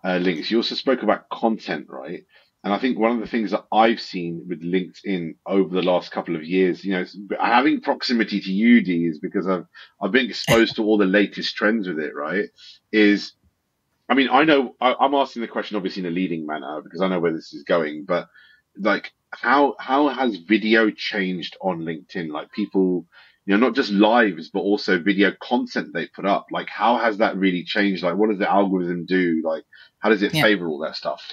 uh, 0.04 0.18
links. 0.18 0.50
You 0.50 0.58
also 0.58 0.76
spoke 0.76 1.02
about 1.02 1.28
content, 1.30 1.88
right? 1.90 2.24
And 2.64 2.72
I 2.72 2.78
think 2.78 3.00
one 3.00 3.12
of 3.14 3.20
the 3.20 3.28
things 3.28 3.52
that 3.52 3.66
I've 3.72 4.00
seen 4.00 4.46
with 4.48 4.62
LinkedIn 4.62 5.38
over 5.46 5.74
the 5.74 5.82
last 5.82 6.12
couple 6.12 6.36
of 6.36 6.44
years, 6.44 6.84
you 6.84 6.92
know, 6.92 7.06
having 7.40 7.82
proximity 7.82 8.42
to 8.42 8.52
you, 8.52 8.82
Dee, 8.82 9.08
is 9.08 9.20
because 9.20 9.48
I've, 9.48 9.66
I've 10.02 10.12
been 10.12 10.30
exposed 10.30 10.76
to 10.76 10.84
all 10.84 10.98
the 10.98 11.06
latest 11.06 11.56
trends 11.56 11.88
with 11.88 12.00
it, 12.00 12.14
right? 12.14 12.50
Is, 12.92 13.32
I 14.08 14.14
mean, 14.14 14.30
I 14.32 14.44
know 14.44 14.76
I, 14.80 14.94
I'm 15.00 15.16
asking 15.16 15.42
the 15.42 15.48
question 15.48 15.78
obviously 15.78 16.02
in 16.02 16.12
a 16.12 16.12
leading 16.12 16.46
manner 16.46 16.82
because 16.84 17.02
I 17.02 17.08
know 17.08 17.20
where 17.20 17.34
this 17.34 17.54
is 17.54 17.64
going, 17.64 18.06
but 18.06 18.28
like, 18.78 19.12
how, 19.32 19.76
how 19.80 20.10
has 20.10 20.38
video 20.38 20.92
changed 20.92 21.56
on 21.62 21.82
LinkedIn? 21.82 22.30
Like 22.30 22.52
people, 22.52 23.06
you 23.50 23.58
know, 23.58 23.66
not 23.66 23.76
just 23.76 23.90
lives, 23.90 24.48
but 24.48 24.60
also 24.60 25.00
video 25.00 25.32
content 25.42 25.88
they 25.92 26.06
put 26.06 26.24
up. 26.24 26.46
Like, 26.52 26.70
how 26.70 26.98
has 26.98 27.18
that 27.18 27.36
really 27.36 27.64
changed? 27.64 28.04
Like, 28.04 28.16
what 28.16 28.30
does 28.30 28.38
the 28.38 28.48
algorithm 28.48 29.08
do? 29.08 29.42
Like, 29.44 29.64
how 29.98 30.10
does 30.10 30.22
it 30.22 30.36
yeah. 30.36 30.44
favor 30.44 30.68
all 30.68 30.78
that 30.82 30.96
stuff? 30.96 31.24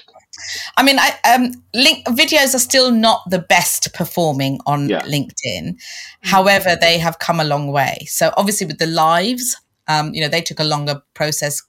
I 0.75 0.81
mean, 0.81 0.97
I, 0.97 1.11
um, 1.31 1.51
link 1.75 2.07
videos 2.07 2.55
are 2.55 2.59
still 2.59 2.89
not 2.89 3.21
the 3.29 3.37
best 3.37 3.93
performing 3.93 4.57
on 4.65 4.89
yeah. 4.89 5.03
LinkedIn. 5.03 5.79
However, 6.21 6.75
they 6.75 6.97
have 6.97 7.19
come 7.19 7.39
a 7.39 7.43
long 7.43 7.71
way. 7.71 7.99
So 8.07 8.33
obviously, 8.35 8.65
with 8.65 8.79
the 8.79 8.87
lives, 8.87 9.55
um, 9.87 10.11
you 10.15 10.21
know, 10.21 10.27
they 10.27 10.41
took 10.41 10.59
a 10.59 10.63
longer 10.63 11.03
process 11.13 11.61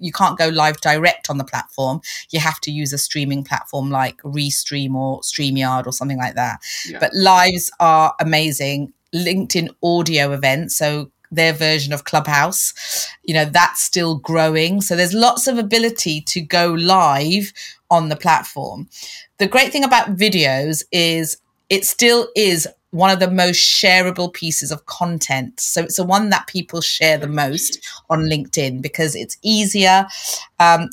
you 0.00 0.12
can't 0.12 0.38
go 0.38 0.48
live 0.48 0.80
direct 0.80 1.28
on 1.28 1.36
the 1.36 1.44
platform. 1.44 2.00
You 2.30 2.40
have 2.40 2.58
to 2.60 2.70
use 2.70 2.94
a 2.94 2.98
streaming 2.98 3.44
platform 3.44 3.90
like 3.90 4.16
Restream 4.22 4.94
or 4.94 5.20
StreamYard 5.20 5.86
or 5.86 5.92
something 5.92 6.16
like 6.16 6.36
that. 6.36 6.60
Yeah. 6.88 6.98
But 7.00 7.12
lives 7.12 7.70
are 7.80 8.14
amazing. 8.18 8.94
LinkedIn 9.14 9.68
audio 9.82 10.32
events. 10.32 10.76
So 10.76 11.10
their 11.30 11.52
version 11.52 11.92
of 11.92 12.04
Clubhouse, 12.04 13.08
you 13.24 13.34
know, 13.34 13.44
that's 13.44 13.82
still 13.82 14.16
growing. 14.16 14.80
So 14.80 14.96
there's 14.96 15.14
lots 15.14 15.46
of 15.46 15.58
ability 15.58 16.20
to 16.22 16.40
go 16.40 16.72
live 16.72 17.52
on 17.90 18.08
the 18.08 18.16
platform. 18.16 18.88
The 19.38 19.48
great 19.48 19.72
thing 19.72 19.84
about 19.84 20.16
videos 20.16 20.84
is 20.92 21.38
it 21.70 21.84
still 21.84 22.28
is 22.36 22.68
one 22.90 23.10
of 23.10 23.18
the 23.18 23.30
most 23.30 23.58
shareable 23.58 24.32
pieces 24.32 24.70
of 24.70 24.86
content. 24.86 25.58
So 25.58 25.82
it's 25.82 25.96
the 25.96 26.04
one 26.04 26.30
that 26.30 26.46
people 26.46 26.80
share 26.80 27.18
the 27.18 27.26
most 27.26 27.84
on 28.08 28.20
LinkedIn 28.20 28.80
because 28.80 29.16
it's 29.16 29.36
easier. 29.42 30.06
Um, 30.60 30.90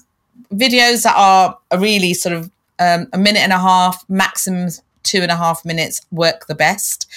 videos 0.52 1.04
that 1.04 1.16
are 1.16 1.58
really 1.78 2.16
sort 2.16 2.34
of 2.34 2.50
um, 2.80 3.08
a 3.14 3.18
minute 3.20 3.42
and 3.42 3.54
a 3.54 3.60
half, 3.60 4.04
maximum 4.10 4.70
two 5.04 5.20
and 5.20 5.32
a 5.32 5.36
half 5.36 5.64
minutes 5.64 6.02
work 6.12 6.48
the 6.48 6.56
best. 6.56 7.08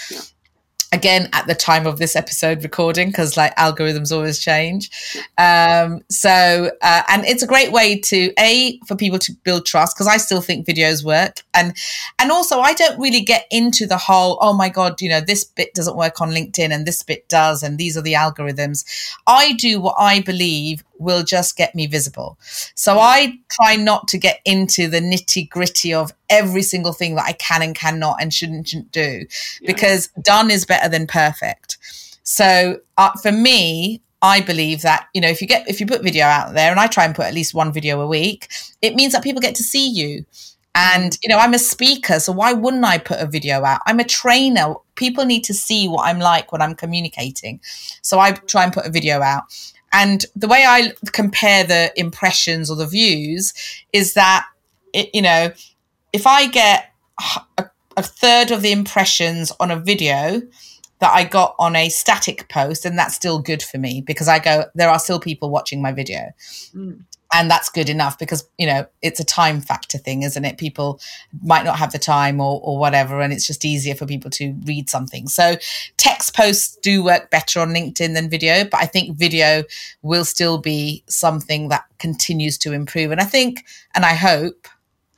Again 0.94 1.28
at 1.32 1.48
the 1.48 1.56
time 1.56 1.88
of 1.88 1.98
this 1.98 2.14
episode 2.14 2.62
recording 2.62 3.08
because 3.08 3.36
like 3.36 3.52
algorithms 3.56 4.12
always 4.12 4.38
change. 4.38 4.90
Um 5.36 6.02
so 6.08 6.70
uh, 6.82 7.02
and 7.08 7.24
it's 7.24 7.42
a 7.42 7.48
great 7.48 7.72
way 7.72 7.98
to 7.98 8.32
a 8.38 8.78
for 8.86 8.94
people 8.94 9.18
to 9.18 9.32
build 9.42 9.66
trust 9.66 9.96
because 9.96 10.06
i 10.06 10.16
still 10.18 10.40
think 10.40 10.68
videos 10.68 11.04
work. 11.04 11.42
And 11.52 11.76
and 12.20 12.30
also 12.30 12.60
i 12.60 12.74
don't 12.74 12.96
really 13.00 13.22
get 13.22 13.46
into 13.50 13.88
the 13.88 13.98
whole 13.98 14.38
oh 14.40 14.52
my 14.52 14.68
god 14.68 15.02
you 15.02 15.08
know 15.08 15.20
this 15.20 15.42
bit 15.42 15.74
doesn't 15.74 15.96
work 15.96 16.20
on 16.20 16.30
linkedin 16.30 16.70
and 16.72 16.86
this 16.86 17.02
bit 17.02 17.28
does 17.28 17.64
and 17.64 17.76
these 17.76 17.96
are 17.96 18.02
the 18.02 18.12
algorithms. 18.12 18.84
I 19.26 19.54
do 19.54 19.80
what 19.80 19.96
i 19.98 20.20
believe 20.20 20.84
will 20.98 21.24
just 21.24 21.56
get 21.56 21.74
me 21.74 21.86
visible. 21.86 22.38
So 22.74 22.98
I 22.98 23.38
try 23.50 23.76
not 23.76 24.08
to 24.08 24.18
get 24.18 24.40
into 24.44 24.88
the 24.88 25.00
nitty 25.00 25.48
gritty 25.48 25.92
of 25.92 26.12
every 26.30 26.62
single 26.62 26.92
thing 26.92 27.14
that 27.16 27.26
I 27.26 27.32
can 27.32 27.62
and 27.62 27.74
cannot 27.74 28.16
and 28.20 28.32
shouldn't, 28.32 28.68
shouldn't 28.68 28.92
do 28.92 29.26
yeah. 29.60 29.66
because 29.66 30.08
done 30.22 30.50
is 30.50 30.64
better 30.64 30.88
than 30.88 31.06
perfect. 31.06 31.78
So 32.22 32.80
uh, 32.96 33.12
for 33.22 33.32
me, 33.32 34.00
I 34.22 34.40
believe 34.40 34.80
that 34.82 35.08
you 35.12 35.20
know 35.20 35.28
if 35.28 35.42
you 35.42 35.46
get 35.46 35.68
if 35.68 35.80
you 35.80 35.86
put 35.86 36.02
video 36.02 36.24
out 36.24 36.54
there 36.54 36.70
and 36.70 36.80
I 36.80 36.86
try 36.86 37.04
and 37.04 37.14
put 37.14 37.26
at 37.26 37.34
least 37.34 37.52
one 37.52 37.72
video 37.72 38.00
a 38.00 38.06
week, 38.06 38.48
it 38.80 38.94
means 38.94 39.12
that 39.12 39.22
people 39.22 39.42
get 39.42 39.54
to 39.56 39.62
see 39.62 39.86
you. 39.86 40.24
And 40.74 41.16
you 41.22 41.28
know, 41.28 41.38
I'm 41.38 41.54
a 41.54 41.58
speaker, 41.58 42.18
so 42.18 42.32
why 42.32 42.52
wouldn't 42.52 42.84
I 42.84 42.98
put 42.98 43.20
a 43.20 43.26
video 43.26 43.62
out? 43.64 43.82
I'm 43.86 44.00
a 44.00 44.04
trainer. 44.04 44.74
People 44.96 45.24
need 45.24 45.44
to 45.44 45.54
see 45.54 45.88
what 45.88 46.06
I'm 46.06 46.18
like 46.18 46.50
when 46.50 46.62
I'm 46.62 46.74
communicating. 46.74 47.60
So 48.02 48.18
I 48.18 48.32
try 48.32 48.64
and 48.64 48.72
put 48.72 48.86
a 48.86 48.90
video 48.90 49.20
out. 49.20 49.44
And 49.94 50.26
the 50.34 50.48
way 50.48 50.64
I 50.66 50.92
compare 51.12 51.62
the 51.62 51.92
impressions 51.96 52.68
or 52.68 52.76
the 52.76 52.86
views 52.86 53.54
is 53.92 54.14
that, 54.14 54.44
it, 54.92 55.08
you 55.14 55.22
know, 55.22 55.52
if 56.12 56.26
I 56.26 56.48
get 56.48 56.92
a, 57.58 57.64
a 57.96 58.02
third 58.02 58.50
of 58.50 58.60
the 58.60 58.72
impressions 58.72 59.52
on 59.60 59.70
a 59.70 59.78
video, 59.78 60.42
that 61.00 61.12
I 61.12 61.24
got 61.24 61.54
on 61.58 61.76
a 61.76 61.88
static 61.90 62.48
post, 62.48 62.84
and 62.84 62.98
that's 62.98 63.14
still 63.14 63.38
good 63.38 63.62
for 63.62 63.78
me 63.78 64.00
because 64.00 64.26
I 64.26 64.38
go, 64.38 64.64
there 64.74 64.88
are 64.88 64.98
still 64.98 65.20
people 65.20 65.50
watching 65.50 65.82
my 65.82 65.92
video. 65.92 66.32
Mm 66.74 67.04
and 67.34 67.50
that's 67.50 67.68
good 67.68 67.90
enough 67.90 68.18
because 68.18 68.48
you 68.58 68.66
know 68.66 68.86
it's 69.02 69.18
a 69.18 69.24
time 69.24 69.60
factor 69.60 69.98
thing 69.98 70.22
isn't 70.22 70.44
it? 70.44 70.56
People 70.56 71.00
might 71.42 71.64
not 71.64 71.78
have 71.78 71.92
the 71.92 71.98
time 71.98 72.40
or, 72.40 72.60
or 72.62 72.78
whatever 72.78 73.20
and 73.20 73.32
it's 73.32 73.46
just 73.46 73.64
easier 73.64 73.94
for 73.94 74.06
people 74.06 74.30
to 74.30 74.54
read 74.64 74.88
something. 74.88 75.26
So 75.28 75.56
text 75.96 76.34
posts 76.34 76.76
do 76.82 77.02
work 77.02 77.30
better 77.30 77.60
on 77.60 77.70
linkedin 77.70 78.14
than 78.14 78.30
video 78.30 78.64
but 78.64 78.80
i 78.80 78.86
think 78.86 79.16
video 79.16 79.64
will 80.02 80.24
still 80.24 80.58
be 80.58 81.02
something 81.08 81.68
that 81.68 81.84
continues 81.98 82.56
to 82.58 82.72
improve. 82.72 83.10
And 83.10 83.20
i 83.20 83.24
think 83.24 83.64
and 83.94 84.04
i 84.04 84.14
hope 84.14 84.68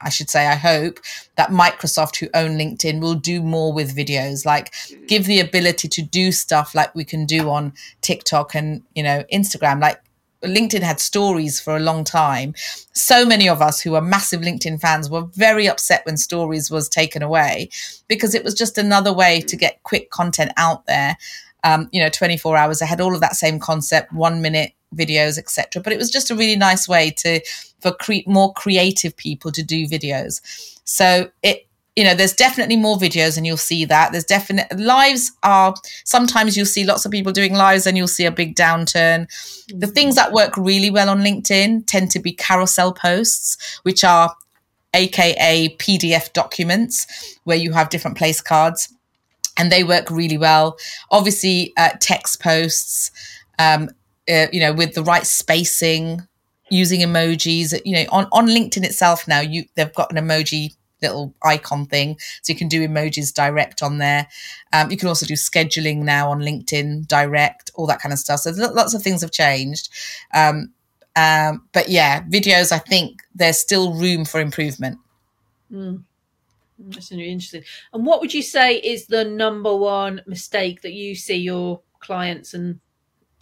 I 0.00 0.10
should 0.10 0.28
say, 0.28 0.46
I 0.46 0.56
hope 0.56 1.00
that 1.36 1.50
Microsoft, 1.50 2.16
who 2.16 2.28
own 2.34 2.58
LinkedIn, 2.58 3.00
will 3.00 3.14
do 3.14 3.40
more 3.40 3.72
with 3.72 3.96
videos, 3.96 4.44
like 4.44 4.74
give 5.06 5.24
the 5.24 5.40
ability 5.40 5.88
to 5.88 6.02
do 6.02 6.32
stuff 6.32 6.74
like 6.74 6.94
we 6.94 7.04
can 7.04 7.24
do 7.24 7.48
on 7.48 7.72
TikTok 8.02 8.54
and, 8.54 8.82
you 8.94 9.02
know, 9.02 9.24
Instagram. 9.32 9.80
Like 9.80 10.00
LinkedIn 10.46 10.82
had 10.82 11.00
stories 11.00 11.60
for 11.60 11.76
a 11.76 11.80
long 11.80 12.04
time. 12.04 12.54
So 12.92 13.24
many 13.24 13.48
of 13.48 13.60
us 13.60 13.80
who 13.80 13.94
are 13.94 14.00
massive 14.00 14.40
LinkedIn 14.40 14.80
fans 14.80 15.10
were 15.10 15.26
very 15.34 15.68
upset 15.68 16.04
when 16.06 16.16
stories 16.16 16.70
was 16.70 16.88
taken 16.88 17.22
away 17.22 17.68
because 18.08 18.34
it 18.34 18.44
was 18.44 18.54
just 18.54 18.78
another 18.78 19.12
way 19.12 19.40
to 19.42 19.56
get 19.56 19.82
quick 19.82 20.10
content 20.10 20.52
out 20.56 20.86
there. 20.86 21.16
Um, 21.64 21.88
you 21.92 22.00
know, 22.00 22.08
24 22.08 22.56
hours 22.56 22.80
ahead, 22.80 23.00
all 23.00 23.14
of 23.14 23.20
that 23.20 23.34
same 23.34 23.58
concept, 23.58 24.12
one 24.12 24.40
minute 24.40 24.72
videos, 24.94 25.38
etc. 25.38 25.82
But 25.82 25.92
it 25.92 25.98
was 25.98 26.10
just 26.10 26.30
a 26.30 26.36
really 26.36 26.56
nice 26.56 26.88
way 26.88 27.10
to 27.18 27.40
for 27.80 27.92
cre- 27.92 28.26
more 28.26 28.52
creative 28.54 29.16
people 29.16 29.50
to 29.52 29.62
do 29.62 29.86
videos. 29.86 30.40
So 30.84 31.30
it 31.42 31.65
you 31.96 32.04
know 32.04 32.14
there's 32.14 32.34
definitely 32.34 32.76
more 32.76 32.98
videos 32.98 33.36
and 33.36 33.46
you'll 33.46 33.56
see 33.56 33.86
that. 33.86 34.12
There's 34.12 34.24
definite 34.24 34.78
lives 34.78 35.32
are 35.42 35.74
sometimes 36.04 36.56
you'll 36.56 36.66
see 36.66 36.84
lots 36.84 37.06
of 37.06 37.10
people 37.10 37.32
doing 37.32 37.54
lives 37.54 37.86
and 37.86 37.96
you'll 37.96 38.06
see 38.06 38.26
a 38.26 38.30
big 38.30 38.54
downturn. 38.54 39.26
The 39.74 39.86
things 39.86 40.14
that 40.14 40.32
work 40.32 40.56
really 40.56 40.90
well 40.90 41.08
on 41.08 41.22
linkedin 41.22 41.86
tend 41.86 42.10
to 42.12 42.20
be 42.20 42.32
carousel 42.32 42.92
posts 42.92 43.80
which 43.82 44.04
are 44.04 44.36
aka 44.92 45.74
pdf 45.78 46.32
documents 46.34 47.38
where 47.44 47.56
you 47.56 47.72
have 47.72 47.88
different 47.88 48.16
place 48.16 48.40
cards 48.40 48.92
and 49.56 49.72
they 49.72 49.82
work 49.82 50.10
really 50.10 50.38
well. 50.38 50.76
Obviously 51.10 51.72
uh, 51.78 51.90
text 51.98 52.42
posts 52.42 53.10
um, 53.58 53.88
uh, 54.30 54.46
you 54.52 54.60
know 54.60 54.74
with 54.74 54.94
the 54.94 55.02
right 55.02 55.26
spacing 55.26 56.20
using 56.68 57.00
emojis 57.00 57.80
you 57.84 57.94
know 57.94 58.04
on, 58.10 58.26
on 58.32 58.48
linkedin 58.48 58.84
itself 58.84 59.26
now 59.26 59.40
you 59.40 59.64
they've 59.76 59.94
got 59.94 60.10
an 60.12 60.18
emoji 60.18 60.74
little 61.08 61.34
icon 61.42 61.86
thing. 61.86 62.18
So 62.42 62.52
you 62.52 62.58
can 62.58 62.68
do 62.68 62.86
emojis 62.86 63.32
direct 63.32 63.82
on 63.82 63.98
there. 63.98 64.28
Um, 64.72 64.90
you 64.90 64.96
can 64.96 65.08
also 65.08 65.26
do 65.26 65.34
scheduling 65.34 65.98
now 65.98 66.30
on 66.30 66.40
LinkedIn 66.40 67.06
direct, 67.06 67.70
all 67.74 67.86
that 67.86 68.00
kind 68.00 68.12
of 68.12 68.18
stuff. 68.18 68.40
So 68.40 68.50
lots 68.50 68.94
of 68.94 69.02
things 69.02 69.22
have 69.22 69.32
changed. 69.32 69.88
Um, 70.34 70.72
um, 71.16 71.66
but 71.72 71.88
yeah, 71.88 72.22
videos, 72.22 72.72
I 72.72 72.78
think 72.78 73.22
there's 73.34 73.58
still 73.58 73.94
room 73.94 74.24
for 74.24 74.40
improvement. 74.40 74.98
Mm. 75.72 76.04
That's 76.78 77.10
really 77.10 77.30
interesting. 77.30 77.62
And 77.92 78.04
what 78.04 78.20
would 78.20 78.34
you 78.34 78.42
say 78.42 78.76
is 78.76 79.06
the 79.06 79.24
number 79.24 79.74
one 79.74 80.20
mistake 80.26 80.82
that 80.82 80.92
you 80.92 81.14
see 81.14 81.36
your 81.36 81.80
clients 82.00 82.52
and 82.52 82.80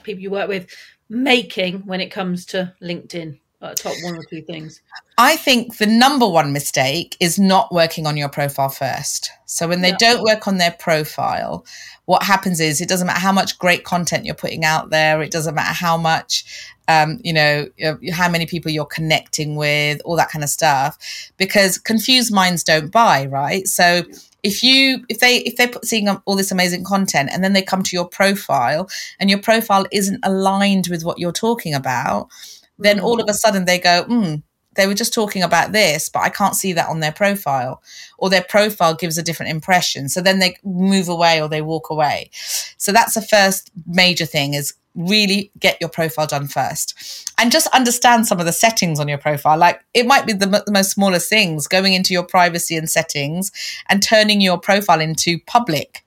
people 0.04 0.22
you 0.22 0.30
work 0.30 0.48
with 0.48 0.68
making 1.08 1.80
when 1.86 2.00
it 2.00 2.10
comes 2.10 2.46
to 2.46 2.72
LinkedIn? 2.80 3.40
Uh, 3.64 3.74
top 3.74 3.94
one 4.02 4.16
or 4.16 4.22
two 4.24 4.42
things? 4.42 4.82
I 5.16 5.36
think 5.36 5.78
the 5.78 5.86
number 5.86 6.28
one 6.28 6.52
mistake 6.52 7.16
is 7.18 7.38
not 7.38 7.72
working 7.72 8.06
on 8.06 8.16
your 8.16 8.28
profile 8.28 8.68
first. 8.68 9.30
So 9.46 9.66
when 9.66 9.80
they 9.80 9.90
yeah. 9.90 9.96
don't 9.98 10.22
work 10.22 10.46
on 10.46 10.58
their 10.58 10.72
profile, 10.72 11.64
what 12.04 12.22
happens 12.22 12.60
is 12.60 12.80
it 12.80 12.88
doesn't 12.88 13.06
matter 13.06 13.20
how 13.20 13.32
much 13.32 13.58
great 13.58 13.84
content 13.84 14.26
you're 14.26 14.34
putting 14.34 14.64
out 14.64 14.90
there. 14.90 15.22
It 15.22 15.30
doesn't 15.30 15.54
matter 15.54 15.72
how 15.72 15.96
much, 15.96 16.44
um, 16.88 17.20
you 17.24 17.32
know, 17.32 17.66
how 18.12 18.28
many 18.28 18.44
people 18.44 18.70
you're 18.70 18.84
connecting 18.84 19.56
with, 19.56 20.02
all 20.04 20.16
that 20.16 20.30
kind 20.30 20.44
of 20.44 20.50
stuff, 20.50 20.98
because 21.38 21.78
confused 21.78 22.32
minds 22.32 22.64
don't 22.64 22.92
buy, 22.92 23.26
right? 23.26 23.66
So 23.66 24.02
if 24.42 24.62
you 24.62 25.06
if 25.08 25.20
they 25.20 25.38
if 25.38 25.56
they're 25.56 25.70
seeing 25.82 26.08
all 26.08 26.36
this 26.36 26.52
amazing 26.52 26.84
content 26.84 27.30
and 27.32 27.42
then 27.42 27.54
they 27.54 27.62
come 27.62 27.82
to 27.82 27.96
your 27.96 28.06
profile 28.06 28.90
and 29.18 29.30
your 29.30 29.38
profile 29.38 29.86
isn't 29.90 30.20
aligned 30.22 30.88
with 30.88 31.02
what 31.02 31.18
you're 31.18 31.32
talking 31.32 31.72
about 31.72 32.28
then 32.78 33.00
all 33.00 33.20
of 33.20 33.28
a 33.28 33.34
sudden 33.34 33.64
they 33.64 33.78
go, 33.78 34.04
hmm, 34.04 34.36
they 34.74 34.86
were 34.86 34.94
just 34.94 35.14
talking 35.14 35.42
about 35.42 35.72
this, 35.72 36.08
but 36.08 36.20
I 36.20 36.28
can't 36.28 36.56
see 36.56 36.72
that 36.72 36.88
on 36.88 37.00
their 37.00 37.12
profile, 37.12 37.82
or 38.18 38.30
their 38.30 38.42
profile 38.42 38.94
gives 38.94 39.18
a 39.18 39.22
different 39.22 39.50
impression. 39.50 40.08
So 40.08 40.20
then 40.20 40.38
they 40.38 40.56
move 40.64 41.08
away 41.08 41.40
or 41.40 41.48
they 41.48 41.62
walk 41.62 41.90
away. 41.90 42.30
So 42.76 42.92
that's 42.92 43.14
the 43.14 43.22
first 43.22 43.70
major 43.86 44.26
thing 44.26 44.54
is 44.54 44.74
really 44.94 45.50
get 45.58 45.76
your 45.80 45.90
profile 45.90 46.26
done 46.26 46.46
first 46.46 47.32
and 47.36 47.50
just 47.50 47.66
understand 47.68 48.28
some 48.28 48.38
of 48.38 48.46
the 48.46 48.52
settings 48.52 49.00
on 49.00 49.08
your 49.08 49.18
profile. 49.18 49.58
Like 49.58 49.80
it 49.92 50.06
might 50.06 50.26
be 50.26 50.32
the, 50.32 50.46
m- 50.46 50.62
the 50.64 50.72
most 50.72 50.92
smallest 50.92 51.28
things 51.28 51.66
going 51.66 51.94
into 51.94 52.12
your 52.12 52.22
privacy 52.22 52.76
and 52.76 52.88
settings 52.88 53.50
and 53.88 54.02
turning 54.02 54.40
your 54.40 54.58
profile 54.58 55.00
into 55.00 55.38
public 55.46 56.00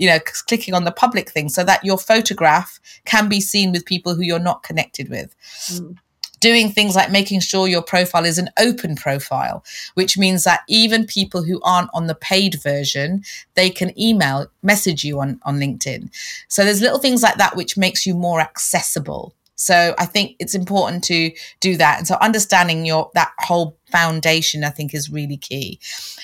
you 0.00 0.08
know, 0.08 0.20
clicking 0.46 0.74
on 0.74 0.84
the 0.84 0.92
public 0.92 1.28
thing 1.28 1.48
so 1.48 1.64
that 1.64 1.84
your 1.84 1.98
photograph 1.98 2.78
can 3.04 3.28
be 3.28 3.40
seen 3.40 3.72
with 3.72 3.84
people 3.84 4.14
who 4.14 4.22
you're 4.22 4.38
not 4.38 4.62
connected 4.62 5.08
with. 5.08 5.34
Mm 5.72 5.98
doing 6.40 6.70
things 6.70 6.94
like 6.96 7.10
making 7.10 7.40
sure 7.40 7.68
your 7.68 7.82
profile 7.82 8.24
is 8.24 8.38
an 8.38 8.50
open 8.58 8.96
profile, 8.96 9.64
which 9.94 10.16
means 10.18 10.44
that 10.44 10.60
even 10.68 11.06
people 11.06 11.42
who 11.42 11.60
aren't 11.62 11.90
on 11.92 12.06
the 12.06 12.14
paid 12.14 12.60
version, 12.62 13.22
they 13.54 13.70
can 13.70 13.98
email, 14.00 14.46
message 14.62 15.04
you 15.04 15.20
on, 15.20 15.40
on 15.44 15.58
LinkedIn. 15.58 16.10
So 16.48 16.64
there's 16.64 16.80
little 16.80 16.98
things 16.98 17.22
like 17.22 17.36
that 17.36 17.56
which 17.56 17.76
makes 17.76 18.06
you 18.06 18.14
more 18.14 18.40
accessible. 18.40 19.34
So 19.58 19.94
I 19.98 20.06
think 20.06 20.36
it's 20.38 20.54
important 20.54 21.02
to 21.04 21.32
do 21.58 21.76
that. 21.78 21.98
And 21.98 22.06
so 22.06 22.16
understanding 22.20 22.86
your 22.86 23.10
that 23.14 23.32
whole 23.38 23.76
foundation, 23.90 24.62
I 24.62 24.70
think, 24.70 24.94
is 24.94 25.10
really 25.10 25.36
key. 25.36 25.80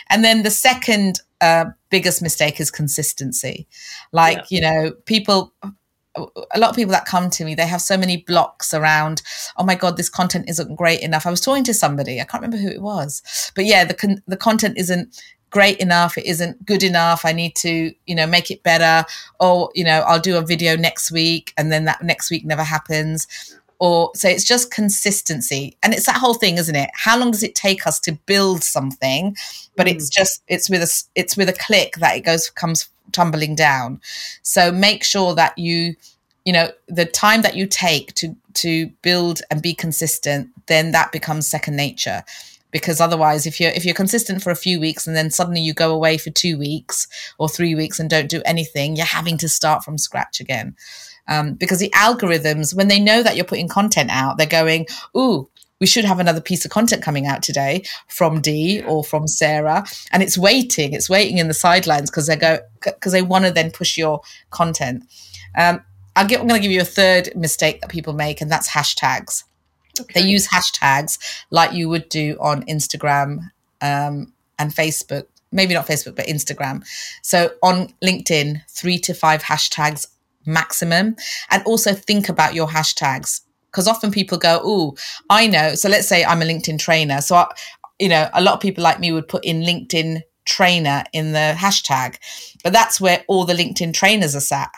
And 0.09 0.25
then 0.25 0.45
the 0.45 0.51
second 0.51 1.21
uh, 1.41 1.67
biggest 1.91 2.23
mistake 2.23 2.61
is 2.61 2.71
consistency. 2.71 3.67
Like, 4.13 4.51
yeah. 4.51 4.57
you 4.57 4.61
know, 4.61 4.93
people 5.07 5.53
a 6.17 6.59
lot 6.59 6.71
of 6.71 6.77
people 6.77 6.93
that 6.93 7.05
come 7.05 7.29
to 7.31 7.45
me 7.45 7.55
they 7.55 7.67
have 7.67 7.83
so 7.83 7.97
many 7.97 8.19
blocks 8.19 8.73
around 8.73 9.23
oh 9.57 9.65
my 9.65 9.75
god 9.75 9.97
this 9.97 10.09
content 10.09 10.49
isn't 10.49 10.77
great 10.77 11.01
enough. 11.01 11.27
I 11.27 11.31
was 11.31 11.41
talking 11.41 11.65
to 11.65 11.75
somebody 11.75 12.21
i 12.21 12.25
can't 12.25 12.43
remember 12.43 12.57
who 12.57 12.69
it 12.69 12.83
was 12.83 13.53
but 13.55 13.65
yeah 13.65 13.85
the 13.85 13.95
con- 13.95 14.23
the 14.27 14.37
content 14.37 14.79
isn't 14.79 15.21
great 15.51 15.79
enough 15.79 16.19
it 16.19 16.27
isn't 16.27 16.67
good 16.67 16.83
enough 16.83 17.25
i 17.25 17.33
need 17.33 17.55
to 17.55 17.93
you 18.07 18.15
know 18.15 18.27
make 18.27 18.51
it 18.51 18.63
better 18.65 19.07
or 19.39 19.71
you 19.75 19.85
know 19.85 20.01
i'll 20.01 20.19
do 20.19 20.37
a 20.37 20.43
video 20.43 20.77
next 20.77 21.13
week 21.13 21.53
and 21.57 21.71
then 21.71 21.85
that 21.85 22.03
next 22.03 22.31
week 22.31 22.45
never 22.45 22.65
happens. 22.65 23.27
Or 23.81 24.13
so 24.15 24.29
it's 24.29 24.45
just 24.45 24.71
consistency 24.71 25.77
and 25.83 25.93
it's 25.93 26.07
that 26.07 26.17
whole 26.17 26.35
thing 26.35 26.59
isn't 26.59 26.77
it? 26.77 26.91
How 26.95 27.19
long 27.19 27.33
does 27.33 27.43
it 27.43 27.55
take 27.55 27.87
us 27.87 27.99
to 28.01 28.13
build 28.25 28.63
something 28.63 29.37
but 29.77 29.87
mm. 29.87 29.91
it's 29.91 30.09
just 30.09 30.43
it's 30.47 30.71
with 30.71 30.83
a 30.83 31.05
it's 31.15 31.37
with 31.37 31.49
a 31.49 31.53
click 31.53 31.97
that 31.97 32.17
it 32.17 32.25
goes 32.25 32.49
comes 32.51 32.89
tumbling 33.13 33.55
down. 33.55 34.01
So 34.43 34.73
make 34.73 35.05
sure 35.05 35.35
that 35.35 35.57
you, 35.59 35.97
you 36.45 36.53
know, 36.53 36.71
the 36.89 37.05
time 37.05 37.43
that 37.43 37.57
you 37.57 37.67
take 37.67 38.15
to 38.15 38.37
to 38.55 38.87
build 39.03 39.41
and 39.51 39.61
be 39.63 39.75
consistent, 39.75 40.51
then 40.67 40.93
that 40.93 41.13
becomes 41.13 41.49
second 41.49 41.77
nature. 41.77 42.23
Because 42.71 43.01
otherwise, 43.01 43.47
if 43.47 43.61
you're 43.61 43.71
if 43.71 43.85
you're 43.85 43.95
consistent 43.95 44.43
for 44.43 44.51
a 44.51 44.57
few 44.57 44.81
weeks 44.81 45.07
and 45.07 45.17
then 45.17 45.31
suddenly 45.31 45.61
you 45.61 45.75
go 45.75 45.95
away 45.95 46.19
for 46.19 46.31
two 46.31 46.59
weeks 46.59 47.07
or 47.39 47.49
three 47.49 47.75
weeks 47.75 48.01
and 48.01 48.11
don't 48.11 48.29
do 48.29 48.43
anything, 48.45 48.97
you're 48.97 49.07
having 49.07 49.39
to 49.39 49.49
start 49.49 49.85
from 49.85 49.97
scratch 49.97 50.41
again. 50.41 50.75
Um, 51.27 51.55
because 51.55 51.79
the 51.79 51.91
algorithms, 51.91 52.75
when 52.75 52.89
they 52.89 53.01
know 53.01 53.23
that 53.23 53.37
you're 53.37 53.47
putting 53.47 53.69
content 53.69 54.11
out, 54.11 54.37
they're 54.37 54.47
going, 54.47 54.87
"Ooh, 55.17 55.49
we 55.81 55.87
should 55.87 56.05
have 56.05 56.21
another 56.21 56.41
piece 56.41 56.65
of 56.65 56.71
content 56.71 57.03
coming 57.03 57.27
out 57.27 57.43
today 57.43 57.85
from 58.09 58.41
Dee 58.41 58.83
or 58.83 59.05
from 59.05 59.27
Sarah. 59.27 59.85
And 60.13 60.23
it's 60.23 60.39
waiting, 60.39 60.93
it's 60.93 61.11
waiting 61.11 61.39
in 61.39 61.49
the 61.49 61.55
sidelines 61.55 62.11
because 62.11 62.27
they 62.27 62.37
go, 62.37 62.59
because 62.83 63.13
they 63.13 63.23
want 63.23 63.45
to 63.45 63.51
then 63.51 63.71
push 63.71 63.97
your 63.97 64.21
content. 64.51 65.05
Um, 65.57 65.83
I'll 66.17 66.27
get, 66.27 66.41
I'm 66.41 66.47
going 66.47 66.61
to 66.61 66.63
give 66.63 66.73
you 66.73 66.81
a 66.81 66.85
third 66.85 67.31
mistake 67.35 67.81
that 67.81 67.91
people 67.91 68.13
make, 68.13 68.41
and 68.41 68.51
that's 68.51 68.71
hashtags. 68.71 69.45
Okay. 70.01 70.21
They 70.21 70.27
use 70.27 70.49
hashtags 70.49 71.19
like 71.51 71.73
you 71.73 71.89
would 71.89 72.09
do 72.09 72.37
on 72.41 72.65
Instagram 72.65 73.51
um, 73.81 74.33
and 74.59 74.73
Facebook. 74.73 75.27
Maybe 75.53 75.75
not 75.75 75.87
Facebook, 75.87 76.17
but 76.17 76.27
Instagram. 76.27 76.85
So 77.23 77.53
on 77.63 77.95
LinkedIn, 78.03 78.63
three 78.69 78.99
to 78.99 79.15
five 79.15 79.43
hashtags 79.43 80.07
maximum. 80.47 81.17
And 81.51 81.63
also 81.65 81.95
think 81.95 82.29
about 82.29 82.55
your 82.55 82.69
hashtags 82.69 83.41
because 83.75 83.89
often 83.89 84.13
people 84.13 84.39
go, 84.39 84.61
"Oh, 84.63 84.97
I 85.29 85.49
know." 85.49 85.75
So 85.75 85.89
let's 85.89 86.07
say 86.07 86.25
I'm 86.25 86.41
a 86.41 86.45
LinkedIn 86.45 86.79
trainer. 86.79 87.21
So 87.21 87.35
I, 87.35 87.53
you 87.99 88.09
know, 88.09 88.29
a 88.33 88.41
lot 88.41 88.55
of 88.55 88.61
people 88.61 88.85
like 88.85 89.01
me 89.01 89.11
would 89.11 89.29
put 89.29 89.45
in 89.45 89.63
LinkedIn 89.63 90.23
trainer 90.45 91.03
in 91.13 91.33
the 91.33 91.55
hashtag, 91.57 92.17
but 92.63 92.73
that's 92.73 93.01
where 93.01 93.25
all 93.27 93.45
the 93.45 93.55
LinkedIn 93.55 93.93
trainers 93.93 94.37
are 94.37 94.41
sat. 94.41 94.71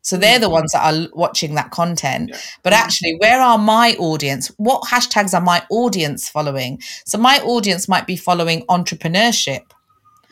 So 0.00 0.16
they're 0.16 0.38
the 0.38 0.46
mm-hmm. 0.46 0.54
ones 0.54 0.72
that 0.72 0.94
are 0.94 1.08
watching 1.12 1.54
that 1.56 1.70
content. 1.70 2.30
Yeah. 2.30 2.40
But 2.62 2.72
actually, 2.72 3.16
where 3.18 3.40
are 3.40 3.58
my 3.58 3.94
audience? 3.98 4.48
What 4.56 4.84
hashtags 4.84 5.34
are 5.34 5.42
my 5.42 5.66
audience 5.70 6.30
following? 6.30 6.80
So 7.04 7.18
my 7.18 7.40
audience 7.40 7.88
might 7.88 8.06
be 8.06 8.16
following 8.16 8.64
entrepreneurship. 8.68 9.64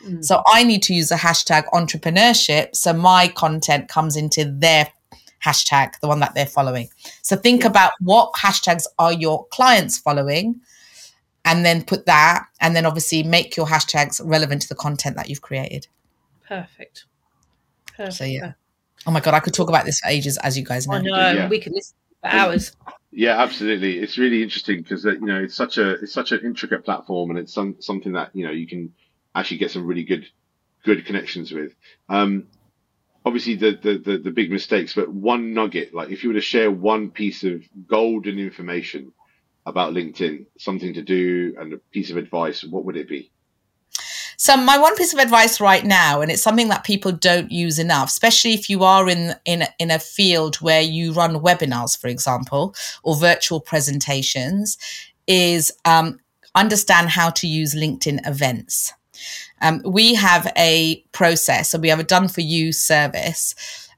Mm. 0.03 0.25
So 0.25 0.41
I 0.47 0.63
need 0.63 0.81
to 0.83 0.95
use 0.95 1.09
the 1.09 1.15
hashtag 1.15 1.65
entrepreneurship 1.73 2.75
so 2.75 2.93
my 2.93 3.27
content 3.27 3.87
comes 3.87 4.15
into 4.15 4.45
their 4.45 4.87
hashtag, 5.43 5.99
the 6.01 6.07
one 6.07 6.19
that 6.19 6.33
they're 6.35 6.45
following. 6.45 6.89
So 7.21 7.35
think 7.35 7.63
about 7.63 7.91
what 7.99 8.33
hashtags 8.33 8.85
are 8.99 9.13
your 9.13 9.45
clients 9.47 9.97
following 9.97 10.59
and 11.45 11.65
then 11.65 11.83
put 11.83 12.05
that 12.05 12.45
and 12.59 12.75
then 12.75 12.85
obviously 12.85 13.23
make 13.23 13.55
your 13.55 13.65
hashtags 13.65 14.21
relevant 14.23 14.63
to 14.63 14.69
the 14.69 14.75
content 14.75 15.15
that 15.15 15.29
you've 15.29 15.41
created. 15.41 15.87
Perfect. 16.47 17.05
Perfect. 17.95 18.13
So 18.13 18.23
yeah. 18.25 18.53
Oh 19.05 19.11
my 19.11 19.21
god, 19.21 19.33
I 19.33 19.39
could 19.39 19.53
talk 19.53 19.69
about 19.69 19.85
this 19.85 19.99
for 19.99 20.09
ages, 20.09 20.37
as 20.37 20.57
you 20.57 20.65
guys 20.65 20.87
know. 20.87 20.95
I 20.95 21.01
know, 21.01 21.31
yeah. 21.31 21.47
we 21.47 21.59
could 21.59 21.73
listen 21.73 21.95
for 22.21 22.29
hours. 22.29 22.75
Yeah, 23.11 23.41
absolutely. 23.41 23.99
It's 23.99 24.17
really 24.17 24.43
interesting 24.43 24.81
because 24.81 25.05
uh, 25.05 25.13
you 25.13 25.25
know 25.25 25.41
it's 25.41 25.55
such 25.55 25.77
a 25.77 25.91
it's 25.93 26.13
such 26.13 26.31
an 26.33 26.41
intricate 26.43 26.83
platform, 26.83 27.29
and 27.29 27.39
it's 27.39 27.53
some 27.53 27.77
something 27.79 28.13
that 28.13 28.31
you 28.33 28.45
know 28.45 28.51
you 28.51 28.67
can 28.67 28.93
actually 29.33 29.57
get 29.57 29.71
some 29.71 29.85
really 29.85 30.03
good 30.03 30.27
good 30.83 31.05
connections 31.05 31.51
with. 31.51 31.73
Um, 32.09 32.47
obviously 33.27 33.55
the, 33.55 33.77
the, 33.83 33.97
the, 33.97 34.17
the, 34.19 34.31
big 34.31 34.49
mistakes, 34.49 34.95
but 34.95 35.11
one 35.11 35.53
nugget, 35.53 35.93
like 35.93 36.09
if 36.09 36.23
you 36.23 36.29
were 36.29 36.35
to 36.35 36.41
share 36.41 36.71
one 36.71 37.11
piece 37.11 37.43
of 37.43 37.61
golden 37.85 38.39
information 38.39 39.11
about 39.65 39.93
LinkedIn, 39.93 40.45
something 40.57 40.93
to 40.93 41.01
do 41.01 41.53
and 41.59 41.73
a 41.73 41.77
piece 41.91 42.09
of 42.09 42.15
advice, 42.15 42.63
what 42.63 42.85
would 42.85 42.95
it 42.95 43.09
be? 43.09 43.29
So 44.37 44.55
my 44.55 44.77
one 44.77 44.95
piece 44.95 45.13
of 45.13 45.19
advice 45.19 45.59
right 45.59 45.83
now, 45.83 46.21
and 46.21 46.31
it's 46.31 46.41
something 46.41 46.69
that 46.69 46.85
people 46.85 47.11
don't 47.11 47.51
use 47.51 47.79
enough, 47.79 48.07
especially 48.07 48.53
if 48.53 48.69
you 48.69 48.83
are 48.83 49.09
in 49.09 49.35
in 49.45 49.65
in 49.79 49.91
a 49.91 49.99
field 49.99 50.57
where 50.57 50.81
you 50.81 51.11
run 51.11 51.41
webinars, 51.41 51.99
for 51.99 52.07
example, 52.07 52.75
or 53.03 53.15
virtual 53.15 53.59
presentations, 53.59 54.77
is 55.25 55.73
um, 55.85 56.19
understand 56.53 57.09
how 57.09 57.31
to 57.31 57.47
use 57.47 57.75
LinkedIn 57.75 58.25
events. 58.27 58.93
Um, 59.61 59.81
we 59.85 60.15
have 60.15 60.51
a 60.57 61.03
process, 61.11 61.69
so 61.69 61.79
we 61.79 61.89
have 61.89 61.99
a 61.99 62.03
done 62.03 62.27
for 62.27 62.41
you 62.41 62.71
service. 62.71 63.55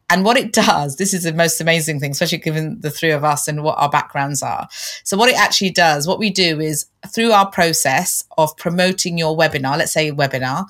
And 0.10 0.26
what 0.26 0.38
it 0.38 0.52
does, 0.68 0.96
this 0.96 1.14
is 1.14 1.24
the 1.24 1.34
most 1.34 1.62
amazing 1.62 2.00
thing, 2.00 2.12
especially 2.12 2.40
given 2.40 2.82
the 2.82 2.90
three 2.90 3.12
of 3.12 3.24
us 3.24 3.48
and 3.48 3.64
what 3.64 3.78
our 3.78 3.90
backgrounds 3.90 4.42
are. 4.42 4.68
So, 5.04 5.18
what 5.18 5.30
it 5.30 5.40
actually 5.40 5.72
does, 5.72 6.08
what 6.08 6.20
we 6.20 6.30
do 6.30 6.60
is 6.60 6.86
through 7.08 7.32
our 7.32 7.50
process 7.50 8.24
of 8.38 8.56
promoting 8.58 9.18
your 9.18 9.38
webinar, 9.38 9.78
let's 9.78 9.94
say 9.94 10.12
webinar, 10.12 10.66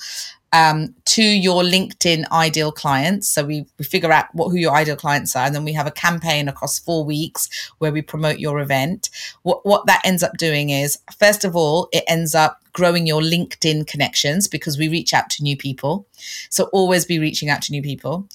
um, 0.52 0.96
to 1.06 1.24
your 1.24 1.64
LinkedIn 1.64 2.30
ideal 2.32 2.72
clients. 2.72 3.28
So 3.28 3.46
we, 3.46 3.66
we 3.78 3.86
figure 3.86 4.12
out 4.12 4.26
what 4.34 4.50
who 4.50 4.58
your 4.58 4.74
ideal 4.74 4.96
clients 4.96 5.36
are, 5.36 5.46
and 5.46 5.56
then 5.56 5.64
we 5.64 5.74
have 5.74 5.88
a 5.88 5.92
campaign 5.92 6.48
across 6.48 6.80
four 6.80 7.06
weeks 7.06 7.50
where 7.80 7.92
we 7.92 8.02
promote 8.02 8.40
your 8.40 8.60
event. 8.60 9.10
What 9.44 9.66
what 9.66 9.86
that 9.86 10.02
ends 10.04 10.24
up 10.24 10.38
doing 10.38 10.70
is, 10.70 11.00
first 11.18 11.44
of 11.44 11.56
all, 11.56 11.90
it 11.92 12.04
ends 12.08 12.36
up 12.36 12.62
growing 12.74 13.08
your 13.08 13.22
LinkedIn 13.22 13.88
connections 13.88 14.48
because 14.48 14.78
we 14.78 14.88
reach 14.88 15.14
out 15.14 15.30
to 15.32 15.44
new 15.44 15.58
people. 15.58 16.08
So 16.50 16.66
always 16.66 17.06
be 17.06 17.20
reaching 17.20 17.50
out 17.50 17.62
to 17.64 17.72
new 17.72 17.82
people. 17.82 18.28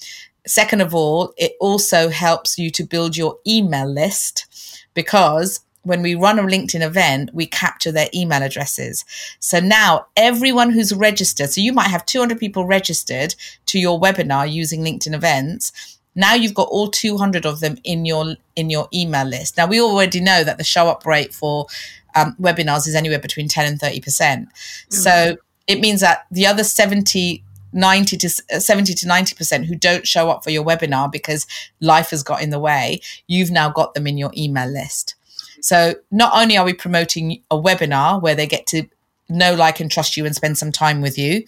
Second 0.47 0.81
of 0.81 0.93
all, 0.93 1.33
it 1.37 1.53
also 1.59 2.09
helps 2.09 2.59
you 2.59 2.69
to 2.71 2.83
build 2.83 3.17
your 3.17 3.39
email 3.47 3.87
list 3.87 4.45
because 4.93 5.61
when 5.85 6.01
we 6.01 6.15
run 6.15 6.39
a 6.39 6.43
LinkedIn 6.43 6.81
event, 6.81 7.29
we 7.33 7.45
capture 7.45 7.91
their 7.91 8.09
email 8.13 8.41
addresses. 8.41 9.05
So 9.39 9.59
now 9.59 10.07
everyone 10.17 10.71
who's 10.71 10.93
registered, 10.93 11.51
so 11.51 11.61
you 11.61 11.71
might 11.71 11.87
have 11.87 12.05
200 12.05 12.39
people 12.39 12.65
registered 12.65 13.35
to 13.67 13.79
your 13.79 13.99
webinar 13.99 14.51
using 14.51 14.81
LinkedIn 14.81 15.13
events. 15.13 15.99
Now 16.15 16.33
you've 16.33 16.53
got 16.53 16.69
all 16.69 16.89
200 16.89 17.45
of 17.45 17.59
them 17.59 17.77
in 17.83 18.05
your 18.05 18.35
in 18.55 18.69
your 18.69 18.87
email 18.93 19.25
list. 19.25 19.57
Now 19.57 19.67
we 19.67 19.81
already 19.81 20.21
know 20.21 20.43
that 20.43 20.57
the 20.57 20.63
show 20.63 20.87
up 20.87 21.05
rate 21.05 21.33
for 21.33 21.67
um, 22.15 22.35
webinars 22.39 22.87
is 22.87 22.95
anywhere 22.95 23.19
between 23.19 23.47
10 23.47 23.65
and 23.65 23.79
30 23.79 24.01
percent. 24.01 24.49
Mm-hmm. 24.49 24.95
So 24.95 25.37
it 25.67 25.79
means 25.79 26.01
that 26.01 26.25
the 26.31 26.47
other 26.47 26.63
70 26.63 27.43
90 27.73 28.17
to 28.17 28.43
uh, 28.53 28.59
70 28.59 28.93
to 28.93 29.05
90% 29.05 29.65
who 29.65 29.75
don't 29.75 30.07
show 30.07 30.29
up 30.29 30.43
for 30.43 30.49
your 30.49 30.63
webinar 30.63 31.11
because 31.11 31.45
life 31.81 32.11
has 32.11 32.23
got 32.23 32.41
in 32.41 32.49
the 32.49 32.59
way, 32.59 33.01
you've 33.27 33.51
now 33.51 33.69
got 33.69 33.93
them 33.93 34.07
in 34.07 34.17
your 34.17 34.31
email 34.35 34.67
list. 34.67 35.14
So 35.65 35.95
not 36.11 36.31
only 36.35 36.57
are 36.57 36.65
we 36.65 36.73
promoting 36.73 37.41
a 37.49 37.57
webinar 37.57 38.21
where 38.21 38.35
they 38.35 38.45
get 38.45 38.67
to 38.67 38.83
know, 39.29 39.55
like, 39.55 39.79
and 39.79 39.89
trust 39.89 40.15
you 40.15 40.23
and 40.25 40.35
spend 40.35 40.59
some 40.59 40.71
time 40.71 41.01
with 41.01 41.17
you 41.17 41.43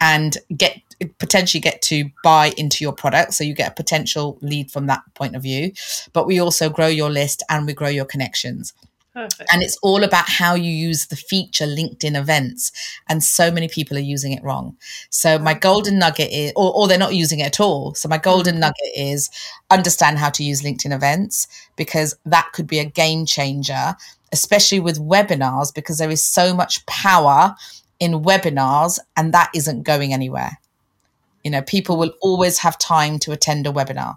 and 0.00 0.36
get 0.54 0.80
potentially 1.18 1.60
get 1.60 1.80
to 1.82 2.10
buy 2.22 2.52
into 2.58 2.84
your 2.84 2.92
product. 2.92 3.32
So 3.32 3.42
you 3.42 3.54
get 3.54 3.72
a 3.72 3.74
potential 3.74 4.38
lead 4.42 4.70
from 4.70 4.86
that 4.86 5.00
point 5.14 5.34
of 5.34 5.42
view. 5.42 5.72
But 6.12 6.26
we 6.26 6.38
also 6.40 6.68
grow 6.68 6.86
your 6.88 7.10
list 7.10 7.42
and 7.48 7.66
we 7.66 7.72
grow 7.72 7.88
your 7.88 8.04
connections. 8.04 8.74
Perfect. 9.14 9.48
And 9.52 9.62
it's 9.62 9.78
all 9.80 10.02
about 10.02 10.28
how 10.28 10.54
you 10.54 10.72
use 10.72 11.06
the 11.06 11.14
feature 11.14 11.66
LinkedIn 11.66 12.18
events. 12.18 12.72
And 13.08 13.22
so 13.22 13.52
many 13.52 13.68
people 13.68 13.96
are 13.96 14.00
using 14.00 14.32
it 14.32 14.42
wrong. 14.42 14.76
So 15.08 15.38
my 15.38 15.54
golden 15.54 16.00
nugget 16.00 16.32
is, 16.32 16.52
or, 16.56 16.74
or 16.74 16.88
they're 16.88 16.98
not 16.98 17.14
using 17.14 17.38
it 17.38 17.46
at 17.46 17.60
all. 17.60 17.94
So 17.94 18.08
my 18.08 18.18
golden 18.18 18.54
mm-hmm. 18.54 18.60
nugget 18.62 18.90
is 18.96 19.30
understand 19.70 20.18
how 20.18 20.30
to 20.30 20.42
use 20.42 20.62
LinkedIn 20.62 20.92
events 20.92 21.46
because 21.76 22.16
that 22.26 22.50
could 22.52 22.66
be 22.66 22.80
a 22.80 22.84
game 22.84 23.24
changer, 23.24 23.94
especially 24.32 24.80
with 24.80 24.98
webinars, 24.98 25.72
because 25.72 25.98
there 25.98 26.10
is 26.10 26.22
so 26.22 26.52
much 26.52 26.84
power 26.86 27.54
in 28.00 28.24
webinars 28.24 28.98
and 29.16 29.32
that 29.32 29.50
isn't 29.54 29.84
going 29.84 30.12
anywhere. 30.12 30.58
You 31.44 31.52
know, 31.52 31.62
people 31.62 31.98
will 31.98 32.14
always 32.20 32.58
have 32.58 32.78
time 32.78 33.20
to 33.20 33.30
attend 33.30 33.68
a 33.68 33.70
webinar. 33.70 34.16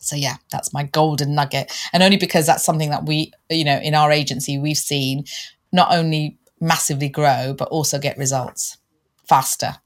So 0.00 0.16
yeah, 0.16 0.36
that's 0.50 0.72
my 0.72 0.84
golden 0.84 1.34
nugget. 1.34 1.72
And 1.92 2.02
only 2.02 2.16
because 2.16 2.46
that's 2.46 2.64
something 2.64 2.90
that 2.90 3.06
we, 3.06 3.32
you 3.50 3.64
know, 3.64 3.78
in 3.78 3.94
our 3.94 4.10
agency 4.10 4.58
we've 4.58 4.76
seen 4.76 5.24
not 5.72 5.92
only 5.92 6.38
massively 6.60 7.08
grow 7.08 7.54
but 7.56 7.68
also 7.68 7.98
get 7.98 8.18
results 8.18 8.78
faster. 9.26 9.76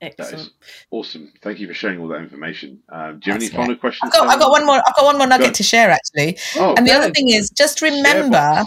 Excellent. 0.00 0.50
awesome. 0.90 1.32
Thank 1.40 1.60
you 1.60 1.66
for 1.66 1.74
sharing 1.74 2.00
all 2.00 2.08
that 2.08 2.20
information. 2.20 2.82
Um, 2.90 3.20
do 3.20 3.26
you 3.26 3.32
have 3.32 3.42
any 3.42 3.50
final 3.50 3.76
questions? 3.76 4.12
I've 4.12 4.20
got, 4.20 4.28
I've 4.28 4.38
got, 4.38 4.50
one 4.50 4.66
more. 4.66 4.76
I've 4.76 4.94
got 4.94 5.04
one 5.04 5.18
more 5.18 5.26
nugget 5.26 5.54
to 5.54 5.62
share 5.62 5.90
actually. 5.90 6.38
Oh, 6.56 6.74
and 6.76 6.86
the 6.86 6.92
other 6.92 7.10
thing 7.10 7.30
is 7.30 7.50
just 7.50 7.80
remember. 7.80 8.64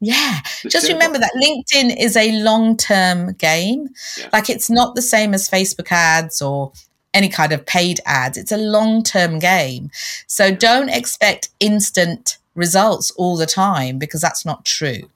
Yeah, 0.00 0.38
the 0.62 0.68
just 0.68 0.88
remember 0.88 1.18
box. 1.18 1.32
that 1.32 1.44
LinkedIn 1.44 2.00
is 2.00 2.16
a 2.16 2.40
long 2.42 2.76
term 2.76 3.32
game. 3.32 3.88
Yeah. 4.16 4.28
Like 4.32 4.48
it's 4.48 4.70
not 4.70 4.94
the 4.94 5.02
same 5.02 5.34
as 5.34 5.50
Facebook 5.50 5.90
ads 5.90 6.40
or 6.40 6.72
any 7.18 7.28
kind 7.28 7.52
of 7.52 7.66
paid 7.66 8.00
ads. 8.06 8.38
It's 8.38 8.52
a 8.52 8.56
long 8.56 9.02
term 9.02 9.38
game. 9.40 9.90
So 10.26 10.54
don't 10.54 10.88
expect 10.88 11.50
instant 11.60 12.38
results 12.54 13.10
all 13.12 13.36
the 13.36 13.46
time 13.46 13.98
because 13.98 14.20
that's 14.20 14.46
not 14.46 14.64
true. 14.64 15.10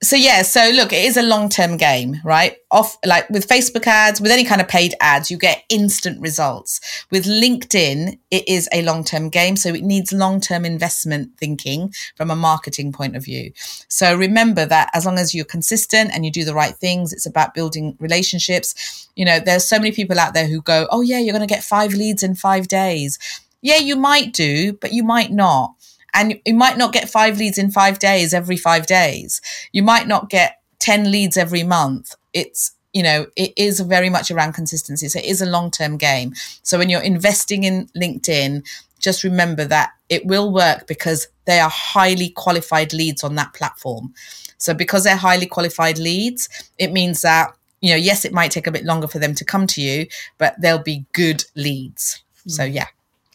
So 0.00 0.14
yeah, 0.14 0.42
so 0.42 0.70
look, 0.70 0.92
it 0.92 1.04
is 1.04 1.16
a 1.16 1.22
long-term 1.22 1.76
game, 1.76 2.16
right? 2.24 2.56
Off 2.70 2.96
like 3.04 3.28
with 3.30 3.48
Facebook 3.48 3.86
ads, 3.86 4.20
with 4.20 4.30
any 4.30 4.44
kind 4.44 4.60
of 4.60 4.68
paid 4.68 4.94
ads, 5.00 5.30
you 5.30 5.36
get 5.36 5.64
instant 5.68 6.20
results. 6.20 6.80
With 7.10 7.24
LinkedIn, 7.24 8.18
it 8.30 8.48
is 8.48 8.68
a 8.72 8.82
long-term 8.82 9.28
game, 9.30 9.56
so 9.56 9.70
it 9.70 9.82
needs 9.82 10.12
long-term 10.12 10.64
investment 10.64 11.36
thinking 11.36 11.92
from 12.16 12.30
a 12.30 12.36
marketing 12.36 12.92
point 12.92 13.16
of 13.16 13.24
view. 13.24 13.52
So 13.88 14.14
remember 14.14 14.64
that 14.66 14.90
as 14.94 15.04
long 15.04 15.18
as 15.18 15.34
you're 15.34 15.44
consistent 15.44 16.10
and 16.14 16.24
you 16.24 16.30
do 16.30 16.44
the 16.44 16.54
right 16.54 16.76
things, 16.76 17.12
it's 17.12 17.26
about 17.26 17.54
building 17.54 17.96
relationships. 17.98 19.08
You 19.16 19.24
know, 19.24 19.40
there's 19.40 19.64
so 19.64 19.78
many 19.78 19.90
people 19.90 20.20
out 20.20 20.32
there 20.32 20.46
who 20.46 20.62
go, 20.62 20.86
"Oh 20.90 21.00
yeah, 21.00 21.18
you're 21.18 21.36
going 21.36 21.48
to 21.48 21.52
get 21.52 21.64
5 21.64 21.94
leads 21.94 22.22
in 22.22 22.36
5 22.36 22.68
days." 22.68 23.18
Yeah, 23.60 23.78
you 23.78 23.96
might 23.96 24.32
do, 24.32 24.74
but 24.74 24.92
you 24.92 25.02
might 25.02 25.32
not 25.32 25.74
and 26.14 26.40
you 26.44 26.54
might 26.54 26.78
not 26.78 26.92
get 26.92 27.08
five 27.08 27.38
leads 27.38 27.58
in 27.58 27.70
five 27.70 27.98
days 27.98 28.32
every 28.32 28.56
five 28.56 28.86
days. 28.86 29.40
You 29.72 29.82
might 29.82 30.06
not 30.06 30.30
get 30.30 30.58
10 30.78 31.10
leads 31.10 31.36
every 31.36 31.62
month. 31.62 32.14
It's, 32.32 32.72
you 32.92 33.02
know, 33.02 33.26
it 33.36 33.52
is 33.56 33.80
very 33.80 34.10
much 34.10 34.30
around 34.30 34.52
consistency. 34.52 35.08
So 35.08 35.18
it 35.18 35.26
is 35.26 35.42
a 35.42 35.46
long 35.46 35.70
term 35.70 35.96
game. 35.96 36.32
So 36.62 36.78
when 36.78 36.88
you're 36.88 37.02
investing 37.02 37.64
in 37.64 37.88
LinkedIn, 37.96 38.66
just 39.00 39.22
remember 39.22 39.64
that 39.66 39.90
it 40.08 40.26
will 40.26 40.52
work 40.52 40.86
because 40.86 41.28
they 41.44 41.60
are 41.60 41.70
highly 41.70 42.30
qualified 42.30 42.92
leads 42.92 43.22
on 43.22 43.34
that 43.36 43.54
platform. 43.54 44.14
So 44.58 44.74
because 44.74 45.04
they're 45.04 45.16
highly 45.16 45.46
qualified 45.46 45.98
leads, 45.98 46.48
it 46.78 46.92
means 46.92 47.22
that, 47.22 47.52
you 47.80 47.90
know, 47.90 47.96
yes, 47.96 48.24
it 48.24 48.32
might 48.32 48.50
take 48.50 48.66
a 48.66 48.72
bit 48.72 48.84
longer 48.84 49.06
for 49.06 49.18
them 49.18 49.34
to 49.36 49.44
come 49.44 49.66
to 49.68 49.80
you, 49.80 50.06
but 50.36 50.60
they'll 50.60 50.82
be 50.82 51.04
good 51.12 51.44
leads. 51.54 52.22
So 52.46 52.66
hmm. 52.66 52.72
yeah. 52.72 52.86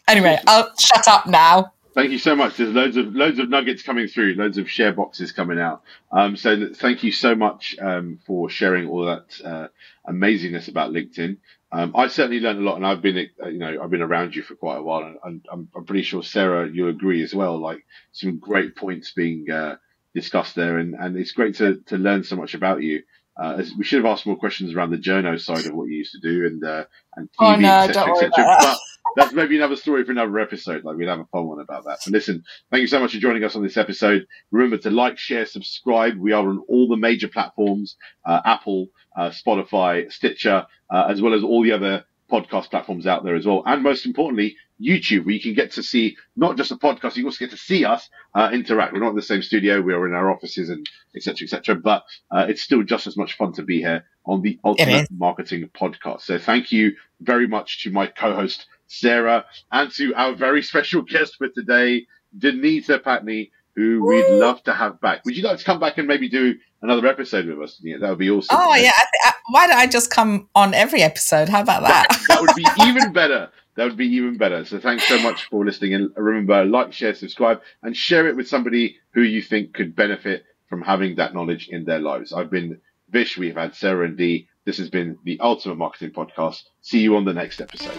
Anyway, 0.06 0.38
I'll 0.46 0.70
shut 0.76 1.08
up 1.08 1.26
now. 1.26 1.72
Thank 1.94 2.10
you 2.10 2.18
so 2.18 2.34
much. 2.34 2.56
There's 2.56 2.74
loads 2.74 2.96
of 2.96 3.14
loads 3.14 3.38
of 3.38 3.48
nuggets 3.48 3.82
coming 3.82 4.08
through, 4.08 4.34
loads 4.34 4.58
of 4.58 4.68
share 4.68 4.92
boxes 4.92 5.30
coming 5.30 5.60
out. 5.60 5.82
Um, 6.10 6.36
so 6.36 6.70
thank 6.74 7.04
you 7.04 7.12
so 7.12 7.36
much 7.36 7.76
um, 7.80 8.18
for 8.26 8.50
sharing 8.50 8.88
all 8.88 9.06
that 9.06 9.40
uh, 9.44 9.68
amazingness 10.08 10.66
about 10.66 10.90
LinkedIn. 10.90 11.36
Um, 11.70 11.92
I 11.94 12.08
certainly 12.08 12.40
learned 12.40 12.58
a 12.58 12.62
lot, 12.62 12.76
and 12.76 12.86
I've 12.86 13.00
been 13.00 13.30
uh, 13.40 13.48
you 13.48 13.58
know 13.58 13.78
I've 13.80 13.90
been 13.90 14.02
around 14.02 14.34
you 14.34 14.42
for 14.42 14.56
quite 14.56 14.78
a 14.78 14.82
while, 14.82 15.04
and, 15.24 15.40
I'm, 15.50 15.68
I'm, 15.74 15.84
pretty 15.84 16.02
sure 16.02 16.24
Sarah 16.24 16.68
you 16.68 16.88
agree 16.88 17.22
as 17.22 17.32
well. 17.32 17.58
Like 17.58 17.84
some 18.10 18.38
great 18.38 18.74
points 18.74 19.12
being 19.12 19.48
uh, 19.48 19.76
discussed 20.14 20.56
there, 20.56 20.78
and, 20.78 20.94
and 20.94 21.16
it's 21.16 21.32
great 21.32 21.54
to 21.56 21.76
to 21.86 21.96
learn 21.96 22.24
so 22.24 22.34
much 22.34 22.54
about 22.54 22.82
you. 22.82 23.04
Uh, 23.36 23.62
we 23.78 23.84
should 23.84 24.04
have 24.04 24.12
asked 24.12 24.26
more 24.26 24.36
questions 24.36 24.74
around 24.74 24.90
the 24.90 24.96
journo 24.96 25.40
side 25.40 25.66
of 25.66 25.74
what 25.74 25.88
you 25.88 25.96
used 25.96 26.12
to 26.12 26.20
do 26.20 26.46
and 26.46 26.64
uh, 26.64 26.84
and 27.16 27.28
TV, 27.32 27.56
oh, 27.56 27.56
no, 27.56 27.78
etc. 27.80 28.24
Et 28.24 28.30
but 28.36 28.78
that's 29.16 29.32
maybe 29.32 29.56
another 29.56 29.76
story 29.76 30.04
for 30.04 30.12
another 30.12 30.38
episode. 30.38 30.84
Like 30.84 30.96
we'd 30.96 31.08
have 31.08 31.20
a 31.20 31.26
fun 31.26 31.46
one 31.46 31.60
about 31.60 31.84
that. 31.84 31.98
But 32.04 32.12
listen, 32.12 32.44
thank 32.70 32.80
you 32.80 32.86
so 32.86 33.00
much 33.00 33.12
for 33.12 33.18
joining 33.18 33.44
us 33.44 33.56
on 33.56 33.62
this 33.62 33.76
episode. 33.76 34.26
Remember 34.50 34.78
to 34.78 34.90
like, 34.90 35.18
share, 35.18 35.46
subscribe. 35.46 36.16
We 36.16 36.32
are 36.32 36.48
on 36.48 36.62
all 36.68 36.88
the 36.88 36.96
major 36.96 37.28
platforms: 37.28 37.96
uh, 38.24 38.40
Apple, 38.44 38.88
uh, 39.16 39.30
Spotify, 39.30 40.10
Stitcher, 40.12 40.66
uh, 40.90 41.06
as 41.08 41.20
well 41.22 41.34
as 41.34 41.42
all 41.42 41.62
the 41.62 41.72
other 41.72 42.04
podcast 42.30 42.70
platforms 42.70 43.06
out 43.06 43.24
there 43.24 43.34
as 43.34 43.46
well. 43.46 43.62
And 43.66 43.82
most 43.82 44.06
importantly, 44.06 44.56
YouTube, 44.82 45.24
where 45.24 45.34
you 45.34 45.40
can 45.40 45.54
get 45.54 45.72
to 45.72 45.82
see 45.82 46.16
not 46.36 46.56
just 46.56 46.72
a 46.72 46.76
podcast, 46.76 47.16
you 47.16 47.24
also 47.24 47.44
get 47.44 47.50
to 47.50 47.56
see 47.56 47.84
us 47.84 48.08
uh, 48.34 48.50
interact. 48.52 48.92
We're 48.92 49.00
not 49.00 49.10
in 49.10 49.16
the 49.16 49.22
same 49.22 49.42
studio, 49.42 49.80
we 49.80 49.92
are 49.92 50.06
in 50.06 50.14
our 50.14 50.30
offices 50.30 50.68
and 50.68 50.88
etc. 51.14 51.44
etc. 51.44 51.76
but 51.76 52.04
uh, 52.30 52.46
it's 52.48 52.62
still 52.62 52.82
just 52.82 53.06
as 53.06 53.16
much 53.16 53.36
fun 53.36 53.52
to 53.54 53.62
be 53.62 53.78
here 53.78 54.04
on 54.26 54.42
the 54.42 54.58
Ultimate 54.64 55.08
Marketing 55.10 55.68
Podcast. 55.78 56.22
So 56.22 56.38
thank 56.38 56.72
you 56.72 56.96
very 57.20 57.46
much 57.46 57.84
to 57.84 57.90
my 57.90 58.06
co-host 58.06 58.66
Sarah 58.86 59.44
and 59.72 59.90
to 59.92 60.14
our 60.14 60.34
very 60.34 60.62
special 60.70 61.02
guest 61.02 61.36
for 61.36 61.48
today, 61.48 62.06
Deenita 62.38 63.00
Pattni, 63.00 63.50
who 63.74 64.04
we'd 64.06 64.28
love 64.28 64.62
to 64.64 64.72
have 64.72 65.00
back. 65.00 65.24
Would 65.24 65.36
you 65.36 65.42
like 65.42 65.58
to 65.58 65.64
come 65.64 65.80
back 65.80 65.98
and 65.98 66.06
maybe 66.06 66.28
do 66.28 66.54
another 66.82 67.06
episode 67.06 67.46
with 67.46 67.60
us? 67.60 67.80
Yeah, 67.82 67.96
that 67.98 68.10
would 68.10 68.18
be 68.18 68.30
awesome. 68.30 68.56
Oh 68.58 68.74
yeah, 68.74 68.92
I 68.96 69.04
th- 69.04 69.24
I, 69.24 69.32
why 69.50 69.66
don't 69.66 69.78
I 69.78 69.86
just 69.86 70.10
come 70.10 70.48
on 70.54 70.74
every 70.74 71.02
episode? 71.02 71.48
How 71.48 71.62
about 71.62 71.82
that? 71.82 72.06
That, 72.08 72.24
that 72.28 72.40
would 72.40 72.54
be 72.54 72.66
even 72.88 73.12
better. 73.12 73.50
That 73.76 73.84
would 73.84 73.96
be 73.96 74.06
even 74.06 74.38
better. 74.38 74.64
So 74.64 74.78
thanks 74.78 75.06
so 75.08 75.18
much 75.18 75.44
for 75.50 75.64
listening. 75.64 75.94
And 75.94 76.10
remember, 76.16 76.64
like, 76.64 76.92
share, 76.92 77.14
subscribe, 77.14 77.60
and 77.82 77.96
share 77.96 78.28
it 78.28 78.36
with 78.36 78.46
somebody 78.46 78.98
who 79.10 79.22
you 79.22 79.42
think 79.42 79.74
could 79.74 79.96
benefit 79.96 80.44
from 80.68 80.80
having 80.80 81.16
that 81.16 81.34
knowledge 81.34 81.68
in 81.68 81.84
their 81.84 81.98
lives. 81.98 82.32
I've 82.32 82.50
been 82.50 82.80
Vish. 83.10 83.36
We've 83.36 83.56
had 83.56 83.74
Sarah 83.74 84.06
and 84.06 84.16
Dee. 84.16 84.48
This 84.64 84.78
has 84.78 84.90
been 84.90 85.18
the 85.24 85.40
Ultimate 85.40 85.76
Marketing 85.76 86.10
Podcast. 86.10 86.62
See 86.82 87.00
you 87.00 87.16
on 87.16 87.24
the 87.24 87.34
next 87.34 87.60
episode. 87.60 87.98